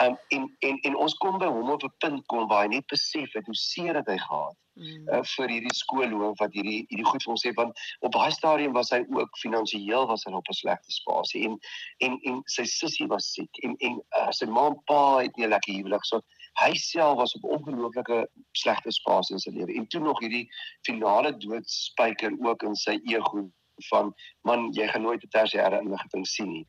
um, 0.00 0.16
en 0.36 0.48
en 0.70 0.80
en 0.90 0.98
ons 1.06 1.16
kom 1.22 1.38
by 1.38 1.50
hom 1.52 1.70
op 1.76 1.83
'n 1.84 1.96
punt 2.04 2.26
kom 2.26 2.48
waar 2.48 2.64
hy 2.64 2.76
net 2.76 2.86
besef 2.92 3.32
het 3.32 3.46
hoe 3.46 3.54
seer 3.54 3.98
dit 3.98 4.12
hy 4.12 4.18
gehad 4.18 4.56
mm. 4.74 5.08
uh, 5.08 5.22
vir 5.34 5.52
hierdie 5.54 5.74
skoolhoof 5.78 6.38
wat 6.42 6.54
hierdie 6.56 6.84
hierdie 6.90 7.06
goed 7.08 7.24
vir 7.24 7.32
hom 7.32 7.40
sê 7.40 7.52
want 7.58 7.82
op 8.06 8.14
baie 8.16 8.32
stadium 8.34 8.76
was 8.76 8.92
hy 8.94 9.02
ook 9.18 9.40
finansiëel 9.42 10.06
was 10.10 10.26
hy 10.26 10.34
op 10.38 10.50
'n 10.50 10.58
slegte 10.60 10.96
spasie 10.98 11.44
en 11.48 11.58
en 12.06 12.18
en 12.30 12.40
sy 12.56 12.66
sussie 12.76 13.08
was 13.14 13.32
siek 13.36 13.62
en 13.62 13.76
en 13.88 14.00
uh, 14.20 14.30
sy 14.30 14.46
ma 14.46 14.66
en 14.72 14.78
pa 14.90 15.02
het 15.20 15.36
nie 15.36 15.50
lekker 15.50 15.78
huwelik 15.78 16.06
so 16.10 16.22
hy 16.62 16.72
self 16.78 17.18
was 17.18 17.34
op 17.38 17.50
ongelooflike 17.56 18.20
slegte 18.62 18.92
spasie 18.94 19.34
in 19.38 19.44
sy 19.46 19.50
lewe 19.50 19.74
en 19.78 19.86
toe 19.86 20.00
nog 20.00 20.20
hierdie 20.22 20.46
finale 20.86 21.34
doodspyker 21.46 22.38
ook 22.46 22.62
in 22.70 22.76
sy 22.86 23.00
ego 23.10 23.48
van 23.90 24.14
man 24.46 24.70
jy 24.72 24.86
gaan 24.88 25.02
nooit 25.02 25.24
'n 25.24 25.34
tersiêre 25.38 25.82
inligting 25.82 26.26
sien 26.26 26.52
nie 26.52 26.66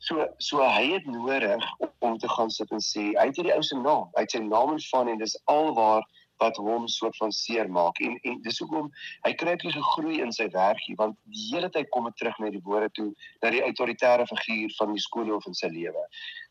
So 0.00 0.24
so 0.38 0.64
hy 0.64 0.94
het 0.94 1.06
nodig 1.06 1.64
om 1.98 2.18
te 2.18 2.28
gaan 2.28 2.50
sit 2.50 2.70
en 2.72 2.80
sê 2.80 3.10
hy 3.12 3.26
het 3.28 3.36
hierdie 3.36 3.52
ou 3.52 3.62
se 3.62 3.76
naam, 3.76 4.08
hy 4.16 4.24
het 4.24 4.32
sy 4.32 4.40
naam 4.46 4.78
van 4.92 5.12
en 5.12 5.20
dis 5.20 5.36
alwaar 5.44 6.06
wat 6.40 6.56
hom 6.56 6.86
soort 6.88 7.16
van 7.20 7.32
seer 7.36 7.68
maak 7.68 7.98
en 8.00 8.16
en 8.28 8.38
dis 8.44 8.58
hoekom 8.62 8.88
hy 9.26 9.32
kry 9.40 9.50
net 9.50 9.64
gegroei 9.64 10.20
in 10.24 10.32
sy 10.32 10.46
werk 10.54 10.80
hier 10.86 10.96
want 11.00 11.18
die 11.34 11.42
hele 11.50 11.68
tyd 11.74 11.90
kom 11.94 12.06
dit 12.08 12.16
terug 12.20 12.38
na 12.40 12.48
die 12.54 12.62
woorde 12.68 12.88
toe 12.98 13.08
dat 13.44 13.52
die 13.52 13.62
autoritaire 13.66 14.24
figuur 14.30 14.72
van 14.78 14.94
die 14.96 15.04
skoolhoof 15.04 15.48
in 15.50 15.58
sy 15.58 15.68
lewe. 15.74 16.04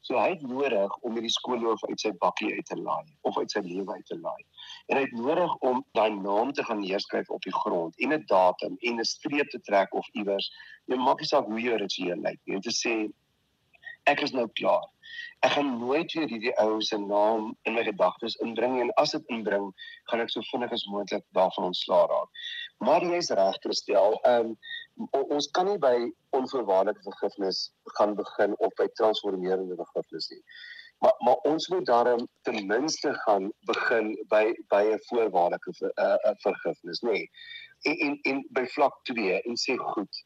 So 0.05 0.19
hy 0.21 0.27
het 0.35 0.43
nodig 0.51 0.97
om 1.01 1.17
hierdie 1.17 1.33
skoolhoof 1.33 1.85
uit 1.89 2.05
sy 2.05 2.11
bakkie 2.25 2.51
uit 2.53 2.69
te 2.69 2.77
laai 2.77 3.09
of 3.29 3.39
uit 3.39 3.55
sy 3.55 3.63
lewe 3.65 3.95
uit 3.95 4.05
te 4.11 4.17
laai. 4.19 4.43
En 4.89 4.99
hy 4.99 5.07
het 5.07 5.15
nodig 5.17 5.55
om 5.71 5.81
daai 5.97 6.11
naam 6.19 6.53
te 6.53 6.65
gaan 6.67 6.83
neerskryf 6.83 7.33
op 7.33 7.41
die 7.49 7.55
grond 7.63 7.97
en 7.97 8.13
'n 8.13 8.25
datum 8.29 8.77
en 8.77 9.01
'n 9.01 9.09
streep 9.13 9.49
te 9.49 9.61
trek 9.71 9.93
of 9.93 10.05
iewers. 10.13 10.51
Jy 10.85 11.01
maak 11.01 11.19
nie 11.19 11.31
saak 11.33 11.49
hoe 11.49 11.61
jy 11.61 11.81
ritueel 11.81 12.21
lyk 12.21 12.39
nie. 12.45 12.55
Om 12.55 12.61
te 12.61 12.75
sê 12.83 12.93
ek 14.03 14.21
is 14.21 14.31
nou 14.31 14.47
klaar. 14.59 14.87
Ek 15.45 15.51
gaan 15.55 15.69
nooit 15.79 16.11
weer 16.13 16.27
hierdie 16.27 16.53
ou 16.59 16.81
se 16.83 16.97
naam 16.99 17.53
in 17.67 17.73
my 17.77 17.83
gedagtes 17.87 18.35
inbring 18.43 18.79
en 18.81 18.91
as 19.01 19.15
dit 19.15 19.31
inbring, 19.35 19.69
gaan 20.11 20.23
ek 20.23 20.33
so 20.33 20.43
vinnig 20.51 20.73
as 20.75 20.85
moontlik 20.91 21.23
daarvan 21.37 21.69
ontslaa 21.69 22.05
raak. 22.11 22.41
Maar 22.83 23.05
jy's 23.07 23.31
reg 23.39 23.61
gestel. 23.63 24.19
Ehm 24.27 24.51
um, 24.51 24.57
ons 25.37 25.47
kan 25.55 25.69
nie 25.69 25.79
by 25.79 25.95
onvoorwaardelike 26.35 27.05
vergifnis 27.05 27.69
gaan 27.95 28.17
begin 28.19 28.55
of 28.59 28.75
by 28.75 28.89
transformerende 28.99 29.79
vergifnis 29.79 30.27
nie. 30.33 30.41
Maar 30.99 31.15
maar 31.23 31.39
ons 31.47 31.67
moet 31.67 31.85
daarom 31.85 32.27
ten 32.41 32.65
minste 32.67 33.13
gaan 33.23 33.51
begin 33.71 34.11
by 34.27 34.43
by 34.67 34.83
'n 34.91 34.99
voorwaardelike 35.07 35.73
ver, 35.79 35.91
uh, 35.95 36.35
vergifnis, 36.43 36.99
nê. 37.01 37.11
Nee. 37.11 37.29
En, 37.81 37.95
en 37.97 38.19
en 38.21 38.47
by 38.51 38.65
vlak 38.75 38.99
2 39.03 39.41
en 39.41 39.55
sê 39.55 39.77
goed, 39.77 40.23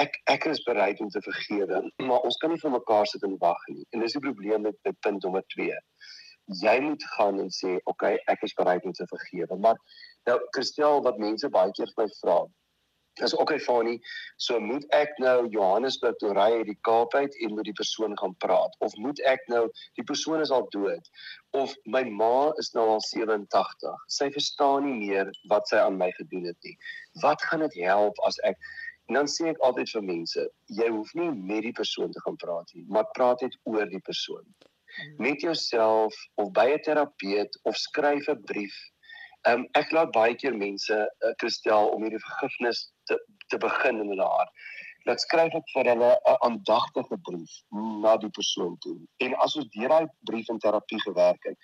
ek 0.00 0.18
ek 0.32 0.46
is 0.52 0.62
bereid 0.68 1.00
om 1.00 1.08
te 1.12 1.22
vergewe, 1.24 1.80
maar 2.08 2.26
ons 2.28 2.36
kan 2.42 2.52
nie 2.52 2.60
vir 2.62 2.74
mekaar 2.74 3.08
sit 3.10 3.24
en 3.28 3.36
wag 3.42 3.62
nie. 3.72 3.86
En 3.92 4.04
dis 4.04 4.16
die 4.18 4.24
probleem 4.24 4.66
met 4.68 4.78
met 4.88 5.00
punt 5.06 5.24
nommer 5.24 5.44
2. 5.56 5.78
Jy 6.62 6.76
moet 6.80 7.06
gaan 7.16 7.40
en 7.42 7.50
sê, 7.50 7.72
"Oké, 7.76 7.90
okay, 7.92 8.18
ek 8.34 8.42
is 8.42 8.54
bereid 8.60 8.84
om 8.84 8.92
te 8.92 9.06
vergewe." 9.14 9.56
Maar 9.56 9.80
nou 10.26 10.38
Christel 10.50 11.02
wat 11.02 11.18
mense 11.18 11.48
baie 11.48 11.72
keer 11.72 11.90
vir 11.94 12.04
my 12.04 12.10
vra, 12.20 12.38
is 13.22 13.34
ook 13.34 13.40
okay, 13.40 13.58
Fani, 13.58 14.00
so 14.36 14.60
moet 14.60 14.84
ek 14.96 15.14
nou 15.22 15.48
Johannesburg 15.48 16.16
toe 16.20 16.34
ry 16.36 16.50
uit 16.58 16.68
die 16.68 16.78
Kaap 16.88 17.14
uit 17.14 17.36
en 17.44 17.54
met 17.56 17.64
die 17.64 17.76
persoon 17.76 18.16
gaan 18.18 18.34
praat 18.44 18.76
of 18.84 18.96
moet 19.00 19.20
ek 19.24 19.40
nou 19.52 19.62
die 19.96 20.04
persoon 20.04 20.42
is 20.44 20.52
al 20.52 20.66
dood 20.74 21.08
of 21.56 21.72
my 21.86 22.02
ma 22.04 22.52
is 22.60 22.72
nou 22.76 22.84
al 22.96 23.00
87. 23.08 23.94
Sy 24.12 24.28
verstaan 24.34 24.84
nie 24.84 24.98
meer 24.98 25.32
wat 25.52 25.68
sy 25.72 25.80
aan 25.80 25.96
my 25.96 26.10
gedoen 26.18 26.44
het 26.50 26.58
nie. 26.68 26.76
Wat 27.22 27.42
gaan 27.48 27.64
dit 27.64 27.78
help 27.86 28.20
as 28.28 28.36
ek 28.44 28.60
En 29.06 29.14
dan 29.14 29.28
sê 29.30 29.50
ek 29.52 29.60
altyd 29.66 29.90
vir 29.94 30.04
mense, 30.06 30.44
jy 30.78 30.88
hoef 30.90 31.12
nie 31.18 31.28
met 31.30 31.62
die 31.66 31.74
persoon 31.76 32.10
te 32.12 32.22
gaan 32.24 32.38
praat 32.42 32.72
nie, 32.74 32.84
maar 32.90 33.06
praat 33.18 33.44
net 33.44 33.54
oor 33.70 33.86
die 33.90 34.02
persoon. 34.08 34.44
Hmm. 34.96 35.12
Met 35.28 35.44
jouself 35.46 36.16
of 36.42 36.50
by 36.56 36.66
'n 36.74 36.82
terapeut 36.88 37.58
of 37.62 37.76
skryf 37.76 38.28
'n 38.28 38.42
brief. 38.50 38.76
Um 39.50 39.68
ek 39.78 39.92
laat 39.92 40.10
baie 40.12 40.34
keer 40.34 40.56
mense 40.56 40.96
uh, 40.96 41.34
kristel 41.42 41.92
om 41.94 42.02
hierdie 42.02 42.24
vergifnis 42.28 42.90
te 43.06 43.18
te 43.48 43.58
begin 43.62 44.02
in 44.02 44.10
hulle 44.10 44.26
hart. 44.26 44.50
Laat 45.06 45.22
skryf 45.22 45.54
ek 45.54 45.70
vir 45.74 45.92
hulle 45.92 46.10
'n 46.10 46.36
aandagtige 46.48 47.20
brief 47.30 47.52
na 48.02 48.16
die 48.16 48.34
persoon 48.40 48.74
toe. 48.82 48.98
En 49.22 49.38
as 49.46 49.56
ons 49.56 49.70
deur 49.78 49.88
daai 49.88 50.06
brief 50.30 50.48
in 50.48 50.58
terapie 50.58 51.00
gewerk 51.06 51.44
het, 51.46 51.58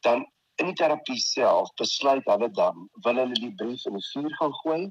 dan 0.00 0.24
in 0.58 0.70
die 0.70 0.78
terapie 0.78 1.20
self 1.20 1.68
besluit 1.76 2.24
hulle 2.26 2.48
dan 2.50 2.88
wil 3.04 3.20
hulle 3.22 3.36
die 3.38 3.54
brief 3.60 3.84
in 3.86 3.98
die 3.98 4.08
vuur 4.12 4.32
gaan 4.40 4.54
gooi 4.62 4.82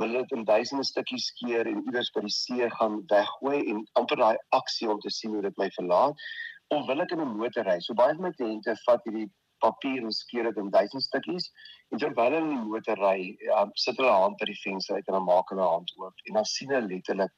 wil 0.00 0.12
dit 0.12 0.32
in 0.36 0.44
duisende 0.44 0.84
stukkies 0.84 1.30
skeer 1.32 1.68
en 1.70 1.82
iewers 1.84 2.10
by 2.14 2.22
die 2.26 2.34
see 2.34 2.68
gaan 2.78 3.00
weggooi 3.12 3.62
en 3.72 3.82
amper 4.00 4.20
daai 4.20 4.36
aksie 4.58 4.90
om 4.92 5.00
te 5.00 5.10
sien 5.10 5.34
hoe 5.34 5.42
dit 5.46 5.58
my 5.62 5.68
verlaat 5.78 6.26
of 6.74 6.86
wil 6.90 7.02
ek 7.04 7.12
in 7.14 7.22
'n 7.24 7.36
motor 7.40 7.64
ry? 7.64 7.78
So 7.80 7.94
baie 7.94 8.14
van 8.14 8.28
my 8.28 8.32
kliënte 8.38 8.76
vat 8.84 9.04
hierdie 9.08 9.30
papier 9.64 10.02
en 10.02 10.12
skeer 10.12 10.48
dit 10.50 10.58
in 10.62 10.70
duisende 10.70 11.04
stukkies 11.04 11.50
en 11.90 11.98
terwyl 12.02 12.36
hulle 12.36 12.42
in 12.42 12.52
die 12.54 12.70
motor 12.72 13.00
ry, 13.00 13.36
ja, 13.48 13.64
sit 13.74 13.96
hulle 13.96 14.12
hand 14.12 14.36
by 14.40 14.50
die 14.50 14.60
venster 14.62 14.96
uit 14.98 15.08
en 15.08 15.18
dan 15.18 15.28
maak 15.28 15.52
hulle 15.54 15.68
hand 15.74 15.92
oop 15.96 16.26
en 16.28 16.40
dan 16.40 16.48
sien 16.52 16.74
hulle 16.74 16.92
letterlik 16.92 17.32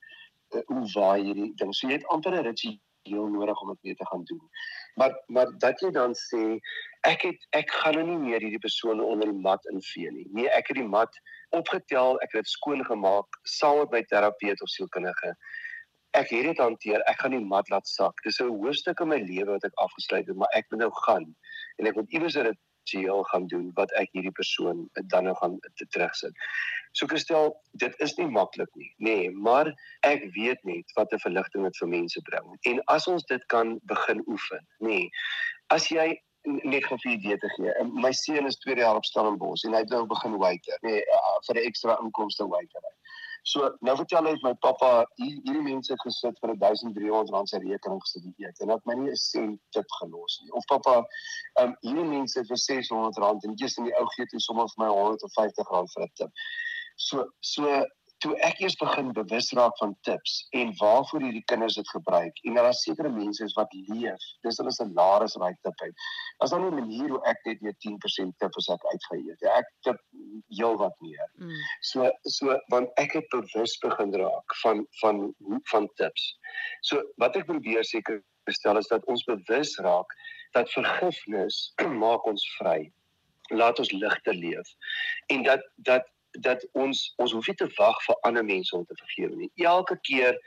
uh, 0.54 0.62
hoe 0.72 0.84
waai 0.94 1.22
hierdie 1.22 1.52
ding. 1.61 1.74
So 1.74 1.86
jy 1.86 2.00
het 2.00 2.09
amper 2.14 2.34
'n 2.34 2.44
ritueel 2.48 2.78
nodig 3.03 3.61
om 3.61 3.68
dit 3.68 3.78
weer 3.80 3.96
te 3.96 4.07
gaan 4.07 4.24
doen. 4.24 4.49
Maar 4.94 5.22
maar 5.26 5.59
dat 5.59 5.80
jy 5.80 5.90
dan 5.90 6.14
sê 6.14 6.59
ek 7.01 7.22
het 7.22 7.46
ek 7.51 7.70
gaan 7.70 7.94
nou 7.94 8.07
nie 8.07 8.18
meer 8.18 8.40
hierdie 8.40 8.59
persoon 8.59 9.01
onder 9.01 9.30
die 9.30 9.40
mat 9.40 9.64
invee 9.72 10.11
nie. 10.12 10.26
Nee, 10.32 10.49
ek 10.49 10.68
het 10.68 10.76
die 10.76 10.88
mat 10.88 11.20
opgetel, 11.51 12.20
ek 12.20 12.32
het 12.32 12.44
dit 12.44 12.53
skoon 12.53 12.84
gemaak 12.84 13.40
saam 13.42 13.78
met 13.78 13.90
my 13.90 14.03
terapeut 14.05 14.62
of 14.62 14.68
sielkundige. 14.68 15.34
Ek 16.11 16.30
het 16.30 16.44
dit 16.44 16.59
hanteer. 16.59 17.03
Ek 17.07 17.20
gaan 17.20 17.36
die 17.36 17.44
mat 17.44 17.68
laat 17.68 17.86
sak. 17.86 18.22
Dis 18.24 18.40
'n 18.40 18.49
hoofstuk 18.49 19.01
in 19.01 19.09
my 19.09 19.20
lewe 19.20 19.51
wat 19.51 19.64
ek 19.64 19.74
afgesluit 19.74 20.26
het, 20.26 20.36
maar 20.36 20.53
ek 20.53 20.66
moet 20.70 20.80
nou 20.80 20.92
gaan 21.05 21.36
en 21.76 21.86
ek 21.86 21.94
moet 21.94 22.12
iewers 22.12 22.36
'n 22.36 22.57
ritueel 22.89 23.22
gaan 23.22 23.47
doen 23.47 23.70
wat 23.74 23.93
ek 23.93 24.09
hierdie 24.12 24.32
persoon 24.32 24.89
dan 24.93 25.24
nou 25.24 25.34
gaan 25.36 25.59
te 25.74 25.86
terugsit. 25.86 26.32
So 26.93 27.07
gestel, 27.07 27.53
dit 27.72 27.95
is 27.99 28.14
nie 28.16 28.26
maklik 28.26 28.70
nie, 28.74 28.95
nê, 28.99 29.16
nee, 29.16 29.30
maar 29.30 29.74
ek 30.07 30.24
weet 30.34 30.64
net 30.64 30.93
wat 30.97 31.12
'n 31.12 31.18
verligting 31.18 31.64
dit 31.64 31.76
vir 31.76 31.89
mense 31.89 32.20
bring. 32.22 32.57
En 32.62 32.82
as 32.86 33.07
ons 33.07 33.24
dit 33.24 33.47
kan 33.47 33.78
begin 33.82 34.22
oefen, 34.26 34.66
nê. 34.80 34.89
Nee, 34.89 35.11
as 35.68 35.89
jy 35.89 36.20
net 36.45 36.86
vir 36.86 36.99
'n 37.05 37.11
idee 37.11 37.39
te 37.39 37.49
gee. 37.49 37.72
My 37.93 38.12
seun 38.12 38.47
is 38.47 38.57
tweede 38.57 38.80
jaar 38.80 38.97
op 38.97 39.05
Stellenbosch 39.05 39.64
en 39.64 39.72
hy 39.72 39.78
het 39.78 39.91
nou 39.91 40.07
begin 40.07 40.39
waiter, 40.39 40.78
nee, 40.80 41.01
uh, 41.01 41.39
vir 41.47 41.57
'n 41.57 41.66
ekstra 41.66 41.99
inkomste 42.01 42.49
waiter. 42.49 42.82
So 43.49 43.68
nou 43.86 43.94
vertel 43.96 44.26
hy 44.28 44.34
my 44.44 44.53
pappa 44.64 44.90
hierdie 45.20 45.62
mense 45.64 45.94
het 45.94 46.03
gesit 46.05 46.36
vir 46.42 46.53
1300 46.61 47.30
rand 47.32 47.49
se 47.49 47.61
rekening 47.62 48.01
gesit 48.05 48.26
die 48.26 48.44
eet 48.44 48.61
en 48.61 48.72
dat 48.74 48.82
my 48.88 48.96
nie 48.99 49.12
'n 49.12 49.20
sent 49.22 49.61
tip 49.76 49.94
gelos 50.01 50.40
nie. 50.42 50.53
Of 50.59 50.66
pappa, 50.72 50.96
ehm 51.01 51.70
um, 51.70 51.76
hierdie 51.86 52.09
mense 52.11 52.40
het 52.40 52.51
vir 52.53 52.61
600 52.64 53.20
rand 53.24 53.44
en 53.44 53.57
eers 53.57 53.78
in 53.78 53.88
die 53.88 53.96
ou 54.01 54.05
gee 54.16 54.26
toe 54.32 54.40
sommer 54.46 54.68
vir 54.74 54.84
my 54.84 54.90
150 54.99 55.72
rand 55.72 55.94
vir 55.94 56.05
'n 56.05 56.12
tip. 56.20 56.44
So 56.96 57.24
so 57.40 57.64
toe 58.23 58.35
ek 58.47 58.61
eers 58.62 58.77
begin 58.81 59.12
bewus 59.14 59.51
raak 59.57 59.77
van 59.79 59.95
tips 60.07 60.39
en 60.59 60.73
waarvoor 60.81 61.23
hierdie 61.23 61.45
kinders 61.51 61.77
dit 61.79 61.91
gebruik 61.95 62.41
en 62.43 62.59
daar 62.59 62.71
is 62.71 62.83
sekere 62.83 63.11
mense 63.14 63.47
wat 63.55 63.75
leef 63.91 64.25
dis 64.47 64.59
hulle 64.62 64.73
salaris 64.75 65.37
raai 65.43 65.55
tip 65.66 65.85
uit. 65.85 66.07
As 66.43 66.51
dan 66.51 66.66
'n 66.66 66.75
manier 66.81 67.14
hoe 67.14 67.23
ek 67.33 67.45
net 67.47 67.62
net 67.62 67.79
10% 67.87 68.39
tip 68.39 68.57
as 68.57 68.69
ek 68.75 68.89
uitgeëet. 68.93 69.41
Ja, 69.41 69.59
ek 69.59 69.71
tip 69.83 70.01
heel 70.49 70.77
wat 70.77 70.97
meer. 71.01 71.31
Mm. 71.39 71.55
so 71.81 72.11
so 72.23 72.59
want 72.75 72.91
ek 72.97 73.12
het 73.12 73.29
bewus 73.31 73.79
begin 73.87 74.14
raak 74.14 74.59
van 74.62 74.87
van 75.01 75.35
van 75.71 75.89
tips. 75.95 76.35
So 76.83 77.03
wat 77.16 77.37
ek 77.37 77.47
probeer 77.47 77.85
seker 77.85 78.23
stel 78.51 78.79
is 78.79 78.89
dat 78.89 79.05
ons 79.07 79.25
bewus 79.25 79.79
raak 79.79 80.14
dat 80.53 80.71
vergifnis 80.73 81.73
maak 82.05 82.27
ons 82.27 82.45
vry. 82.59 82.91
Laat 83.51 83.79
ons 83.79 83.93
ligter 83.93 84.35
leef. 84.35 84.69
En 85.27 85.43
dat 85.43 85.62
dat 85.77 86.05
dat 86.31 86.64
ons 86.72 87.14
ons 87.16 87.33
hoef 87.33 87.47
nie 87.47 87.57
te 87.57 87.68
wag 87.76 87.99
vir 88.05 88.16
ander 88.29 88.45
mense 88.45 88.76
om 88.76 88.85
te 88.87 88.97
vergewe 89.01 89.37
nie. 89.37 89.51
Elke 89.57 89.99
keer 90.03 90.39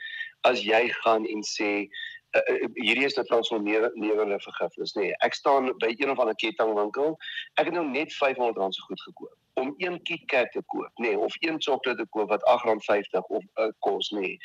as 0.48 0.62
jy 0.62 0.88
gaan 1.02 1.26
en 1.26 1.44
sê 1.46 1.70
uh, 1.82 2.42
uh, 2.42 2.68
hierdie 2.74 3.06
is 3.06 3.18
'n 3.18 3.26
transformerende 3.28 4.40
vergifnis, 4.40 4.94
nê. 4.96 5.02
Nee, 5.02 5.14
ek 5.20 5.34
staan 5.34 5.72
by 5.78 5.94
een 5.96 6.10
of 6.10 6.18
ander 6.18 6.34
kettingwinkel. 6.34 7.16
Ek 7.60 7.66
het 7.70 7.74
nou 7.74 7.86
net 7.86 8.12
R500 8.12 8.76
se 8.76 8.82
goed 8.88 9.00
gekoop 9.08 9.38
om 9.54 9.74
een 9.76 10.02
KitKat 10.02 10.52
te 10.52 10.62
koop, 10.66 10.92
nê, 10.96 11.08
nee, 11.12 11.18
of 11.18 11.34
een 11.40 11.60
sjokolade 11.60 12.02
te 12.02 12.08
koop 12.08 12.30
wat 12.32 12.44
R8.50 12.48 13.26
of 13.28 13.44
uh, 13.60 13.68
kos, 13.78 14.10
nê. 14.10 14.20
Nee. 14.20 14.38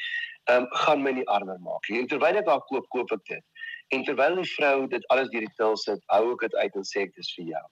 Ehm 0.47 0.63
um, 0.63 0.67
gaan 0.83 1.01
my 1.01 1.11
nie 1.11 1.27
armer 1.27 1.59
maak 1.59 1.87
nie. 1.89 1.99
En 1.99 2.07
terwyl 2.07 2.39
ek 2.39 2.45
daar 2.45 2.63
koop, 2.71 2.87
koop 2.89 3.11
ek 3.11 3.23
dit. 3.25 3.43
En 3.95 4.03
terwyl 4.03 4.35
die 4.35 4.51
vrou 4.51 4.87
dit 4.87 5.07
alles 5.07 5.31
deur 5.31 5.43
die 5.43 5.55
til 5.55 5.75
sit, 5.79 6.03
hou 6.11 6.33
ek 6.33 6.45
dit 6.47 6.55
uit 6.55 6.75
en 6.75 6.87
sê 6.87 7.07
ek 7.07 7.15
dis 7.15 7.33
vir 7.35 7.49
jou. 7.53 7.65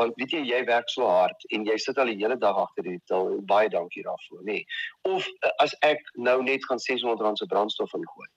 Want 0.00 0.16
weet 0.18 0.34
jy 0.34 0.42
jy 0.48 0.60
werk 0.66 0.90
so 0.90 1.06
hard 1.06 1.46
en 1.54 1.66
jy 1.68 1.76
sit 1.78 1.98
al 1.98 2.10
die 2.10 2.18
hele 2.18 2.36
dag 2.40 2.56
agter 2.58 2.86
die 2.86 2.98
til. 3.10 3.38
Baie 3.50 3.70
dankie 3.70 4.02
daarvoor, 4.06 4.42
nê. 4.42 4.58
Nee. 4.58 4.66
Of 5.14 5.28
eh, 5.40 5.52
as 5.62 5.76
ek 5.86 6.02
nou 6.14 6.40
net 6.42 6.66
gaan 6.66 6.82
R600 6.82 7.40
se 7.40 7.48
brandstof 7.50 7.94
ingooi. 7.94 8.28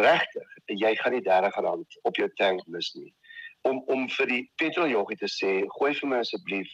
Regtig, 0.00 0.58
jy 0.72 0.94
gaan 1.00 1.16
nie 1.16 1.24
R30 1.24 2.00
op 2.08 2.20
jou 2.20 2.28
tank 2.40 2.64
mis 2.66 2.92
nie. 2.96 3.12
Om 3.66 3.82
om 3.92 4.06
vir 4.18 4.30
die 4.30 4.42
petroljoggie 4.62 5.18
te 5.20 5.28
sê, 5.30 5.52
gooi 5.78 5.92
vir 5.98 6.12
my 6.12 6.22
asseblief 6.22 6.70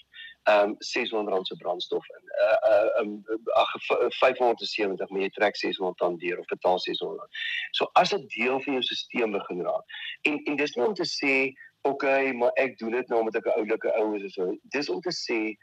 um 0.50 0.76
R600 0.78 1.42
se 1.48 1.56
brandstof 1.56 2.06
in. 2.08 2.24
Uh 2.44 2.70
uh 2.70 3.02
um 3.02 3.24
ag 3.54 3.74
570, 4.18 5.10
maar 5.10 5.20
jy 5.20 5.30
trek 5.34 5.56
600 5.56 5.98
dan 5.98 6.18
deur 6.18 6.38
of 6.38 6.46
betaal 6.50 6.78
600. 6.78 7.42
So 7.72 7.90
as 7.94 8.10
dit 8.10 8.28
deel 8.36 8.60
van 8.60 8.78
jou 8.78 8.82
stelsel 8.82 9.30
begin 9.30 9.62
raak. 9.62 10.00
En 10.22 10.40
en 10.44 10.56
dis 10.56 10.74
nie 10.74 10.86
om 10.86 10.94
te 10.94 11.06
sê 11.06 11.36
okay, 11.82 12.32
maar 12.32 12.50
ek 12.54 12.78
doen 12.78 12.96
dit 12.96 13.08
nou 13.08 13.20
omdat 13.20 13.36
ek 13.40 13.46
'n 13.46 13.58
oulike 13.60 13.94
ou 13.98 14.14
is 14.16 14.24
of 14.24 14.30
so. 14.30 14.56
Dis 14.74 14.88
om 14.88 15.00
te 15.00 15.12
sê 15.12 15.56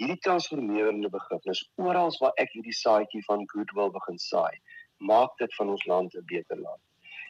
hierdie 0.00 0.20
transformerende 0.24 1.08
begrifnis 1.08 1.62
oral 1.76 2.12
waar 2.20 2.32
ek 2.42 2.52
hierdie 2.52 2.76
saadjie 2.80 3.22
van 3.28 3.44
goodwill 3.52 3.90
begin 3.90 4.18
saai, 4.18 4.56
maak 4.98 5.36
dit 5.38 5.54
van 5.54 5.72
ons 5.74 5.86
land 5.86 6.14
'n 6.14 6.24
beter 6.32 6.60
land. 6.60 6.82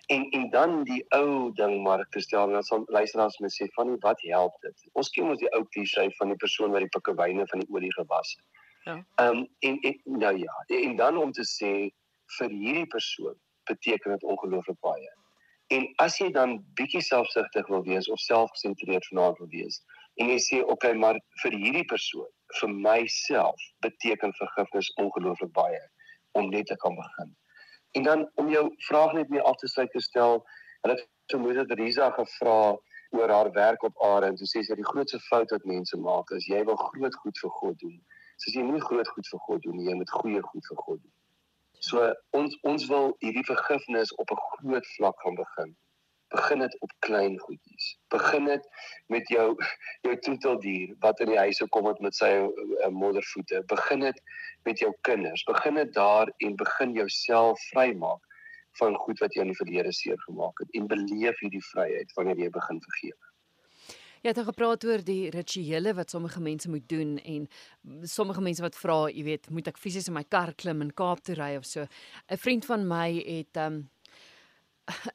En 0.07 0.31
en 0.31 0.51
dan 0.51 0.85
die 0.85 1.05
ou 1.09 1.53
ding 1.55 1.83
maar 1.83 2.07
Christiaan 2.11 2.53
dan 2.53 2.63
sal 2.63 2.85
luisteraars 2.87 3.39
my 3.39 3.49
sê 3.49 3.67
van 3.75 3.97
wat 4.01 4.21
help 4.23 4.61
dit? 4.61 4.89
Ons 4.93 5.11
ken 5.11 5.31
ons 5.31 5.41
die 5.41 5.51
ou 5.59 5.65
klise 5.65 6.11
van 6.19 6.29
die 6.29 6.37
persoon 6.45 6.71
wat 6.71 6.81
die 6.81 6.95
pikkewyne 6.99 7.47
van 7.47 7.65
die 7.65 7.71
olie 7.75 7.93
gewas 7.93 8.37
het. 8.37 8.47
Ja. 8.85 8.97
Ehm 9.15 9.37
um, 9.37 9.49
en, 9.59 9.81
en 9.81 10.01
nou 10.05 10.37
ja, 10.39 10.55
en 10.67 10.97
dan 10.97 11.17
om 11.17 11.33
te 11.33 11.43
sê 11.43 11.73
vir 12.39 12.51
hierdie 12.51 12.87
persoon 12.87 13.35
beteken 13.67 14.13
dit 14.13 14.23
ongelooflik 14.23 14.79
baie. 14.81 15.11
En 15.75 15.87
as 16.03 16.19
jy 16.21 16.29
dan 16.31 16.61
bietjie 16.79 17.03
selfsugtig 17.03 17.67
wil 17.73 17.83
wees 17.83 18.09
of 18.09 18.21
selfgesentreerd 18.23 19.07
vanaand 19.11 19.39
wil 19.43 19.49
wees 19.51 19.81
en 20.23 20.31
jy 20.31 20.37
sê 20.41 20.61
okay, 20.75 20.93
maar 20.95 21.19
vir 21.43 21.57
hierdie 21.59 21.87
persoon, 21.91 22.29
vir 22.61 22.71
myself 22.71 23.65
beteken 23.85 24.33
vergifnis 24.39 24.93
ongelooflik 25.03 25.51
baie 25.59 25.83
om 26.39 26.49
net 26.53 26.71
te 26.71 26.77
kan 26.85 26.95
begin. 26.97 27.35
En 27.99 28.07
dan 28.07 28.25
om 28.41 28.49
jou 28.53 28.65
vraag 28.89 29.13
net 29.19 29.29
mee 29.35 29.43
af 29.43 29.59
te 29.61 29.69
sluit 29.69 29.91
te 29.93 30.01
stel, 30.01 30.39
hulle 30.85 30.97
het 30.97 31.05
vermoed 31.33 31.59
dat 31.59 31.75
Risa 31.81 32.11
gevra 32.15 32.77
oor 33.17 33.35
haar 33.35 33.53
werk 33.53 33.83
op 33.83 34.03
aarde 34.05 34.31
en 34.31 34.39
toe 34.39 34.49
sê 34.51 34.63
sy 34.63 34.79
die 34.79 34.89
grootste 34.93 35.21
fout 35.27 35.51
wat 35.55 35.69
mense 35.69 35.99
maak 35.99 36.31
is 36.39 36.47
jy 36.51 36.63
wil 36.71 36.79
groot 36.87 37.21
goed 37.23 37.43
vir 37.43 37.55
God 37.59 37.79
doen. 37.83 37.99
Sê 38.43 38.55
jy 38.55 38.65
moet 38.71 38.85
groot 38.87 39.09
goed 39.09 39.35
vir 39.35 39.45
God 39.49 39.63
doen, 39.67 39.85
jy 39.89 39.95
moet 39.99 40.19
goeie 40.21 40.43
goed 40.53 40.71
vir 40.71 40.83
God 40.87 41.03
doen. 41.03 41.16
So 41.81 42.13
ons 42.31 42.57
ons 42.63 42.87
wil 42.91 43.13
hierdie 43.25 43.45
vergifnis 43.45 44.13
op 44.23 44.31
'n 44.31 44.45
groot 44.53 44.87
vlak 44.97 45.21
gaan 45.21 45.35
begin. 45.35 45.77
Begin 46.35 46.59
dit 46.59 46.81
op 46.81 46.93
klein 46.99 47.39
goedjies. 47.39 47.99
Begin 48.09 48.45
dit 48.45 48.69
met 49.07 49.29
jou 49.29 49.57
jou 50.03 50.19
troeteldier 50.19 50.95
wat 51.01 51.21
in 51.21 51.27
die 51.27 51.39
huise 51.39 51.69
kom 51.69 51.95
met 52.01 52.15
sy 52.15 52.33
uh, 52.41 52.89
moddervoete. 52.89 53.63
Begin 53.67 54.01
dit 54.01 54.23
met 54.63 54.79
jou 54.79 54.93
kinders. 55.01 55.45
Begin 55.45 55.75
dit 55.75 55.93
daar 55.95 56.33
en 56.37 56.57
begin 56.57 56.93
jouself 56.93 57.61
vrymaak 57.71 58.23
van 58.79 58.97
goed 58.97 59.19
wat 59.19 59.35
jy 59.35 59.41
in 59.47 59.53
die 59.53 59.63
verlede 59.63 59.93
seer 59.93 60.21
gemaak 60.27 60.59
het 60.59 60.71
en 60.71 60.87
beleef 60.87 61.39
hierdie 61.41 61.65
vryheid 61.73 62.13
wanneer 62.19 62.39
jy 62.39 62.51
begin 62.51 62.83
vergewe. 62.83 63.25
Jy 64.27 64.33
het 64.35 64.43
gepraat 64.43 64.83
oor 64.83 65.03
die 65.07 65.29
rituele 65.31 65.93
wat 65.95 66.11
sommige 66.11 66.41
mense 66.43 66.67
moet 66.67 66.89
doen 66.91 67.13
en 67.23 67.45
sommige 68.11 68.43
mense 68.43 68.65
wat 68.65 68.75
vra, 68.75 68.97
jy 69.07 69.23
weet, 69.23 69.45
moet 69.55 69.69
ek 69.71 69.79
fisies 69.79 70.09
in 70.11 70.17
my 70.17 70.25
kar 70.27 70.51
klim 70.59 70.83
en 70.83 70.91
Kaap 70.99 71.21
toe 71.23 71.37
ry 71.39 71.53
of 71.55 71.63
so. 71.63 71.87
'n 72.27 72.41
Vriend 72.43 72.67
van 72.67 72.89
my 72.91 73.23
het 73.23 73.61
um 73.63 73.77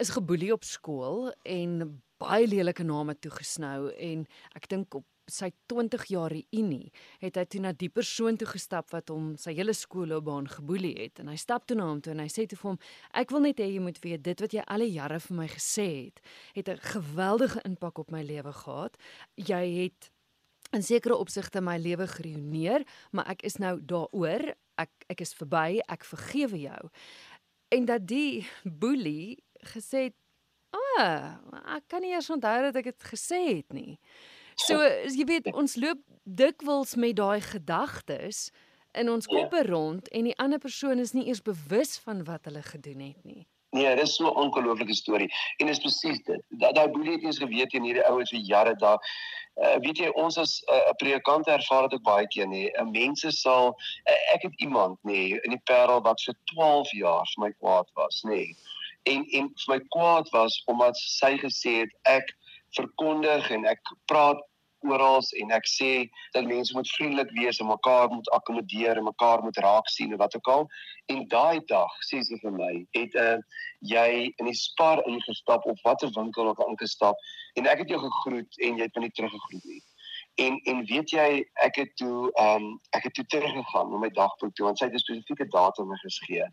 is 0.03 0.13
geboelie 0.15 0.53
op 0.55 0.63
skool 0.63 1.27
en 1.43 1.99
baie 2.23 2.47
lelike 2.47 2.85
name 2.87 3.17
toegesnou 3.19 3.91
en 3.91 4.23
ek 4.55 4.69
dink 4.71 4.95
op 4.95 5.03
sy 5.29 5.51
20 5.71 6.05
jaar 6.11 6.31
reunie 6.33 6.91
het 7.21 7.37
hy 7.39 7.43
toe 7.45 7.61
na 7.63 7.71
die 7.77 7.89
persoon 7.93 8.37
toe 8.39 8.47
gestap 8.49 8.91
wat 8.95 9.11
hom 9.13 9.33
sy 9.39 9.53
hele 9.57 9.73
skoolloopbaan 9.77 10.49
geboelie 10.51 10.93
het. 10.97 11.21
En 11.21 11.31
hy 11.31 11.37
stap 11.39 11.67
toe 11.67 11.77
na 11.77 11.87
hom 11.89 12.01
toe 12.03 12.13
en 12.15 12.23
hy 12.23 12.29
sê 12.31 12.47
toe 12.49 12.59
vir 12.59 12.71
hom 12.71 12.79
ek 13.21 13.33
wil 13.33 13.45
net 13.45 13.61
hê 13.61 13.69
jy 13.71 13.83
moet 13.83 13.99
weet 14.03 14.23
dit 14.25 14.43
wat 14.45 14.55
jy 14.55 14.65
al 14.67 14.85
die 14.85 14.95
jare 14.95 15.19
vir 15.19 15.37
my 15.41 15.47
gesê 15.51 15.87
het 15.91 16.23
het 16.55 16.69
'n 16.69 16.81
geweldige 16.93 17.61
impak 17.65 17.99
op 17.99 18.11
my 18.11 18.23
lewe 18.23 18.53
gehad. 18.53 18.97
Jy 19.35 19.63
het 19.83 20.11
in 20.73 20.83
sekere 20.83 21.15
opsigte 21.15 21.61
my 21.61 21.77
lewe 21.77 22.07
geruineer 22.07 22.85
maar 23.11 23.27
ek 23.27 23.43
is 23.43 23.57
nou 23.57 23.79
daaroor. 23.79 24.55
Ek 24.77 24.91
ek 25.09 25.21
is 25.21 25.33
verby. 25.33 25.81
Ek 25.87 26.03
vergewe 26.03 26.57
jou. 26.59 26.89
En 27.69 27.85
dat 27.85 28.07
die 28.07 28.47
boelie 28.63 29.37
gesê 29.61 30.09
het 30.09 30.15
Ah, 30.71 31.35
ek 31.75 31.87
kan 31.91 32.03
nie 32.03 32.13
eers 32.13 32.29
onthou 32.31 32.57
dat 32.67 32.77
ek 32.79 32.91
dit 32.93 33.03
gesê 33.11 33.39
het 33.57 33.73
nie. 33.75 33.97
So 34.65 34.81
jy 35.09 35.25
weet 35.29 35.51
ons 35.53 35.75
loop 35.75 36.01
dikwels 36.23 36.95
met 36.95 37.15
daai 37.19 37.41
gedagtes 37.41 38.49
in 38.97 39.09
ons 39.09 39.25
ja. 39.29 39.37
koppe 39.37 39.63
rond 39.67 40.09
en 40.11 40.27
die 40.29 40.37
ander 40.37 40.59
persoon 40.59 40.99
is 40.99 41.15
nie 41.15 41.27
eers 41.27 41.41
bewus 41.41 41.97
van 42.05 42.25
wat 42.27 42.45
hulle 42.49 42.61
gedoen 42.61 42.99
het 42.99 43.23
nie. 43.23 43.47
Nee, 43.71 43.95
dis 43.95 44.15
so 44.15 44.27
'n 44.27 44.35
ongelooflike 44.35 44.93
storie. 44.93 45.33
En 45.57 45.65
dis 45.65 45.79
presies 45.79 46.19
dit. 46.23 46.41
Daai 46.49 46.89
boelie 46.91 47.11
het 47.11 47.23
eens 47.23 47.37
geweet 47.37 47.73
in 47.73 47.83
hierdie 47.83 48.03
ouens 48.03 48.29
vir 48.29 48.39
jare 48.39 48.75
daar. 48.75 48.99
Uh, 49.55 49.75
weet 49.83 49.97
jy 49.97 50.09
ons 50.15 50.37
as 50.37 50.63
eh, 50.63 50.75
'n 50.75 50.89
uh, 50.89 50.95
predikant 50.97 51.47
ervaar 51.47 51.87
dit 51.87 51.93
ook 51.93 52.03
baie 52.03 52.27
keer 52.27 52.47
nê. 52.47 52.67
Uh, 52.71 52.83
mense 52.83 53.31
sal 53.31 53.71
uh, 54.09 54.33
ek 54.33 54.41
het 54.41 54.53
iemand 54.59 54.99
nê 55.07 55.39
in 55.43 55.55
die 55.55 55.61
Parel 55.63 56.01
wat 56.01 56.21
vir 56.25 56.35
12 56.53 56.91
jaar 56.91 57.25
vir 57.33 57.43
my 57.45 57.51
kwaad 57.59 57.87
was 57.95 58.21
nê. 58.27 58.43
En 59.03 59.23
en 59.39 59.49
vir 59.63 59.73
my 59.73 59.79
kwaad 59.95 60.29
was 60.35 60.63
omdat 60.65 60.97
sy 60.97 61.37
gesê 61.37 61.73
het 61.83 61.95
ek 62.03 62.35
verkondig 62.75 63.51
en 63.51 63.65
ek 63.65 63.79
praat 64.05 64.39
oral 64.81 65.21
en 65.41 65.51
ek 65.51 65.67
sê 65.67 65.91
dat 66.33 66.45
mense 66.45 66.73
moet 66.73 66.89
vriendelik 66.95 67.31
wees 67.37 67.59
en 67.59 67.69
mekaar 67.69 68.09
moet 68.09 68.29
akkommodeer 68.37 68.97
en 68.97 69.03
mekaar 69.03 69.43
moet 69.43 69.57
raak 69.57 69.87
sien 69.89 70.11
en 70.11 70.17
wat 70.17 70.35
ook 70.35 70.47
al. 70.47 70.67
En 71.05 71.27
daai 71.27 71.61
dag 71.65 71.93
sê 72.09 72.21
sy 72.23 72.39
vir 72.41 72.51
my, 72.51 72.73
het 72.97 73.13
'n 73.13 73.17
uh, 73.17 73.31
eh, 73.31 73.39
jy 73.79 74.33
in 74.37 74.45
die 74.45 74.57
spar 74.57 75.03
ingestap 75.05 75.65
of 75.65 75.81
watter 75.83 76.11
winkel 76.15 76.47
ook 76.47 76.59
al 76.59 76.73
ingestap 76.73 77.15
en 77.53 77.67
ek 77.67 77.79
het 77.83 77.89
jou 77.89 77.99
gegroet 77.99 78.59
en 78.59 78.77
jy 78.77 78.83
het 78.83 78.95
my 78.95 79.01
nie 79.01 79.15
teruggegroet 79.17 79.65
nie. 79.65 79.81
En 80.35 80.59
en 80.63 80.85
weet 80.85 81.09
jy, 81.09 81.29
ek 81.53 81.75
het 81.75 81.95
toe 81.95 82.31
ehm 82.31 82.63
um, 82.63 82.79
ek 82.95 83.03
het 83.03 83.13
toe 83.13 83.25
teruggegaan 83.25 83.91
na 83.91 83.97
my 83.97 84.09
dagboek 84.09 84.53
toe 84.55 84.65
want 84.65 84.77
sy 84.77 84.85
het 84.85 84.93
'n 84.93 85.03
spesifieke 85.03 85.47
datum 85.47 85.91
gegee. 86.03 86.47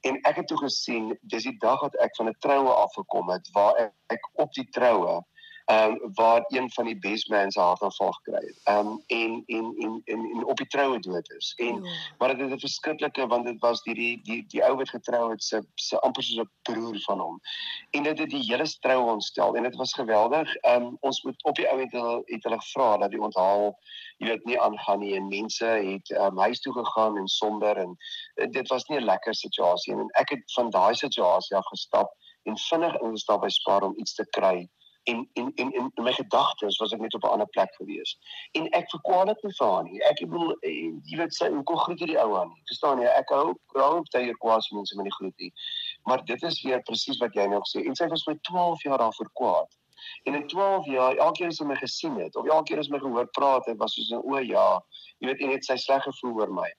En 0.00 0.20
ek 0.22 0.36
het 0.36 0.46
toe 0.46 0.58
gesien 0.58 1.18
dis 1.20 1.42
die 1.42 1.56
dag 1.58 1.80
wat 1.80 1.96
ek 1.96 2.16
van 2.16 2.28
'n 2.28 2.38
troue 2.38 2.72
afgekom 2.72 3.30
het 3.30 3.48
waar 3.52 3.74
ek, 3.76 3.92
ek 4.06 4.28
op 4.32 4.52
die 4.52 4.68
troue 4.70 5.24
ehm 5.66 5.90
um, 5.90 6.14
waar 6.14 6.44
een 6.46 6.70
van 6.70 6.84
die 6.84 6.98
best 6.98 7.28
man 7.28 7.50
se 7.50 7.60
hartaanval 7.60 8.12
gekry 8.12 8.46
het. 8.46 8.60
Ehm 8.62 8.86
um, 8.86 9.02
en, 9.06 9.42
en 9.46 9.74
en 9.78 10.02
en 10.04 10.30
en 10.34 10.44
op 10.44 10.56
die 10.56 10.66
troue 10.66 10.98
dood 10.98 11.30
is. 11.30 11.52
En 11.56 11.84
ja. 11.84 11.90
maar 12.18 12.36
dit 12.36 12.46
is 12.46 12.54
'n 12.54 12.58
verskriklike 12.58 13.26
want 13.26 13.44
dit 13.44 13.60
was 13.60 13.82
die 13.82 13.94
die 13.94 14.22
die, 14.22 14.44
die 14.46 14.64
ou 14.64 14.76
wat 14.76 14.88
getrou 14.88 15.30
het 15.30 15.42
se 15.42 15.66
se 15.74 16.00
amper 16.00 16.22
soos 16.22 16.44
'n 16.44 16.50
broer 16.62 17.00
van 17.00 17.20
hom. 17.20 17.40
En 17.90 18.02
dit 18.02 18.18
het 18.18 18.30
die 18.30 18.44
hele 18.50 18.68
troue 18.80 19.12
ontstel 19.12 19.54
en 19.54 19.62
dit 19.62 19.76
was 19.76 19.92
geweldig. 19.92 20.54
Ehm 20.54 20.82
um, 20.82 20.96
ons 21.00 21.22
moet 21.22 21.44
op 21.44 21.54
die 21.54 21.68
ou 21.68 21.78
hulle 21.90 22.22
het 22.24 22.42
hulle 22.42 22.60
gevra 22.60 22.96
dat 22.96 23.10
die 23.10 23.22
onthaal 23.22 23.78
jy 24.16 24.26
weet 24.28 24.44
nie 24.44 24.60
aangaan 24.60 24.98
nie 24.98 25.14
en 25.16 25.28
mense 25.28 25.66
het 25.66 26.10
um, 26.10 26.38
huis 26.38 26.60
toe 26.60 26.72
gegaan 26.72 27.16
en 27.16 27.26
somber 27.26 27.76
en 27.76 27.96
uh, 28.34 28.46
dit 28.50 28.68
was 28.68 28.84
nie 28.84 28.98
'n 29.00 29.04
lekker 29.04 29.34
situasie 29.34 29.92
en 29.92 30.08
ek 30.10 30.28
het 30.28 30.52
van 30.52 30.70
daai 30.70 30.94
situasie 30.94 31.56
af 31.56 31.66
gestap 31.66 32.14
en 32.42 32.58
vinnig 32.58 33.00
ingestap 33.00 33.40
by 33.40 33.48
Spar 33.48 33.82
om 33.82 33.94
iets 33.96 34.14
te 34.14 34.26
kry 34.30 34.68
en 35.06 35.28
en 35.32 35.52
en 35.54 35.72
in 35.72 35.92
my 36.02 36.12
gedagtes 36.12 36.78
was 36.78 36.92
ek 36.92 37.00
net 37.00 37.14
op 37.14 37.24
'n 37.24 37.34
ander 37.34 37.46
plek 37.46 37.74
gewees. 37.74 38.18
En 38.52 38.68
ek 38.68 38.90
verkwaan 38.90 39.26
dit 39.26 39.40
vir 39.40 39.54
haar 39.58 39.84
nie. 39.84 40.02
Ek 40.02 40.18
bedoel 40.20 40.56
eh, 40.60 40.92
jy 41.10 41.16
weet 41.20 41.34
sy 41.34 41.48
hoe 41.50 41.78
groet 41.78 41.98
die 41.98 42.18
ou 42.18 42.36
aan. 42.38 42.50
Verstaan 42.70 43.00
jy? 43.00 43.06
Ek 43.20 43.28
hou 43.28 43.54
graag 43.74 43.94
op 44.00 44.10
tyd 44.10 44.38
kwaas 44.42 44.70
mense 44.70 44.96
met 44.96 45.06
die 45.06 45.14
groet 45.18 45.38
nie. 45.38 45.52
Maar 46.02 46.24
dit 46.24 46.42
is 46.42 46.62
weer 46.62 46.82
presies 46.82 47.18
wat 47.22 47.34
jy 47.34 47.46
nou 47.46 47.60
gesê. 47.62 47.86
En 47.86 47.94
sy 47.94 48.08
was 48.08 48.26
my 48.26 48.34
12 48.50 48.82
jaar 48.82 48.98
daar 48.98 49.14
voor 49.14 49.30
kwaad. 49.32 49.78
En 50.22 50.34
in 50.34 50.46
12 50.46 50.86
jaar, 50.86 51.14
elke 51.16 51.38
keer 51.38 51.46
as 51.46 51.56
sy 51.56 51.64
my 51.64 51.76
gesien 51.76 52.18
het 52.20 52.36
of 52.36 52.46
elke 52.46 52.72
keer 52.72 52.78
as 52.78 52.88
my 52.88 52.98
gehoor 52.98 53.30
praat, 53.38 53.66
het 53.66 53.78
was 53.78 53.94
soos 53.94 54.10
'n 54.10 54.22
o 54.26 54.38
ja, 54.38 54.82
jy 55.18 55.28
weet 55.28 55.40
en 55.40 55.50
het 55.50 55.64
sy 55.64 55.76
sleg 55.76 56.02
gevoel 56.02 56.34
oor 56.40 56.52
my. 56.52 56.70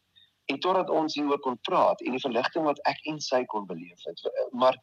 En 0.46 0.60
totdat 0.60 0.90
ons 0.90 1.16
hieroor 1.16 1.40
kon 1.40 1.60
praat 1.62 2.02
en 2.02 2.12
die 2.12 2.26
verligting 2.28 2.64
wat 2.64 2.80
ek 2.86 3.00
en 3.06 3.20
sy 3.20 3.44
kon 3.46 3.66
beleef 3.66 4.04
het. 4.04 4.22
Maar 4.52 4.76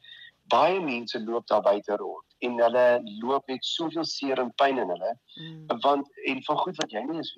baie 0.48 0.80
mense 0.80 1.20
loop 1.20 1.46
daar 1.46 1.62
buite 1.62 1.96
rond 1.96 2.33
en 2.46 2.58
hulle 2.60 2.86
loop 3.22 3.46
met 3.52 3.64
soveel 3.64 4.06
seer 4.08 4.40
en 4.42 4.52
pyn 4.62 4.80
in 4.82 4.90
hulle 4.94 5.12
mm. 5.14 5.78
want 5.86 6.24
en 6.32 6.42
van 6.48 6.60
goed 6.64 6.82
wat 6.82 6.96
jy 6.96 7.04
nie 7.08 7.22
is 7.22 7.32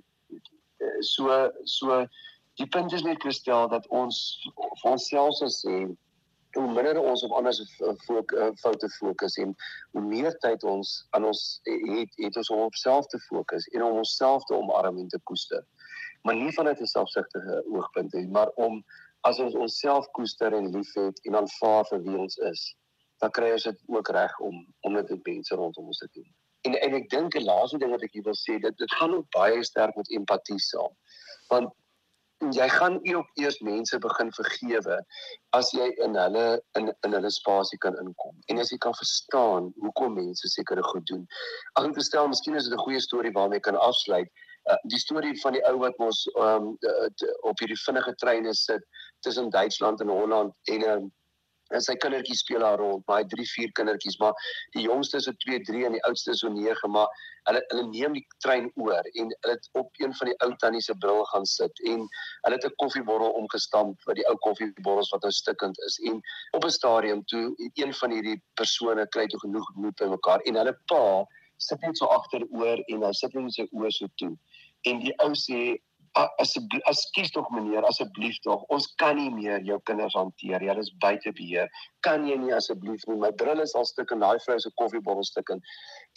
eh, 0.85 0.97
so 1.13 1.39
so 1.77 2.01
die 2.61 2.69
punt 2.73 2.93
is 2.97 3.05
net 3.05 3.23
Christel 3.25 3.69
dat 3.73 3.87
ons 4.03 4.19
vir 4.57 4.91
onsself 4.93 5.41
sê 5.61 5.79
hoe 6.57 6.73
minder 6.73 6.99
ons 7.01 7.23
op 7.27 7.33
ander 7.37 7.55
se 7.55 7.65
eh, 7.85 8.51
foute 8.63 8.89
fokus 8.99 9.37
en 9.43 9.55
hoe 9.93 10.03
meer 10.03 10.37
tyd 10.45 10.65
ons 10.65 10.93
aan 11.17 11.29
ons 11.31 11.43
het 11.65 12.21
het 12.23 12.39
ons 12.43 12.53
om 12.55 12.65
op 12.67 12.79
self 12.81 13.09
te 13.13 13.21
fokus 13.29 13.69
en 13.75 13.85
om 13.85 14.01
onsself 14.05 14.45
te 14.49 14.57
omarm 14.57 15.03
en 15.03 15.11
te 15.13 15.21
koester 15.31 15.65
maar 16.25 16.39
nie 16.39 16.53
vanuit 16.53 16.81
'n 16.81 16.93
selfsugtige 16.95 17.63
oogpunt 17.75 18.13
nie 18.13 18.27
maar 18.39 18.51
om 18.69 18.83
as 19.29 19.39
ons 19.39 19.55
onsself 19.55 20.09
koester 20.19 20.55
en 20.55 20.73
liefhet 20.77 21.21
en 21.27 21.37
aanvaar 21.43 21.85
vir 21.91 22.03
wie 22.09 22.19
ons 22.25 22.37
is 22.53 22.67
dan 23.23 23.31
kry 23.31 23.53
ons 23.53 23.69
dit 23.69 23.81
ook 23.87 24.09
reg 24.09 24.39
om 24.41 24.67
om 24.81 24.95
dit 24.95 25.11
met 25.11 25.27
mense 25.33 25.55
rondom 25.55 25.87
ons 25.87 25.99
te 25.99 26.09
doen. 26.13 26.29
En 26.67 26.79
en 26.81 26.95
ek 27.01 27.09
dink 27.11 27.35
'n 27.35 27.49
laaste 27.49 27.79
ding 27.79 27.91
wat 27.91 28.03
ek 28.03 28.19
wil 28.29 28.39
sê, 28.39 28.61
dit 28.61 28.79
dit 28.79 28.93
gaan 28.99 29.15
ook 29.15 29.29
baie 29.31 29.65
sterk 29.65 29.97
met 29.97 30.11
empatie 30.11 30.59
saam. 30.59 30.95
Want 31.49 31.73
jy 32.53 32.69
gaan 32.69 33.01
ook 33.17 33.29
eers 33.41 33.61
mense 33.65 33.99
begin 33.99 34.33
vergewe 34.33 34.97
as 35.57 35.71
jy 35.73 35.87
in 36.05 36.17
hulle 36.21 36.63
in 36.79 36.93
in 37.07 37.13
hulle 37.17 37.31
spasie 37.31 37.79
kan 37.79 37.97
inkom 38.03 38.37
en 38.53 38.59
as 38.61 38.71
jy 38.71 38.79
kan 38.79 38.95
verstaan 38.95 39.73
hoekom 39.81 40.15
mense 40.15 40.49
sekere 40.49 40.83
goed 40.83 41.07
doen. 41.07 41.25
Ag 41.81 41.89
ek 41.89 42.03
stel 42.05 42.29
miskien 42.29 42.55
is 42.55 42.69
dit 42.69 42.77
'n 42.77 42.85
goeie 42.85 43.01
storie 43.01 43.33
waarmee 43.33 43.61
kan 43.61 43.77
afsluit. 43.77 44.29
Uh, 44.67 44.77
die 44.91 44.99
storie 44.99 45.41
van 45.41 45.53
die 45.53 45.65
ou 45.65 45.79
wat 45.79 45.99
mos 45.99 46.27
um, 46.37 46.77
op 47.43 47.59
hierdie 47.59 47.83
vinnige 47.87 48.15
treine 48.15 48.55
sit 48.55 48.83
tussen 49.21 49.51
Duitsland 49.51 50.01
en 50.01 50.09
Holland 50.09 50.53
en 50.65 50.81
'n 50.81 50.91
um, 50.91 51.13
en 51.75 51.83
sy 51.83 51.97
kindertjies 52.03 52.45
speel 52.45 52.63
daar 52.65 52.79
rond, 52.79 53.03
maar 53.07 53.21
hy 53.21 53.23
het 53.27 53.33
3, 53.35 53.47
4 53.53 53.73
kindertjies, 53.79 54.19
maar 54.23 54.35
die 54.77 54.87
jongste 54.87 55.17
is 55.17 55.25
so 55.29 55.33
2, 55.47 55.63
3 55.71 55.87
en 55.89 55.97
die 55.99 56.05
oudste 56.09 56.31
is 56.31 56.43
so 56.45 56.53
9, 56.53 56.91
maar 56.91 57.09
hulle 57.47 57.63
hulle 57.71 57.85
neem 57.91 58.17
die 58.19 58.25
trein 58.43 58.69
oor 58.83 59.07
en 59.13 59.31
hulle 59.31 59.55
het 59.55 59.69
op 59.81 60.01
een 60.03 60.15
van 60.19 60.31
die 60.31 60.37
ou 60.45 60.51
tannie 60.63 60.83
se 60.83 60.95
bril 61.03 61.23
gaan 61.31 61.47
sit 61.51 61.83
en 61.93 62.05
hulle 62.47 62.59
het 62.59 62.67
'n 62.67 62.77
koffiebottel 62.83 63.37
omgestamp 63.41 64.07
wat 64.09 64.19
die 64.19 64.27
ou 64.31 64.37
koffiebottels 64.47 65.13
wat 65.15 65.23
nou 65.23 65.33
stikkend 65.33 65.79
is 65.89 65.99
en 66.11 66.21
op 66.59 66.65
'n 66.65 66.77
stadium 66.79 67.25
toe 67.25 67.55
een 67.75 67.95
van 67.95 68.11
hierdie 68.11 68.43
persone 68.55 69.07
kry 69.09 69.27
toe 69.27 69.41
genoeg 69.41 69.71
moed 69.75 69.97
by 70.01 70.11
mekaar 70.17 70.41
en 70.47 70.61
hulle 70.63 70.75
pa 70.93 71.25
sit 71.57 71.81
net 71.81 71.99
so 71.99 72.07
agteroor 72.07 72.83
en 72.87 73.03
hy 73.03 73.13
sit 73.13 73.35
net 73.35 73.45
met 73.45 73.55
sy 73.55 73.69
oë 73.73 73.91
so 73.91 74.07
toe 74.17 74.35
en 74.91 75.01
die 75.01 75.15
ou 75.25 75.33
sê 75.35 75.79
asseblief 76.17 76.85
ekskuus 76.91 77.31
tog 77.35 77.49
meneer 77.53 77.85
asseblief 77.85 78.39
tog. 78.45 78.65
Ons 78.73 78.87
kan 79.01 79.17
nie 79.19 79.31
meer 79.31 79.65
jou 79.69 79.77
kinders 79.89 80.17
hanteer 80.17 80.63
jy 80.65 80.77
is 80.81 80.93
buite 81.03 81.33
beheer. 81.37 81.69
Kan 82.07 82.27
jy 82.29 82.37
nie 82.41 82.55
asseblief 82.57 83.05
nie? 83.09 83.19
My 83.21 83.33
bril 83.43 83.61
is 83.65 83.75
al 83.77 83.85
stuk 83.89 84.15
en 84.15 84.25
daai 84.25 84.39
vrou 84.45 84.59
se 84.61 84.73
koffiebottel 84.81 85.27
stuk 85.29 85.53
en 85.55 85.61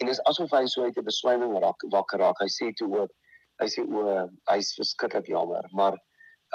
en 0.04 0.12
is 0.14 0.22
asof 0.32 0.54
hy 0.56 0.66
so 0.72 0.86
uit 0.88 0.98
'n 0.98 1.08
beswyming 1.10 1.58
raak 1.64 1.84
wakker 1.96 2.20
raak. 2.24 2.40
Hy 2.40 2.48
sê 2.48 2.72
toe 2.80 2.88
ook 3.02 3.12
hy 3.60 3.68
sê 3.68 3.84
o 3.84 4.30
hy's 4.52 4.76
verskriklik 4.78 5.28
jammer. 5.28 5.68
Maar 5.74 5.98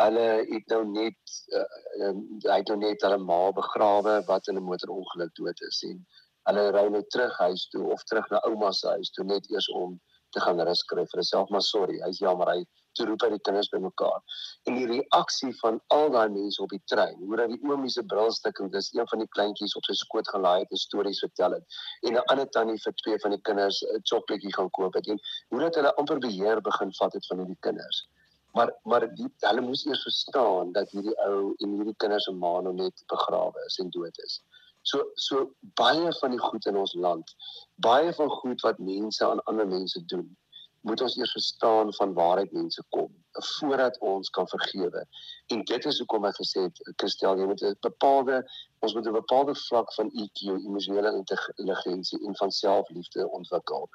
hulle 0.01 0.29
het 0.51 0.73
nou 0.73 0.83
net 0.91 1.35
uh, 1.55 2.15
hy 2.51 2.59
het 2.59 2.71
nou 2.73 2.79
net 2.81 3.03
hulle 3.07 3.19
ma 3.19 3.53
begrawe 3.53 4.23
wat 4.31 4.49
in 4.49 4.57
'n 4.57 4.69
motorongeluk 4.71 5.35
dood 5.37 5.61
is 5.69 5.83
en 5.91 6.01
hulle 6.49 6.65
ry 6.73 6.89
nou 6.89 7.03
terug 7.13 7.37
huis 7.39 7.69
toe 7.73 7.85
of 7.93 8.03
terug 8.05 8.31
na 8.31 8.41
ouma 8.49 8.73
se 8.73 8.89
huis 8.89 9.11
toe 9.11 9.25
net 9.25 9.47
eers 9.53 9.69
om 9.83 10.01
te 10.33 10.41
gaan 10.41 10.61
rus 10.61 10.83
kry 10.91 11.05
vir 11.05 11.21
homself 11.21 11.51
maar 11.51 11.63
sorry 11.63 12.01
hy's 12.07 12.19
jammer. 12.25 12.49
Hy 12.49 12.65
toe 12.99 13.07
roep 13.09 13.25
hy 13.27 13.31
die 13.35 13.43
kinders 13.49 13.71
bymekaar. 13.73 14.21
En 14.69 14.79
die 14.79 14.87
reaksie 14.91 15.53
van 15.61 15.81
al 15.97 16.11
daai 16.15 16.29
mense 16.29 16.63
op 16.63 16.73
die 16.75 16.83
trein, 16.93 17.17
hoe 17.21 17.37
dat 17.41 17.53
die 17.53 17.61
oomie 17.69 17.91
se 17.91 18.05
brilstukking 18.15 18.73
is, 18.81 18.91
een 18.95 19.09
van 19.13 19.25
die 19.25 19.31
kleintjies 19.37 19.77
op 19.79 19.87
sy 19.89 19.97
skoot 20.01 20.29
gelaai 20.35 20.65
het 20.65 20.75
en 20.75 20.83
stories 20.83 21.23
vertel 21.27 21.59
het 21.59 21.81
en 22.03 22.15
'n 22.15 22.27
ander 22.33 22.49
tannie 22.57 22.81
vir 22.85 22.95
twee 23.03 23.19
van 23.23 23.31
die 23.37 23.43
kinders 23.49 23.83
'n 23.83 24.03
chocoladeetjie 24.11 24.55
gaan 24.57 24.71
koop 24.71 24.95
het 24.95 25.09
en 25.09 25.19
hoe 25.49 25.61
dat 25.61 25.75
hulle 25.75 25.95
amper 26.01 26.19
beheer 26.19 26.61
begin 26.61 26.93
vat 27.01 27.13
het 27.13 27.27
van 27.27 27.39
hierdie 27.39 27.61
kinders. 27.61 28.07
Maar 28.55 28.71
maar 28.83 29.15
die, 29.15 29.29
hulle 29.39 29.61
moes 29.61 29.85
eers 29.87 30.03
verstaan 30.03 30.73
dat 30.73 30.91
hierdie 30.91 31.17
ou 31.27 31.55
en 31.59 31.73
hierdie 31.77 31.97
kinders 31.97 32.25
se 32.25 32.33
ma 32.33 32.61
nog 32.61 32.75
net 32.75 33.03
begrawe 33.13 33.65
is 33.67 33.79
en 33.79 33.91
dood 33.91 34.19
is. 34.27 34.43
So 34.83 35.03
so 35.15 35.55
baie 35.81 36.13
van 36.21 36.31
die 36.31 36.39
goed 36.39 36.67
in 36.67 36.77
ons 36.77 36.95
land, 36.95 37.35
baie 37.75 38.13
van 38.13 38.31
goed 38.31 38.61
wat 38.61 38.79
mense 38.79 39.27
aan 39.27 39.43
ander 39.51 39.67
mense 39.67 40.05
doen, 40.13 40.37
moet 40.85 41.01
ons 41.01 41.17
eers 41.17 41.33
verstaan 41.33 41.93
van 41.99 42.13
waaruit 42.13 42.53
mense 42.53 42.83
kom 42.89 43.13
voordat 43.59 43.99
ons 43.99 44.31
kan 44.31 44.49
vergewe. 44.49 45.07
En 45.47 45.63
dit 45.65 45.87
is 45.91 45.99
hoekom 45.99 46.27
ek 46.29 46.37
gesê 46.39 46.67
het 46.67 46.81
Christel, 47.01 47.39
jy 47.41 47.47
moet 47.51 47.63
'n 47.63 47.77
bepaalde 47.81 48.43
ons 48.85 48.95
moet 48.95 49.07
'n 49.09 49.17
bepaalde 49.17 49.55
vlak 49.55 49.95
van 49.95 50.11
EQ, 50.13 50.39
emosionele 50.69 51.13
intelligensie 51.17 52.21
en 52.27 52.37
van 52.37 52.51
selfliefde 52.51 53.31
ontwikkel 53.31 53.89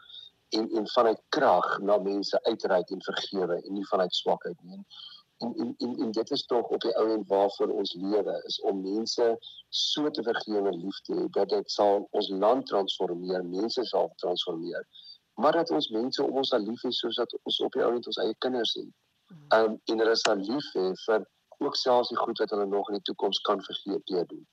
en 0.49 0.69
en 0.69 0.87
vanuit 0.87 1.21
krag 1.29 1.79
na 1.79 1.97
mense 1.97 2.43
uitreik 2.43 2.89
en 2.89 3.03
vergewe 3.03 3.61
en 3.61 3.73
nie 3.73 3.87
vanuit 3.87 4.15
swakheid 4.15 4.61
nie. 4.61 4.85
En 5.37 5.53
en 5.57 5.75
en, 5.77 5.97
en 5.97 6.11
dit 6.11 6.31
is 6.31 6.45
tog 6.45 6.67
op 6.67 6.81
die 6.81 6.95
ou 6.97 7.11
end 7.11 7.27
waarvoor 7.27 7.69
ons 7.81 7.93
lewe 7.93 8.41
is 8.45 8.59
om 8.61 8.81
mense 8.81 9.27
so 9.69 10.09
te 10.09 10.23
vergewe 10.23 10.67
en 10.71 10.81
lief 10.81 11.01
te 11.01 11.13
hê 11.13 11.27
dat 11.37 11.49
dit 11.49 11.71
sal 11.71 12.07
ons 12.11 12.29
land 12.29 12.65
transformeer, 12.65 13.45
mense 13.45 13.85
sal 13.85 14.11
transformeer 14.15 14.87
maar 15.39 15.55
dat 15.55 15.71
ons 15.71 15.89
mense 15.95 16.23
om 16.23 16.39
ons 16.41 16.51
lief 16.67 16.81
hê 16.85 16.91
soos 16.91 17.19
dat 17.21 17.35
ons 17.41 17.59
op 17.67 17.75
die 17.77 17.83
ou 17.85 17.91
net 17.95 18.07
ons 18.11 18.21
eie 18.23 18.35
kinders 18.45 18.73
het. 18.79 18.89
Um 19.55 19.77
en 19.91 20.01
hulle 20.03 20.15
sal 20.19 20.41
lief 20.51 20.71
hê 20.75 20.87
vir 21.05 21.27
ook 21.59 21.75
selfs 21.75 22.11
die 22.11 22.17
goed 22.17 22.39
wat 22.41 22.53
hulle 22.55 22.65
nog 22.65 22.89
in 22.89 22.99
die 22.99 23.07
toekoms 23.09 23.41
kan 23.47 23.63
vergeet 23.63 24.03
deur 24.11 24.27
doen. 24.27 24.45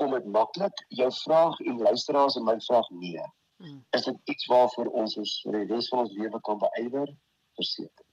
Kom 0.00 0.14
dit 0.14 0.26
maklik? 0.34 0.84
Jou 1.00 1.10
vraag 1.22 1.58
en 1.70 1.82
luisteraars 1.86 2.36
en 2.38 2.46
my 2.46 2.56
vraag 2.66 2.90
nee. 3.02 3.26
Hmm. 3.58 3.80
Is 3.96 4.04
dit 4.06 4.18
iets 4.34 4.46
waarvoor 4.46 4.90
ons 5.02 5.16
ons 5.22 5.34
vir 5.44 5.58
die 5.58 5.74
res 5.74 5.88
van 5.90 6.04
ons 6.04 6.14
lewe 6.18 6.40
kan 6.46 6.60
beywer? 6.62 7.14
Verseker. 7.58 8.06